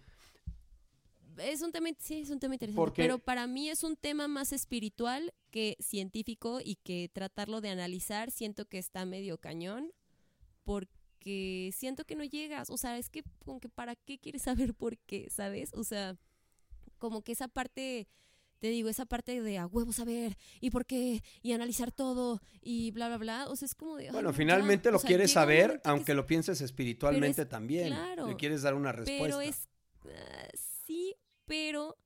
Es 1.39 1.63
un 1.63 1.73
tema, 1.73 1.89
sí, 1.99 2.21
es 2.21 2.31
un 2.31 2.39
tema 2.41 2.55
interesante. 2.55 2.77
Porque- 2.77 3.03
Pero 3.03 3.19
para 3.19 3.47
mí 3.47 3.69
es 3.69 3.83
un 3.83 3.97
tema 3.97 4.29
más 4.29 4.53
espiritual 4.53 5.33
que 5.51 5.77
científico 5.81 6.61
y 6.65 6.77
que 6.77 7.11
tratarlo 7.13 7.61
de 7.61 7.71
analizar 7.71 8.31
siento 8.31 8.65
que 8.67 8.79
está 8.79 9.05
medio 9.05 9.39
cañón 9.39 9.93
porque 10.65 11.71
siento 11.73 12.05
que 12.05 12.17
no 12.17 12.25
llegas. 12.25 12.71
O 12.71 12.77
sea, 12.77 12.99
es 12.99 13.09
que 13.09 13.23
como 13.45 13.61
que 13.61 13.69
para 13.69 13.95
qué 13.97 14.19
quieres 14.19 14.43
saber 14.43 14.75
por 14.75 14.99
qué, 14.99 15.29
¿sabes? 15.31 15.73
O 15.75 15.85
sea, 15.85 16.17
como 16.99 17.23
que 17.23 17.33
esa 17.33 17.49
parte, 17.49 18.09
te 18.61 18.69
digo, 18.69 18.89
esa 18.89 19.05
parte 19.05 19.43
de 19.43 19.59
a 19.59 19.67
huevo 19.67 19.93
saber 19.93 20.37
y 20.61 20.71
por 20.71 20.87
qué 20.87 21.23
y 21.43 21.53
analizar 21.53 21.93
todo 21.93 22.41
y 22.63 22.91
bla, 22.93 23.09
bla, 23.09 23.19
bla. 23.19 23.47
O 23.49 23.57
sea, 23.57 23.67
es 23.67 23.75
como 23.75 23.97
de... 23.97 24.11
Bueno, 24.11 24.29
no, 24.29 24.31
ya. 24.33 24.37
finalmente 24.37 24.91
lo 24.91 24.97
O 24.97 25.01
sea, 25.01 25.09
quieres 25.09 25.33
saber, 25.33 25.81
aunque 25.85 26.13
es- 26.13 26.17
lo 26.17 26.27
pienses 26.27 26.61
espiritualmente 26.61 27.43
es- 27.43 27.49
también. 27.49 27.89
claro, 27.89 28.29
Le 28.29 28.37
quieres 28.37 28.63
dar 28.63 28.75
una 28.75 28.93
respuesta. 28.93 29.25
Pero 29.25 29.41
es. 29.41 29.69
Pero. 31.47 31.97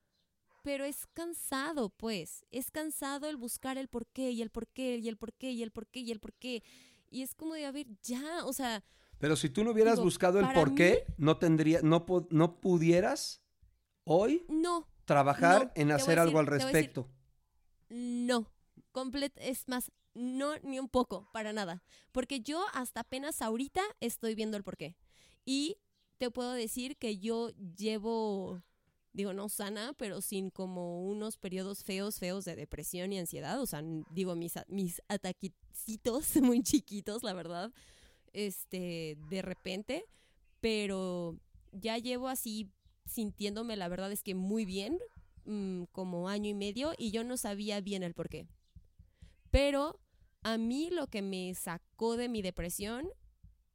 Pero 0.64 0.84
es 0.84 1.07
cansado, 1.14 1.89
pues. 1.91 2.45
Es 2.51 2.70
cansado 2.70 3.28
el 3.28 3.36
buscar 3.36 3.78
el 3.78 3.89
por 3.89 4.07
qué 4.09 4.32
y 4.32 4.43
el 4.43 4.51
por 4.51 4.66
qué 4.66 4.97
y 4.97 5.09
el 5.09 5.16
por 5.16 5.32
qué 5.32 5.51
y 5.53 5.62
el 5.62 5.70
por 5.70 5.86
qué 5.86 6.01
y 6.01 6.11
el 6.11 6.20
por 6.20 6.32
qué. 6.34 6.62
Y 7.11 7.22
es 7.22 7.34
como 7.34 7.55
de, 7.55 7.64
a 7.64 7.70
ver, 7.72 7.86
ya, 8.03 8.45
o 8.45 8.53
sea, 8.53 8.84
Pero 9.18 9.34
si 9.36 9.49
tú 9.49 9.64
no 9.64 9.70
hubieras 9.70 9.95
Digo, 9.95 10.05
buscado 10.05 10.41
el 10.41 10.53
por 10.53 10.74
qué, 10.74 11.07
no 11.16 11.39
tendría, 11.39 11.80
no, 11.82 12.05
no 12.30 12.61
pudieras 12.61 13.41
hoy 14.05 14.45
no, 14.49 14.86
trabajar 15.07 15.66
No, 15.66 15.72
en 15.76 15.91
hacer 15.93 16.18
algo 16.18 16.39
al 16.39 16.47
decir- 16.47 16.61
respecto. 16.64 17.09
no. 17.89 18.53
Complet 18.93 19.32
es 19.36 19.68
más, 19.68 19.91
no 20.14 20.59
ni 20.62 20.78
un 20.78 20.89
poco, 20.89 21.28
para 21.32 21.53
nada. 21.53 21.82
Porque 22.12 22.41
yo 22.41 22.64
hasta 22.74 23.01
apenas 23.01 23.43
ahorita 23.43 23.82
estoy 24.01 24.34
viendo 24.34 24.57
el 24.57 24.64
por 24.64 24.76
qué. 24.76 24.97
Y 25.45 25.76
te 26.18 26.30
puedo 26.30 26.53
decir 26.53 26.97
que 26.97 27.18
yo 27.18 27.51
llevo 27.76 28.62
digo, 29.19 29.33
no 29.33 29.49
sana, 29.49 29.95
pero 29.99 30.21
sin 30.21 30.49
como 30.49 31.05
unos 31.05 31.37
periodos 31.37 31.83
feos, 31.83 32.21
feos 32.21 32.45
de 32.45 32.55
depresión 32.55 33.12
y 33.12 33.19
ansiedad. 33.19 33.61
O 33.61 33.66
sea, 33.66 33.83
digo, 34.11 34.37
mis, 34.37 34.55
mis 34.69 35.03
ataquecitos 35.09 36.37
muy 36.43 36.62
chiquitos, 36.62 37.25
la 37.25 37.33
verdad, 37.33 37.73
este, 38.33 39.19
de 39.29 39.43
repente, 39.43 40.05
pero 40.61 41.37
ya 41.73 41.99
llevo 41.99 42.29
así 42.29 42.71
sintiéndome, 43.07 43.75
la 43.77 43.89
verdad 43.89 44.12
es 44.12 44.23
que 44.23 44.37
muy 44.37 44.64
bien, 44.64 45.01
mm, 45.47 45.85
como 45.91 46.29
año 46.29 46.49
y 46.49 46.55
medio, 46.55 46.93
y 46.97 47.11
yo 47.11 47.25
no 47.25 47.37
sabía 47.37 47.81
bien 47.81 48.05
el 48.05 48.14
por 48.14 48.29
qué. 48.29 48.47
Pero 49.51 49.99
a 50.43 50.59
mí 50.59 50.91
lo 50.93 51.09
que 51.09 51.23
me 51.23 51.53
sacó 51.57 52.16
de 52.16 52.29
mi 52.29 52.41
depresión 52.41 53.09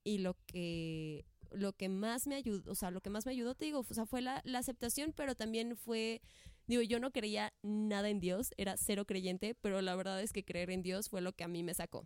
y 0.06 0.20
lo 0.20 0.38
que 0.46 1.26
lo 1.54 1.74
que 1.74 1.89
más 1.89 2.28
me 2.28 2.36
ayudó, 2.36 2.72
o 2.72 2.76
sea, 2.76 2.91
lo 2.91 3.01
que 3.01 3.10
más 3.10 3.26
me 3.26 3.32
ayudó, 3.32 3.56
te 3.56 3.66
digo, 3.66 3.86
o 3.88 3.93
sea, 3.93 4.06
fue 4.06 4.22
la, 4.22 4.41
la 4.43 4.60
aceptación, 4.60 5.14
pero 5.16 5.36
también 5.36 5.78
fue, 5.78 6.22
digo, 6.68 6.82
yo 6.82 6.99
no 6.99 7.12
creía 7.12 7.54
nada 7.62 8.10
en 8.10 8.20
Dios, 8.20 8.54
era 8.58 8.76
cero 8.78 9.06
creyente, 9.06 9.56
pero 9.62 9.82
la 9.82 9.95
verdad 9.95 10.22
es 10.22 10.34
que 10.34 10.43
creer 10.43 10.70
en 10.72 10.82
Dios 10.84 11.10
fue 11.10 11.22
lo 11.22 11.34
que 11.34 11.43
a 11.43 11.47
mí 11.47 11.64
me 11.64 11.74
sacó. 11.74 12.06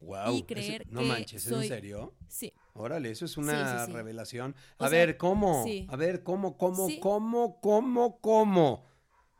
Wow. 0.00 0.34
Y 0.34 0.42
creer 0.44 0.86
no 0.90 1.00
que 1.00 1.06
manches, 1.06 1.46
¿en 1.46 1.52
soy- 1.54 1.68
serio? 1.68 2.14
Sí. 2.28 2.52
Órale, 2.74 3.10
eso 3.10 3.24
es 3.24 3.36
una 3.36 3.80
sí, 3.80 3.86
sí. 3.86 3.92
revelación. 3.92 4.54
O 4.78 4.84
A 4.84 4.88
sea, 4.88 4.98
ver, 5.06 5.16
¿cómo? 5.16 5.64
sí. 5.64 5.86
A 5.90 5.96
ver, 5.96 6.22
¿cómo, 6.22 6.56
cómo, 6.56 6.88
cómo, 7.00 7.60
cómo, 7.60 8.18
cómo? 8.20 8.86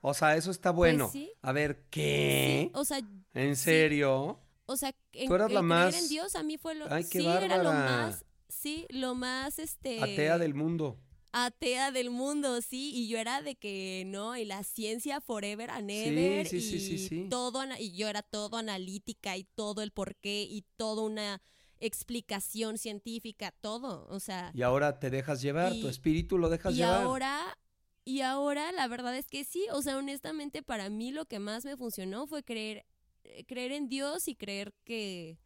O 0.02 0.14
sea, 0.14 0.36
eso 0.36 0.50
está 0.50 0.70
bueno. 0.70 1.04
Pues 1.06 1.12
sí. 1.12 1.32
A 1.42 1.52
ver, 1.52 1.84
¿qué? 1.90 2.70
O 2.74 2.84
sea, 2.84 3.00
¿En 3.34 3.56
serio? 3.56 4.38
o 4.66 4.76
sea, 4.76 4.94
en, 5.12 5.26
Tú 5.28 5.34
eras 5.34 5.48
el 5.48 5.54
la 5.54 5.60
creer 5.60 5.68
más- 5.68 6.02
en 6.02 6.08
Dios 6.08 6.34
a 6.36 6.42
mí 6.42 6.56
fue 6.58 6.74
lo 6.74 6.90
Ay, 6.92 7.04
qué 7.10 7.18
sí, 7.20 7.26
era 7.26 7.62
lo 7.62 7.72
más 7.72 8.24
sí, 8.50 8.86
lo 8.90 9.14
más 9.14 9.58
este 9.58 10.00
Atea 10.02 10.38
del 10.38 10.54
mundo. 10.54 10.98
atea 11.32 11.92
del 11.92 12.10
mundo, 12.10 12.60
sí, 12.60 12.90
y 12.94 13.08
yo 13.08 13.18
era 13.18 13.40
de 13.40 13.54
que 13.54 14.02
no, 14.06 14.36
y 14.36 14.44
la 14.44 14.64
ciencia 14.64 15.20
forever 15.20 15.70
and 15.70 15.90
ever, 15.90 16.46
sí, 16.46 16.60
sí, 16.60 16.76
y 16.76 16.80
sí, 16.80 17.08
sí. 17.08 17.26
todo, 17.30 17.62
y 17.78 17.92
yo 17.92 18.08
era 18.08 18.22
todo 18.22 18.56
analítica 18.56 19.36
y 19.36 19.44
todo 19.44 19.82
el 19.82 19.92
porqué 19.92 20.42
y 20.42 20.64
toda 20.76 21.02
una 21.02 21.40
explicación 21.78 22.78
científica, 22.78 23.52
todo, 23.60 24.06
o 24.10 24.18
sea, 24.20 24.50
Y 24.54 24.62
ahora 24.62 24.98
te 24.98 25.08
dejas 25.10 25.40
llevar, 25.40 25.78
tu 25.80 25.86
Y- 25.86 25.90
espíritu 25.90 26.36
lo 26.36 26.48
dejas 26.48 26.74
y 26.74 26.78
llevar. 26.78 27.04
ahora, 27.04 27.58
y 28.04 28.20
ahora 28.22 28.72
la 28.72 28.88
verdad 28.88 29.16
es 29.16 29.28
que 29.28 29.44
sí, 29.44 29.66
o 29.72 29.82
sea, 29.82 29.96
honestamente 29.98 30.62
para 30.62 30.90
mí 30.90 31.12
lo 31.12 31.26
que 31.26 31.38
más 31.38 31.64
me 31.64 31.76
funcionó 31.76 32.26
fue 32.26 32.42
creer, 32.42 32.84
eh, 33.24 33.44
creer 33.46 33.70
en 33.72 33.88
Dios 33.88 34.26
y 34.28 34.34
creer 34.34 34.72
que, 34.84 35.38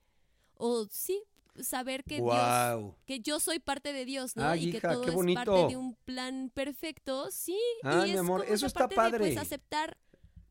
o 0.57 0.87
sí, 0.91 1.23
saber 1.63 2.05
que 2.05 2.17
Dios 2.17 2.95
que 3.07 3.21
yo 3.21 3.41
soy 3.41 3.59
parte 3.59 3.93
de 3.93 4.05
Dios, 4.05 4.37
¿no? 4.37 4.45
Ay, 4.45 4.69
y 4.69 4.71
que 4.73 4.79
hija, 4.79 4.93
todo 4.93 5.05
es 5.05 5.35
parte 5.35 5.69
de 5.69 5.77
un 5.77 5.95
plan 6.05 6.51
perfecto, 6.53 7.31
sí. 7.31 7.59
Ay, 7.83 8.01
y 8.01 8.05
mi 8.05 8.11
es 8.13 8.19
amor, 8.21 8.43
como 8.43 8.55
eso 8.55 8.67
está 8.67 8.89
parte 8.89 8.95
de, 8.95 8.97
padre. 8.97 9.19
pues, 9.19 9.37
aceptar, 9.39 9.97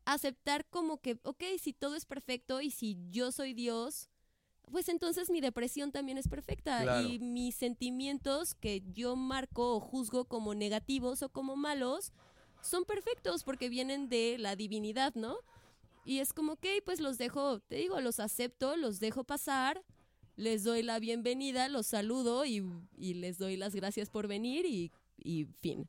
aceptar 0.04 0.66
como 0.66 1.00
que, 1.00 1.18
ok, 1.22 1.42
si 1.60 1.72
todo 1.72 1.94
es 1.94 2.06
perfecto 2.06 2.60
y 2.60 2.70
si 2.70 2.98
yo 3.10 3.32
soy 3.32 3.54
Dios, 3.54 4.10
pues 4.70 4.88
entonces 4.88 5.30
mi 5.30 5.40
depresión 5.40 5.92
también 5.92 6.18
es 6.18 6.28
perfecta. 6.28 6.82
Claro. 6.82 7.06
Y 7.06 7.18
mis 7.18 7.54
sentimientos 7.54 8.54
que 8.54 8.82
yo 8.92 9.16
marco 9.16 9.76
o 9.76 9.80
juzgo 9.80 10.24
como 10.24 10.54
negativos 10.54 11.22
o 11.22 11.28
como 11.28 11.56
malos, 11.56 12.12
son 12.62 12.84
perfectos 12.84 13.44
porque 13.44 13.68
vienen 13.68 14.08
de 14.08 14.36
la 14.38 14.56
divinidad, 14.56 15.14
¿no? 15.14 15.36
Y 16.04 16.18
es 16.18 16.32
como, 16.32 16.54
ok, 16.54 16.66
pues 16.84 17.00
los 17.00 17.18
dejo, 17.18 17.60
te 17.60 17.76
digo, 17.76 18.00
los 18.00 18.20
acepto, 18.20 18.76
los 18.76 19.00
dejo 19.00 19.24
pasar, 19.24 19.82
les 20.36 20.64
doy 20.64 20.82
la 20.82 20.98
bienvenida, 20.98 21.68
los 21.68 21.86
saludo 21.86 22.44
y, 22.44 22.64
y 22.96 23.14
les 23.14 23.38
doy 23.38 23.56
las 23.56 23.74
gracias 23.74 24.10
por 24.10 24.28
venir 24.28 24.66
y, 24.66 24.92
y 25.16 25.46
fin. 25.60 25.88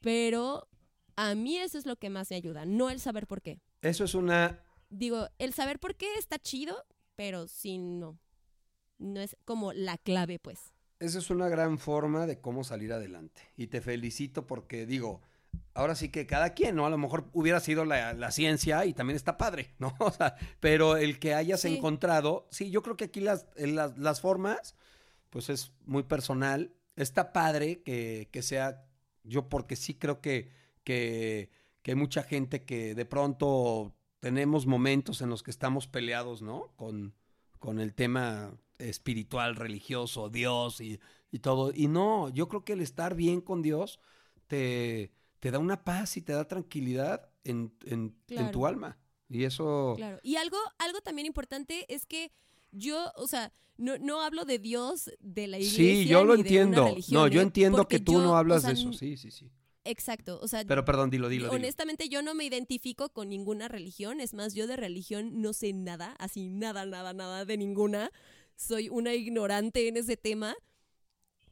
Pero 0.00 0.68
a 1.16 1.34
mí 1.34 1.56
eso 1.58 1.78
es 1.78 1.86
lo 1.86 1.96
que 1.96 2.10
más 2.10 2.30
me 2.30 2.36
ayuda, 2.36 2.64
no 2.64 2.90
el 2.90 3.00
saber 3.00 3.26
por 3.26 3.42
qué. 3.42 3.60
Eso 3.82 4.04
es 4.04 4.14
una 4.14 4.60
Digo, 4.90 5.28
el 5.38 5.54
saber 5.54 5.78
por 5.78 5.94
qué 5.94 6.14
está 6.16 6.38
chido, 6.38 6.84
pero 7.14 7.46
sí 7.46 7.78
no. 7.78 8.18
No 8.98 9.20
es 9.20 9.36
como 9.44 9.72
la 9.72 9.96
clave, 9.96 10.38
pues. 10.40 10.74
Esa 10.98 11.20
es 11.20 11.30
una 11.30 11.48
gran 11.48 11.78
forma 11.78 12.26
de 12.26 12.40
cómo 12.40 12.64
salir 12.64 12.92
adelante. 12.92 13.40
Y 13.56 13.68
te 13.68 13.80
felicito 13.80 14.46
porque 14.46 14.86
digo, 14.86 15.22
ahora 15.74 15.94
sí 15.94 16.08
que 16.10 16.26
cada 16.26 16.54
quien, 16.54 16.76
¿no? 16.76 16.86
A 16.86 16.90
lo 16.90 16.98
mejor 16.98 17.28
hubiera 17.32 17.60
sido 17.60 17.84
la, 17.84 18.12
la 18.14 18.30
ciencia 18.30 18.84
y 18.86 18.94
también 18.94 19.16
está 19.16 19.36
padre, 19.38 19.74
¿no? 19.78 19.94
O 20.00 20.10
sea, 20.10 20.36
pero 20.60 20.96
el 20.96 21.18
que 21.18 21.34
hayas 21.34 21.60
Sí. 21.60 21.68
encontrado, 21.68 22.48
sí, 22.50 22.70
yo 22.70 22.82
creo 22.82 22.96
que 22.96 23.04
aquí 23.06 23.20
las, 23.20 23.46
las 23.56 24.20
formas, 24.20 24.74
pues 25.30 25.48
es 25.50 25.72
muy 25.86 26.02
personal. 26.02 26.74
Está 26.96 27.32
padre 27.32 27.82
que, 27.82 28.28
que 28.32 28.42
sea, 28.42 28.84
yo 29.24 29.48
porque 29.48 29.76
sí 29.76 29.94
creo 29.94 30.20
que, 30.20 30.50
que, 30.84 31.50
que 31.82 31.92
hay 31.92 31.94
mucha 31.96 32.22
gente 32.22 32.64
que 32.64 32.94
de 32.94 33.04
pronto 33.06 33.94
tenemos 34.20 34.66
momentos 34.66 35.22
en 35.22 35.30
los 35.30 35.42
que 35.42 35.50
estamos 35.50 35.86
peleados, 35.88 36.42
¿no? 36.42 36.72
Con, 36.76 37.14
con 37.58 37.80
el 37.80 37.94
tema 37.94 38.52
espiritual, 38.78 39.56
religioso, 39.56 40.28
Dios 40.30 40.80
y, 40.80 41.00
y 41.30 41.38
todo. 41.40 41.72
Y 41.74 41.88
no, 41.88 42.28
yo 42.30 42.48
creo 42.48 42.64
que 42.64 42.72
el 42.74 42.80
estar 42.80 43.14
bien 43.14 43.40
con 43.40 43.62
Dios 43.62 44.00
te, 44.46 45.12
te 45.40 45.50
da 45.50 45.58
una 45.58 45.82
paz 45.84 46.16
y 46.16 46.22
te 46.22 46.32
da 46.32 46.46
tranquilidad 46.46 47.28
en, 47.44 47.72
en- 47.84 48.14
en 48.28 48.50
tu 48.52 48.66
alma. 48.66 48.98
Y 49.28 49.44
eso... 49.44 49.94
Claro. 49.96 50.18
Y 50.22 50.36
algo, 50.36 50.56
algo 50.78 51.00
también 51.00 51.26
importante 51.26 51.86
es 51.92 52.06
que 52.06 52.32
yo, 52.72 53.10
o 53.16 53.26
sea, 53.26 53.52
no, 53.76 53.96
no 53.98 54.20
hablo 54.22 54.44
de 54.44 54.58
Dios, 54.58 55.10
de 55.20 55.46
la 55.46 55.58
iglesia. 55.58 55.76
Sí, 56.04 56.06
yo 56.06 56.24
lo 56.24 56.36
ni 56.36 56.42
de 56.42 56.50
una 56.50 56.60
entiendo. 56.62 56.84
religión, 56.88 57.20
No, 57.22 57.28
yo 57.28 57.40
¿eh? 57.40 57.44
entiendo 57.44 57.88
que 57.88 57.98
tú 58.00 58.12
yo, 58.12 58.22
no 58.22 58.32
o 58.32 58.36
hablas 58.36 58.62
sea, 58.62 58.72
de 58.74 58.80
eso. 58.80 58.92
Sí, 58.92 59.16
sí, 59.16 59.30
sí. 59.30 59.50
Exacto. 59.84 60.38
O 60.42 60.48
sea, 60.48 60.64
Pero 60.66 60.84
perdón, 60.84 61.08
dilo, 61.10 61.28
dilo, 61.30 61.44
dilo. 61.46 61.56
honestamente 61.56 62.08
yo 62.10 62.20
no 62.22 62.34
me 62.34 62.44
identifico 62.44 63.08
con 63.14 63.30
ninguna 63.30 63.66
religión. 63.68 64.20
Es 64.20 64.34
más, 64.34 64.52
yo 64.54 64.66
de 64.66 64.76
religión 64.76 65.40
no 65.40 65.52
sé 65.54 65.72
nada, 65.72 66.14
así 66.18 66.48
nada, 66.50 66.84
nada, 66.84 67.14
nada 67.14 67.44
de 67.46 67.56
ninguna. 67.56 68.10
Soy 68.56 68.90
una 68.90 69.14
ignorante 69.14 69.88
en 69.88 69.96
ese 69.96 70.18
tema. 70.18 70.54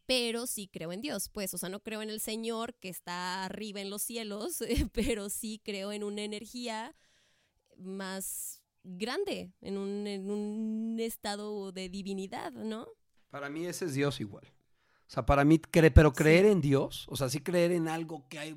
Pero 0.09 0.47
sí 0.47 0.69
creo 0.73 0.91
en 0.93 1.03
Dios, 1.03 1.29
pues, 1.29 1.53
o 1.53 1.59
sea, 1.59 1.69
no 1.69 1.81
creo 1.81 2.01
en 2.01 2.09
el 2.09 2.19
Señor 2.19 2.75
que 2.81 2.89
está 2.89 3.45
arriba 3.45 3.81
en 3.83 3.91
los 3.91 4.01
cielos, 4.03 4.65
pero 4.95 5.29
sí 5.29 5.61
creo 5.63 5.93
en 5.93 6.03
una 6.03 6.23
energía 6.23 6.97
más 7.77 8.63
grande, 8.83 9.53
en 9.61 9.77
un, 9.77 10.07
en 10.07 10.31
un 10.31 10.97
estado 10.99 11.73
de 11.73 11.91
divinidad, 11.91 12.53
¿no? 12.53 12.89
Para 13.29 13.51
mí 13.51 13.67
ese 13.67 13.85
es 13.85 13.93
Dios 13.93 14.19
igual. 14.21 14.47
O 15.07 15.11
sea, 15.11 15.27
para 15.27 15.45
mí, 15.45 15.59
cre- 15.59 15.93
pero 15.95 16.15
creer 16.15 16.47
en 16.47 16.63
Dios, 16.63 17.05
o 17.11 17.17
sea, 17.17 17.29
sí 17.29 17.41
creer 17.41 17.73
en 17.73 17.87
algo 17.89 18.27
que 18.31 18.39
hay, 18.39 18.57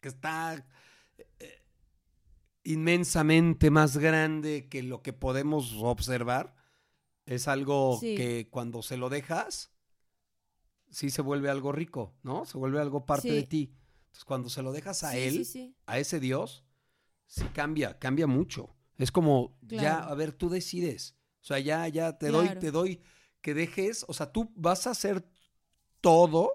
que 0.00 0.08
está 0.08 0.66
eh, 1.38 1.62
inmensamente 2.64 3.70
más 3.70 3.96
grande 3.96 4.68
que 4.68 4.82
lo 4.82 5.02
que 5.02 5.12
podemos 5.14 5.72
observar, 5.78 6.54
es 7.26 7.48
algo 7.48 7.98
Sí. 8.00 8.16
que 8.16 8.48
cuando 8.50 8.82
se 8.82 8.96
lo 8.98 9.08
dejas, 9.08 9.70
sí 10.90 11.10
se 11.10 11.22
vuelve 11.22 11.50
algo 11.50 11.72
rico, 11.72 12.14
¿no? 12.22 12.44
Se 12.44 12.58
vuelve 12.58 12.80
algo 12.80 13.06
parte 13.06 13.28
Sí. 13.28 13.34
de 13.34 13.42
ti. 13.44 13.74
Entonces, 14.06 14.24
cuando 14.24 14.48
se 14.48 14.62
lo 14.62 14.72
dejas 14.72 15.02
a 15.04 15.12
Sí, 15.12 15.18
Él, 15.18 15.44
sí, 15.44 15.74
a 15.86 15.98
ese 15.98 16.20
Dios, 16.20 16.64
sí 17.26 17.44
cambia, 17.52 17.98
cambia 17.98 18.26
mucho. 18.26 18.74
Es 18.96 19.12
como, 19.12 19.56
ya, 19.62 19.98
a 19.98 20.14
ver, 20.14 20.32
tú 20.32 20.48
decides. 20.50 21.16
O 21.40 21.44
sea, 21.44 21.58
ya, 21.58 21.86
ya, 21.88 22.18
te 22.18 22.28
doy, 22.28 22.48
te 22.58 22.70
doy 22.70 23.00
que 23.40 23.54
dejes, 23.54 24.04
o 24.08 24.12
sea, 24.12 24.30
tú 24.30 24.52
vas 24.56 24.86
a 24.86 24.90
hacer 24.90 25.24
todo, 26.00 26.50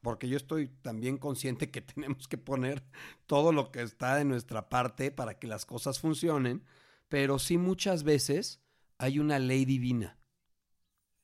porque 0.00 0.28
yo 0.28 0.36
estoy 0.36 0.68
también 0.68 1.18
consciente 1.18 1.70
que 1.70 1.80
tenemos 1.82 2.28
que 2.28 2.38
poner 2.38 2.82
todo 3.26 3.52
lo 3.52 3.70
que 3.70 3.82
está 3.82 4.16
de 4.16 4.24
nuestra 4.24 4.68
parte 4.68 5.10
para 5.10 5.38
que 5.38 5.46
las 5.46 5.66
cosas 5.66 5.98
funcionen, 6.00 6.64
pero 7.08 7.38
sí 7.38 7.58
muchas 7.58 8.02
veces 8.04 8.62
hay 8.98 9.18
una 9.18 9.38
ley 9.38 9.64
divina, 9.64 10.18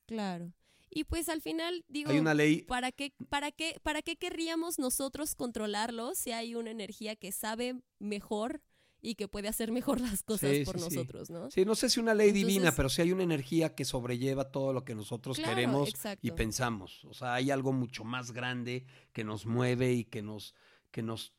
Claro. 0.06 0.52
Y 0.96 1.02
pues 1.02 1.28
al 1.28 1.42
final, 1.42 1.84
digo, 1.88 2.12
hay 2.12 2.20
una 2.20 2.34
ley, 2.34 2.62
¿para 2.62 2.92
qué, 2.92 3.12
para, 3.28 3.50
qué, 3.50 3.80
¿para 3.82 4.00
qué 4.00 4.14
querríamos 4.16 4.78
nosotros 4.78 5.34
controlarlo 5.34 6.14
si 6.14 6.30
hay 6.30 6.54
una 6.54 6.70
energía 6.70 7.16
que 7.16 7.32
sabe 7.32 7.82
mejor 7.98 8.62
y 9.02 9.16
que 9.16 9.26
puede 9.26 9.48
hacer 9.48 9.72
mejor 9.72 10.00
las 10.00 10.22
cosas 10.22 10.50
Sí, 10.50 10.64
por 10.64 10.78
sí, 10.78 10.84
nosotros, 10.84 11.30
¿no? 11.30 11.50
sí, 11.50 11.64
no 11.64 11.74
sé 11.74 11.90
si 11.90 11.98
una 11.98 12.14
ley 12.14 12.30
divina, 12.30 12.72
pero 12.76 12.88
sí 12.88 13.02
hay 13.02 13.10
una 13.10 13.24
energía 13.24 13.74
que 13.74 13.84
sobrelleva 13.84 14.52
todo 14.52 14.72
lo 14.72 14.84
que 14.84 14.94
nosotros 14.94 15.36
Claro, 15.36 15.50
queremos 15.50 15.92
y 16.22 16.30
pensamos. 16.30 17.04
O 17.06 17.12
sea, 17.12 17.34
hay 17.34 17.50
algo 17.50 17.72
mucho 17.72 18.04
más 18.04 18.30
grande 18.30 18.86
que 19.12 19.24
nos 19.24 19.46
mueve 19.46 19.92
y 19.92 20.04
que 20.04 20.22
nos, 20.22 20.54
que 20.92 21.02
nos 21.02 21.34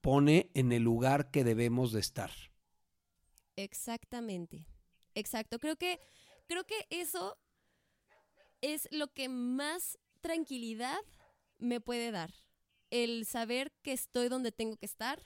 pone 0.00 0.50
en 0.54 0.72
el 0.72 0.82
lugar 0.82 1.30
que 1.30 1.44
debemos 1.44 1.92
de 1.92 2.00
estar. 2.00 2.30
Exactamente. 3.56 4.66
Exacto. 5.14 5.58
Creo 5.58 5.76
que, 5.76 6.00
creo 6.48 6.64
que 6.64 6.86
eso 6.88 7.36
es 8.60 8.88
lo 8.90 9.12
que 9.12 9.28
más 9.28 9.98
tranquilidad 10.20 10.98
me 11.58 11.80
puede 11.80 12.10
dar. 12.10 12.32
El 12.90 13.24
saber 13.26 13.72
que 13.82 13.92
estoy 13.92 14.28
donde 14.28 14.52
tengo 14.52 14.76
que 14.76 14.86
estar 14.86 15.22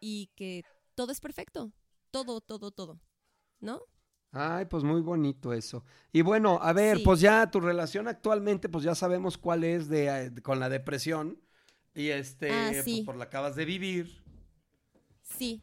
y 0.00 0.30
que 0.34 0.64
todo 0.94 1.12
es 1.12 1.20
perfecto. 1.20 1.72
Todo, 2.10 2.40
todo, 2.40 2.70
todo. 2.70 3.00
¿No? 3.60 3.80
Ay, 4.32 4.66
pues 4.66 4.84
muy 4.84 5.00
bonito 5.00 5.52
eso. 5.52 5.84
Y 6.12 6.22
bueno, 6.22 6.58
a 6.60 6.72
ver, 6.72 6.98
Sí. 6.98 7.02
pues 7.04 7.20
ya 7.20 7.50
tu 7.50 7.60
relación 7.60 8.08
actualmente, 8.08 8.68
pues 8.68 8.84
ya 8.84 8.94
sabemos 8.94 9.38
cuál 9.38 9.64
es 9.64 9.88
de, 9.88 10.26
eh, 10.26 10.42
con 10.42 10.60
la 10.60 10.68
depresión. 10.68 11.40
Y 11.94 12.08
este, 12.08 12.50
Ah, 12.50 12.68
pues, 12.72 12.84
sí. 12.84 13.02
por 13.04 13.16
la 13.16 13.24
acabas 13.24 13.56
de 13.56 13.64
vivir. 13.64 14.22
Sí, 15.22 15.62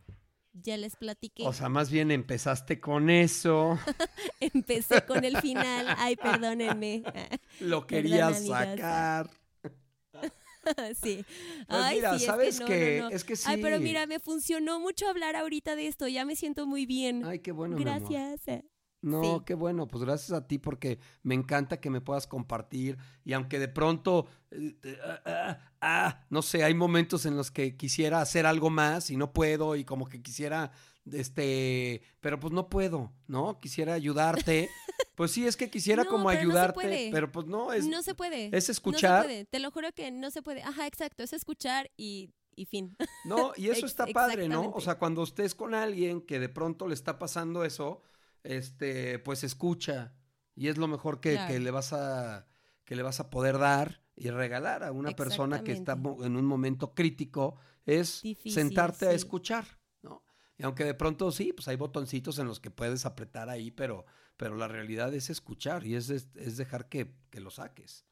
ya 0.64 0.78
les 0.78 0.96
platiqué. 0.96 1.44
O 1.46 1.54
sea, 1.54 1.70
más 1.70 1.90
bien 1.92 2.12
empezaste 2.12 2.80
con 2.80 3.10
eso. 3.10 3.78
Empecé 4.40 5.06
con 5.06 5.24
el 5.24 5.38
final. 5.38 5.88
Ay, 5.98 6.16
perdónenme. 6.16 7.04
Lo 7.60 7.86
Perdón, 7.86 8.22
amigas. 8.36 8.48
sacar. 8.48 9.30
sí. 11.02 11.26
Pues 11.68 11.82
Ay, 11.84 11.96
mira, 11.98 12.12
sí, 12.12 12.16
es 12.16 12.26
¿sabes 12.26 12.60
que 12.62 12.98
no, 12.98 13.04
no, 13.04 13.10
no. 13.10 13.16
Es 13.16 13.24
que 13.24 13.34
Ay, 13.46 13.62
pero 13.62 13.78
sí. 13.78 13.84
mira, 13.84 14.08
me 14.08 14.20
funcionó 14.20 14.80
mucho 14.80 15.08
hablar 15.08 15.36
ahorita 15.36 15.76
de 15.76 15.88
esto. 15.88 16.08
Ya 16.08 16.26
me 16.26 16.36
siento 16.36 16.66
muy 16.66 16.86
bien. 16.86 17.24
Ay, 17.26 17.40
qué 17.40 17.52
bueno, 17.52 17.78
mi 17.78 17.84
amor. 17.84 18.66
No, 19.02 19.22
Sí. 19.22 19.44
qué 19.46 19.54
bueno, 19.54 19.88
pues 19.88 20.04
gracias 20.04 20.32
a 20.32 20.48
ti 20.48 20.58
porque 20.58 21.00
me 21.22 21.36
encanta 21.36 21.80
que 21.80 21.90
me 21.92 22.02
puedas 22.02 22.26
compartir 22.26 22.98
y 23.24 23.34
aunque 23.34 23.60
de 23.60 23.68
pronto, 23.68 24.26
eh, 24.50 24.76
eh, 24.84 24.98
ah, 25.06 25.22
ah, 25.26 25.60
ah, 25.82 26.26
no 26.32 26.42
sé, 26.42 26.64
hay 26.64 26.74
momentos 26.74 27.26
en 27.28 27.36
los 27.38 27.52
que 27.52 27.78
quisiera 27.78 28.20
hacer 28.22 28.46
algo 28.48 28.70
más 28.72 29.12
y 29.12 29.18
no 29.18 29.32
puedo 29.32 29.76
y 29.76 29.86
como 29.86 30.08
que 30.08 30.24
quisiera, 30.24 30.72
este, 31.12 32.02
pero 32.20 32.40
pues 32.40 32.54
no 32.54 32.68
puedo, 32.70 33.12
¿no? 33.28 33.60
Quisiera 33.60 33.94
ayudarte. 33.94 34.70
Pues 35.16 35.32
sí, 35.32 35.48
es 35.48 35.56
que 35.56 35.70
quisiera 35.70 36.04
No, 36.04 36.10
como 36.10 36.26
pero 36.26 36.34
no 36.36 36.42
se 36.42 36.46
ayudarte, 36.50 36.74
puede. 36.74 37.10
pero 37.10 37.32
pues 37.32 37.46
no, 37.48 37.72
es, 37.72 37.88
no 37.88 38.02
se 38.04 38.16
puede. 38.16 38.48
es 38.48 38.52
No 38.52 38.60
se 38.62 38.72
escuchar. 38.74 39.24
puede. 39.24 39.46
Te 39.46 39.60
lo 39.60 39.72
juro 39.72 39.94
que 39.94 40.12
no 40.12 40.30
se 40.30 40.42
puede. 40.42 40.62
Ajá, 40.62 40.88
exacto. 40.88 41.24
Es 41.24 41.32
escuchar 41.32 41.90
y, 41.96 42.34
y 42.54 42.66
fin. 42.66 42.98
No, 43.24 43.54
y 43.56 43.70
eso 43.70 43.86
está 43.86 44.06
padre, 44.08 44.50
¿no? 44.50 44.72
O 44.72 44.82
sea, 44.82 44.98
cuando 44.98 45.24
estés 45.24 45.56
con 45.56 45.74
alguien 45.74 46.20
que 46.20 46.38
de 46.38 46.50
pronto 46.50 46.86
le 46.86 46.94
está 46.96 47.18
pasando 47.18 47.64
eso, 47.64 48.02
este, 48.46 49.20
pues 49.20 49.44
escucha. 49.44 50.14
Y 50.56 50.68
es 50.70 50.78
lo 50.78 50.88
mejor 50.88 51.20
que, 51.20 51.34
Claro. 51.34 51.54
que 51.54 51.60
le 51.60 51.72
vas 51.72 51.94
a 51.94 52.48
que 52.86 52.96
le 52.96 53.02
vas 53.02 53.20
a 53.20 53.30
poder 53.32 53.58
dar 53.58 54.04
y 54.16 54.30
regalar 54.30 54.84
a 54.84 54.92
una 54.92 55.12
persona 55.12 55.64
que 55.64 55.72
está 55.72 55.94
en 55.94 56.36
un 56.36 56.46
momento 56.46 56.94
crítico, 56.94 57.56
es 57.86 58.22
Difícil, 58.22 58.52
sentarte 58.54 59.08
a 59.08 59.12
escuchar, 59.12 59.66
¿no? 60.04 60.24
Y 60.58 60.64
aunque 60.64 60.84
de 60.86 60.94
pronto 60.94 61.32
sí, 61.32 61.52
pues 61.52 61.68
hay 61.68 61.78
botoncitos 61.78 62.38
en 62.38 62.46
los 62.48 62.60
que 62.60 62.70
puedes 62.70 63.06
apretar 63.08 63.50
ahí, 63.50 63.72
pero, 63.72 64.06
pero 64.38 64.56
la 64.56 64.68
realidad 64.68 65.12
es 65.16 65.32
escuchar 65.32 65.84
y 65.86 65.96
es, 65.96 66.12
es, 66.12 66.30
es 66.36 66.58
dejar 66.58 66.88
que, 66.88 67.16
que 67.32 67.40
lo 67.42 67.50
saques. 67.50 68.06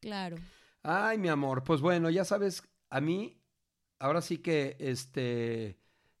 Claro. 0.00 0.36
Ay, 0.82 1.18
mi 1.18 1.28
amor, 1.28 1.62
pues 1.64 1.80
bueno, 1.80 2.10
ya 2.10 2.24
sabes, 2.24 2.62
a 2.90 3.00
mí, 3.00 3.40
ahora 4.00 4.22
sí 4.22 4.38
que, 4.38 4.76
este, 4.80 5.78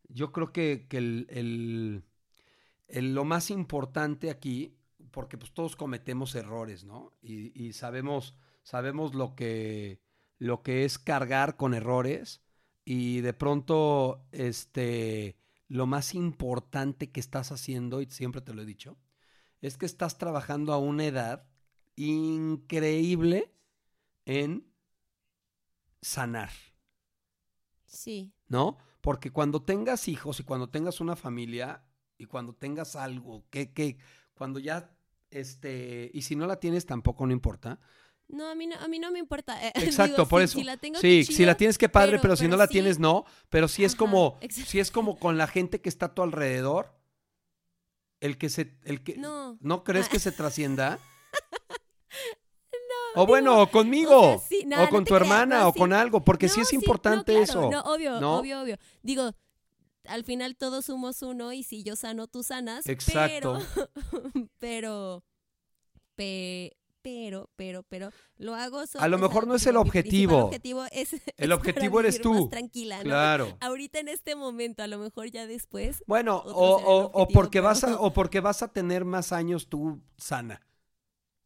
yo 0.08 0.30
creo 0.32 0.52
que, 0.52 0.86
que 0.88 0.98
el- 0.98 2.04
lo 2.88 3.24
más 3.24 3.50
importante 3.50 4.30
aquí, 4.30 4.76
porque 5.10 5.38
pues 5.38 5.52
todos 5.52 5.76
cometemos 5.76 6.34
errores, 6.34 6.84
¿no? 6.84 7.12
Y, 7.20 7.52
y 7.60 7.72
sabemos, 7.72 8.34
sabemos 8.62 9.14
lo 9.14 9.34
que, 9.34 10.00
lo 10.38 10.62
que 10.62 10.84
es 10.84 10.98
cargar 10.98 11.56
con 11.56 11.74
errores 11.74 12.42
y 12.84 13.20
de 13.20 13.34
pronto, 13.34 14.26
este, 14.32 15.36
lo 15.68 15.86
más 15.86 16.14
importante 16.14 17.10
que 17.10 17.20
estás 17.20 17.52
haciendo, 17.52 18.00
y 18.00 18.06
siempre 18.06 18.40
te 18.40 18.54
lo 18.54 18.62
he 18.62 18.66
dicho, 18.66 18.96
es 19.60 19.76
que 19.76 19.86
estás 19.86 20.16
trabajando 20.18 20.72
a 20.72 20.78
una 20.78 21.04
edad 21.04 21.46
increíble 21.96 23.52
en 24.24 24.66
sanar, 26.00 26.50
Sí. 27.86 28.32
¿no? 28.48 28.76
Porque 29.00 29.30
cuando 29.32 29.62
tengas 29.62 30.08
hijos 30.08 30.40
y 30.40 30.44
cuando 30.44 30.68
tengas 30.68 31.00
una 31.00 31.16
familia 31.16 31.82
y 32.18 32.26
cuando 32.26 32.52
tengas 32.54 32.96
algo, 32.96 33.44
que, 33.50 33.72
que 33.72 33.96
cuando 34.34 34.58
ya, 34.58 34.90
este, 35.30 36.10
y 36.12 36.22
si 36.22 36.36
no 36.36 36.46
la 36.46 36.58
tienes 36.60 36.84
tampoco 36.84 37.26
no 37.26 37.32
importa. 37.32 37.78
No, 38.28 38.46
a 38.50 38.54
mí 38.54 38.66
no, 38.66 38.76
a 38.76 38.88
mí 38.88 38.98
no 38.98 39.10
me 39.10 39.18
importa. 39.18 39.64
eh, 39.66 39.72
Exacto, 39.76 40.12
digo, 40.16 40.28
por 40.28 40.40
si- 40.40 40.44
eso. 40.44 40.58
Si 40.58 40.64
la 40.64 40.76
tengo, 40.76 40.98
sí, 41.00 41.24
si 41.24 41.46
la 41.46 41.56
tienes 41.56 41.78
que 41.78 41.88
padre, 41.88 42.12
pero, 42.12 42.22
pero- 42.22 42.36
si 42.36 42.46
no 42.48 42.56
la 42.56 42.66
sí. 42.66 42.72
tienes 42.74 42.98
no, 42.98 43.24
pero 43.48 43.68
si 43.68 43.84
es 43.84 43.92
Ajá, 43.94 43.98
como, 44.00 44.38
si 44.50 44.80
es 44.80 44.90
como 44.90 45.18
con 45.18 45.38
la 45.38 45.46
gente 45.46 45.80
que 45.80 45.88
está 45.88 46.06
a 46.06 46.14
tu 46.14 46.22
alrededor, 46.22 46.94
el 48.20 48.36
que 48.36 48.48
se, 48.50 48.76
el 48.84 49.02
que, 49.02 49.16
No. 49.16 49.56
¿no 49.60 49.84
crees 49.84 50.08
que 50.08 50.18
se 50.18 50.32
trascienda? 50.32 50.98
o 53.14 53.26
bueno, 53.26 53.62
o 53.62 53.70
conmigo, 53.70 54.18
o 54.34 54.38
sea, 54.38 54.48
sí, 54.48 54.64
no, 54.66 54.76
o 54.76 54.84
no 54.84 54.90
con 54.90 55.04
te 55.04 55.08
tu 55.10 55.14
creas, 55.14 55.22
hermana, 55.30 55.60
no, 55.60 55.68
o 55.68 55.72
con 55.72 55.90
sí. 55.90 55.94
algo, 55.96 56.24
porque 56.24 56.48
sí 56.48 56.58
No, 56.58 56.62
es 56.64 56.72
no, 56.72 56.78
importante 56.80 57.32
claro, 57.32 57.42
eso. 57.44 57.70
No, 57.70 57.80
obvio, 57.82 58.20
¿no? 58.20 58.38
obvio, 58.38 58.60
obvio. 58.60 58.76
Digo, 59.02 59.32
al 60.08 60.24
final 60.24 60.56
todos 60.56 60.86
somos 60.86 61.22
uno 61.22 61.52
y 61.52 61.62
si 61.62 61.82
yo 61.82 61.96
sano, 61.96 62.26
tú 62.26 62.42
sanas. 62.42 62.86
Exacto. 62.88 63.58
Pero, 63.60 64.48
pero, 64.58 65.24
pe- 66.16 66.76
pero, 67.02 67.48
pero, 67.56 67.82
pero, 67.84 68.10
lo 68.36 68.54
hago. 68.54 68.86
so- 68.86 69.00
A 69.00 69.08
lo 69.08 69.18
mejor 69.18 69.46
no 69.46 69.54
es 69.54 69.66
el 69.66 69.74
mi 69.74 69.80
principal 69.82 69.88
objetivo. 69.88 70.44
objetivo 70.46 70.84
es, 70.90 71.16
El 71.36 71.52
objetivo 71.52 72.00
eres 72.00 72.20
tú. 72.20 72.34
Más 72.34 72.50
tranquila, 72.50 72.98
¿no? 72.98 73.04
Claro. 73.04 73.56
Ahorita 73.60 74.00
en 74.00 74.08
este 74.08 74.34
momento, 74.34 74.82
a 74.82 74.86
lo 74.88 74.98
mejor 74.98 75.30
ya 75.30 75.46
después. 75.46 76.02
Bueno, 76.06 76.36
o, 76.38 76.78
el 76.80 76.84
o- 76.86 76.96
objetivo, 77.14 77.32
porque 77.40 77.60
vas 77.60 77.84
a, 77.84 78.00
o 78.00 78.12
porque 78.12 78.40
vas 78.40 78.62
a 78.62 78.68
tener 78.72 79.04
más 79.04 79.32
años 79.32 79.68
tú 79.68 80.02
sana. 80.16 80.60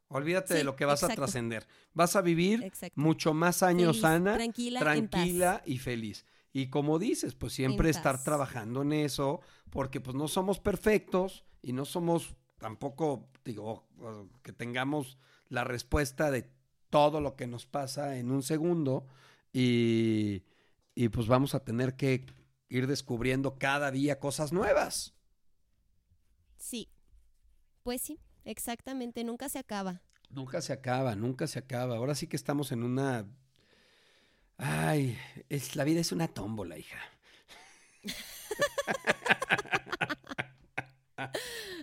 Olvídate 0.08 0.52
de 0.54 0.64
lo 0.64 0.76
que 0.76 0.84
vas 0.84 1.02
a 1.04 1.08
trascender. 1.08 1.66
Vas 1.94 2.16
a 2.16 2.20
vivir 2.20 2.62
Exacto. 2.64 3.00
mucho 3.00 3.32
más 3.32 3.62
años 3.62 3.92
Feliz, 3.92 4.02
sana, 4.02 4.34
tranquila, 4.34 4.80
tranquila 4.80 5.62
y 5.64 5.78
feliz. 5.78 6.26
Y 6.52 6.68
como 6.68 6.98
dices, 6.98 7.34
pues 7.34 7.52
siempre 7.54 7.88
estar 7.88 8.22
trabajando 8.22 8.82
en 8.82 8.92
eso, 8.92 9.40
porque 9.70 10.00
pues 10.00 10.14
no 10.14 10.28
somos 10.28 10.60
perfectos 10.60 11.44
y 11.62 11.72
no 11.72 11.84
somos 11.84 12.36
tampoco, 12.58 13.30
digo, 13.44 13.88
que 14.42 14.52
tengamos 14.52 15.18
la 15.48 15.64
respuesta 15.64 16.30
de 16.30 16.50
todo 16.90 17.20
lo 17.20 17.36
que 17.36 17.46
nos 17.46 17.66
pasa 17.66 18.18
en 18.18 18.30
un 18.30 18.42
segundo 18.42 19.06
y, 19.52 20.44
y 20.94 21.08
pues 21.08 21.26
vamos 21.26 21.54
a 21.54 21.64
tener 21.64 21.96
que 21.96 22.26
ir 22.68 22.86
descubriendo 22.86 23.58
cada 23.58 23.90
día 23.90 24.20
cosas 24.20 24.52
nuevas. 24.52 25.14
Sí. 26.58 26.88
Pues 27.82 28.00
sí, 28.00 28.20
exactamente, 28.44 29.24
nunca 29.24 29.48
se 29.48 29.58
acaba. 29.58 30.02
Nunca 30.30 30.62
se 30.62 30.72
acaba, 30.72 31.16
nunca 31.16 31.46
se 31.46 31.58
acaba. 31.58 31.96
Ahora 31.96 32.14
sí 32.14 32.26
que 32.26 32.36
estamos 32.36 32.72
en 32.72 32.84
una... 32.84 33.26
Ay, 34.64 35.18
es, 35.48 35.74
la 35.74 35.82
vida 35.82 36.00
es 36.00 36.12
una 36.12 36.28
tómbola, 36.28 36.78
hija. 36.78 36.98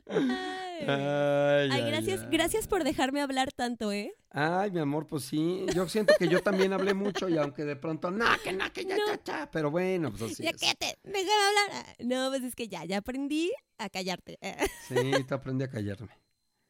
Ay, 0.08 0.86
Ay, 0.88 1.70
Ay, 1.72 1.82
gracias, 1.92 2.22
ay. 2.22 2.28
gracias 2.32 2.68
por 2.68 2.84
dejarme 2.86 3.22
hablar 3.22 3.52
tanto, 3.52 3.92
¿eh? 3.92 4.14
Ay, 4.32 4.72
mi 4.72 4.80
amor, 4.80 5.08
pues 5.08 5.24
sí. 5.26 5.66
Yo 5.76 5.88
siento 5.90 6.14
que 6.18 6.28
yo 6.30 6.42
también 6.42 6.72
hablé 6.74 6.94
mucho 6.94 7.28
y 7.28 7.38
aunque 7.38 7.66
de 7.66 7.76
pronto, 7.76 8.10
no, 8.12 8.26
que 8.44 8.54
no, 8.54 8.72
que 8.72 8.86
ya, 8.86 8.96
No. 8.98 9.06
ya, 9.08 9.24
ya. 9.24 9.52
Pero 9.52 9.72
bueno, 9.72 10.10
pues 10.12 10.32
así 10.32 10.44
ya 10.44 10.52
es. 10.52 10.58
cállate, 10.58 10.98
déjame 11.04 11.32
hablar. 11.32 11.86
No, 12.00 12.30
pues 12.30 12.44
es 12.44 12.56
que 12.56 12.68
ya, 12.70 12.86
ya 12.86 12.98
aprendí 13.00 13.52
a 13.78 13.90
callarte. 13.90 14.40
Sí, 14.88 15.12
te 15.28 15.34
aprendí 15.34 15.66
a 15.66 15.70
callarme. 15.70 16.18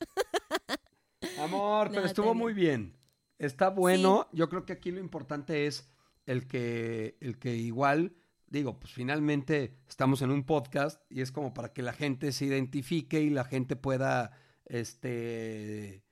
Amor, 1.39 1.89
pero 1.91 2.05
estuvo 2.05 2.34
muy 2.34 2.53
bien. 2.53 2.97
Está 3.38 3.70
bueno. 3.70 4.28
Yo 4.34 4.49
creo 4.49 4.66
que 4.66 4.74
aquí 4.74 4.91
lo 4.91 4.99
importante 4.99 5.68
es 5.68 5.88
el 6.30 6.48
que, 6.48 7.18
el 7.22 7.38
que 7.40 7.56
igual, 7.56 8.14
digo, 8.48 8.80
pues 8.80 8.94
finalmente 8.94 9.76
estamos 9.88 10.22
en 10.22 10.32
un 10.32 10.44
podcast 10.44 11.02
y 11.10 11.22
es 11.22 11.32
como 11.32 11.54
para 11.54 11.74
que 11.74 11.82
la 11.82 11.94
gente 11.94 12.32
se 12.32 12.46
identifique 12.46 13.22
y 13.22 13.30
la 13.30 13.44
gente 13.44 13.76
pueda, 13.76 14.32
este, 14.66 16.04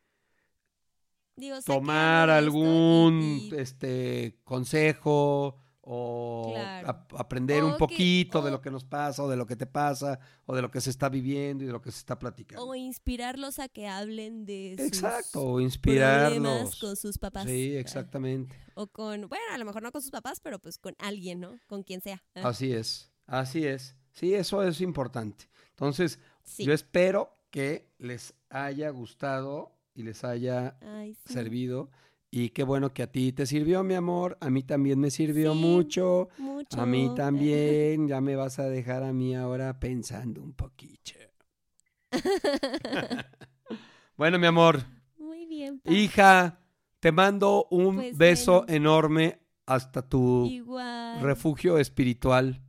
Digo, 1.35 1.61
tomar 1.61 2.29
algún, 2.31 3.21
y- 3.21 3.49
y- 3.49 3.55
este, 3.57 4.39
consejo 4.43 5.59
o 5.89 6.51
Claro. 6.53 7.05
aprender 7.17 7.63
O 7.63 7.67
un 7.67 7.71
que- 7.73 7.79
poquito 7.79 8.41
de 8.41 8.51
lo 8.51 8.59
que 8.61 8.69
nos 8.69 8.83
pasa 8.83 9.23
o 9.23 9.29
de 9.29 9.37
lo 9.37 9.45
que 9.47 9.55
te 9.55 9.65
pasa 9.65 10.19
o 10.45 10.55
de 10.55 10.61
lo 10.61 10.69
que 10.69 10.81
se 10.81 10.89
está 10.89 11.07
viviendo 11.07 11.63
y 11.63 11.67
de 11.67 11.71
lo 11.73 11.81
que 11.81 11.91
se 11.91 11.99
está 11.99 12.19
platicando. 12.19 12.65
O 12.65 12.75
inspirarlos 12.75 13.59
a 13.59 13.69
que 13.69 13.87
hablen 13.87 14.45
de 14.45 14.75
sus 14.77 14.85
Exacto, 14.87 15.39
o 15.39 15.43
problemas 15.43 15.63
inspirarnos. 15.73 16.79
con 16.79 16.95
sus 16.97 17.17
papás. 17.17 17.45
Sí, 17.45 17.75
exactamente. 17.77 18.55
O 18.75 18.87
con, 18.87 19.27
bueno, 19.29 19.43
a 19.53 19.57
lo 19.57 19.65
mejor 19.65 19.81
no 19.81 19.91
con 19.91 20.01
sus 20.01 20.11
papás, 20.11 20.39
pero 20.41 20.59
pues 20.59 20.77
con 20.77 20.93
alguien, 20.99 21.39
¿no? 21.39 21.57
Con 21.67 21.83
quien 21.83 22.01
sea. 22.01 22.21
Ah, 22.35 22.49
Así 22.49 22.71
es, 22.73 23.11
así 23.25 23.65
es. 23.65 23.95
Sí, 24.11 24.33
eso 24.33 24.63
es 24.63 24.81
importante. 24.81 25.49
Entonces, 25.69 26.19
sí. 26.43 26.63
yo 26.65 26.73
espero 26.73 27.33
que 27.49 27.89
les 27.97 28.33
haya 28.49 28.89
gustado 28.89 29.71
y 29.93 30.03
les 30.03 30.23
haya 30.23 30.77
Ay, 30.81 31.13
sí. 31.25 31.33
servido. 31.33 31.89
Y 32.39 32.49
qué 32.49 32.61
bueno 32.63 32.93
que 32.93 33.01
a 33.01 33.11
ti 33.11 33.33
te 33.33 33.47
sirvió, 33.47 33.83
mi 33.83 33.95
amor. 33.95 34.37
A 34.41 34.51
mí 34.51 34.61
también 34.61 34.99
me 34.99 35.09
sirvió 35.09 35.53
Sí, 35.53 35.59
mucho. 35.59 36.29
Mucho. 36.37 36.79
A 36.79 36.85
mí 36.85 37.09
también. 37.15 38.07
Ya 38.07 38.21
me 38.21 38.35
vas 38.35 38.59
a 38.59 38.69
dejar 38.69 39.01
a 39.03 39.11
mí 39.11 39.35
ahora 39.35 39.79
pensando 39.79 40.43
un 40.43 40.53
poquito. 40.53 41.13
bueno, 44.17 44.37
mi 44.39 44.45
amor. 44.47 44.83
Muy 45.17 45.45
bien. 45.47 45.81
Hija, 45.85 46.59
te 46.99 47.11
mando 47.11 47.67
un 47.71 47.95
Pues 47.95 48.15
beso 48.17 48.65
enorme 48.67 49.39
hasta 49.65 50.07
tu 50.07 50.45
Igual. 50.45 51.21
refugio 51.21 51.77
espiritual. 51.79 52.61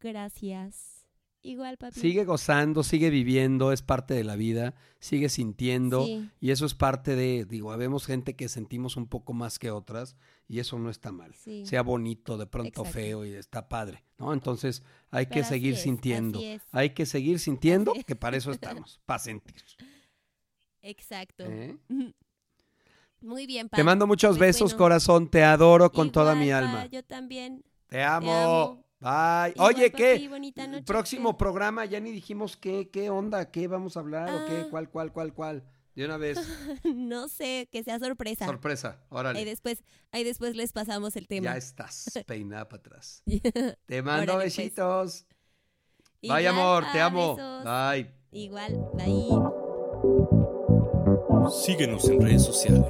Gracias. 0.00 0.99
Igual, 1.42 1.76
papi. 1.78 1.98
Sigue 1.98 2.24
gozando, 2.24 2.82
sigue 2.82 3.10
viviendo, 3.10 3.72
es 3.72 3.82
parte 3.82 4.14
de 4.14 4.24
la 4.24 4.36
vida, 4.36 4.74
sigue 4.98 5.28
sintiendo 5.28 6.04
Sí. 6.04 6.28
y 6.40 6.50
eso 6.50 6.66
es 6.66 6.74
parte 6.74 7.16
de, 7.16 7.44
digo, 7.44 7.72
habemos 7.72 8.06
gente 8.06 8.36
que 8.36 8.48
sentimos 8.48 8.96
un 8.96 9.06
poco 9.06 9.32
más 9.32 9.58
que 9.58 9.70
otras 9.70 10.16
y 10.48 10.58
eso 10.58 10.78
no 10.78 10.90
está 10.90 11.12
mal. 11.12 11.34
Sí. 11.34 11.64
Sea 11.66 11.82
bonito, 11.82 12.36
de 12.36 12.46
pronto 12.46 12.82
Exacto. 12.82 12.92
feo 12.92 13.24
y 13.24 13.32
está 13.34 13.68
padre, 13.68 14.04
¿no? 14.18 14.32
Entonces 14.32 14.82
hay 15.10 15.26
que 15.26 15.34
Pero 15.40 15.46
seguir 15.46 15.74
es, 15.74 15.82
sintiendo, 15.82 16.40
hay 16.72 16.90
que 16.90 17.06
seguir 17.06 17.38
sintiendo, 17.38 17.92
que 18.06 18.16
para 18.16 18.36
eso 18.36 18.50
estamos, 18.50 19.00
para 19.06 19.18
sentir. 19.18 19.54
Exacto. 20.82 21.44
¿eh? 21.46 21.76
Muy 23.22 23.46
bien, 23.46 23.68
pa. 23.68 23.76
Te 23.76 23.84
mando 23.84 24.06
muchos 24.06 24.38
Pues 24.38 24.48
besos, 24.56 24.72
bueno. 24.72 24.78
corazón, 24.78 25.28
te 25.28 25.44
adoro 25.44 25.92
con 25.92 26.10
toda 26.10 26.34
mi 26.34 26.48
pa, 26.48 26.58
alma. 26.58 26.86
Yo 26.86 27.02
también. 27.04 27.62
Te 27.86 28.02
amo. 28.02 28.32
amo. 28.32 28.84
Bye. 29.00 29.52
Igual, 29.54 29.74
Oye, 29.74 29.90
papi, 29.90 30.02
¿qué? 30.02 30.28
noche, 30.68 30.82
próximo 30.84 31.32
¿qué? 31.32 31.38
programa 31.38 31.84
ya 31.86 32.00
ni 32.00 32.12
dijimos 32.12 32.56
qué, 32.56 32.90
qué 32.90 33.08
onda, 33.10 33.50
qué 33.50 33.66
vamos 33.66 33.96
a 33.96 34.00
hablar 34.00 34.28
o 34.30 34.46
qué, 34.46 34.60
Ah. 34.62 34.66
cuál, 34.70 34.88
cuál, 34.90 35.12
cuál, 35.12 35.32
cuál. 35.34 35.64
De 35.94 36.04
una 36.04 36.16
vez. 36.18 36.38
no 36.94 37.28
sé, 37.28 37.68
que 37.72 37.82
sea 37.82 37.98
sorpresa. 37.98 38.44
Sorpresa. 38.46 38.98
Ahí 39.10 39.18
Órale. 39.18 39.44
después, 39.44 39.82
ahí 40.12 40.22
después 40.22 40.54
les 40.54 40.72
pasamos 40.72 41.16
el 41.16 41.26
tema. 41.28 41.44
Ya 41.46 41.56
estás 41.56 42.10
peinada 42.26 42.68
para 42.68 42.80
atrás. 42.80 43.22
Te 43.86 44.02
mando 44.02 44.32
Órale, 44.34 44.44
pues. 44.44 44.56
besitos. 44.56 45.26
Bye, 46.22 46.28
Igual, 46.28 46.46
amor, 46.48 46.84
te 46.92 47.00
amo. 47.00 47.36
besos. 47.36 47.64
Bye. 47.64 48.10
Igual, 48.32 48.88
bye. 48.94 49.30
Síguenos 51.50 52.06
en 52.08 52.20
redes 52.20 52.44
sociales, 52.44 52.84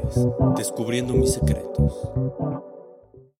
descubriendo 0.57 1.15
mis 1.15 1.33
secretos. 1.35 2.11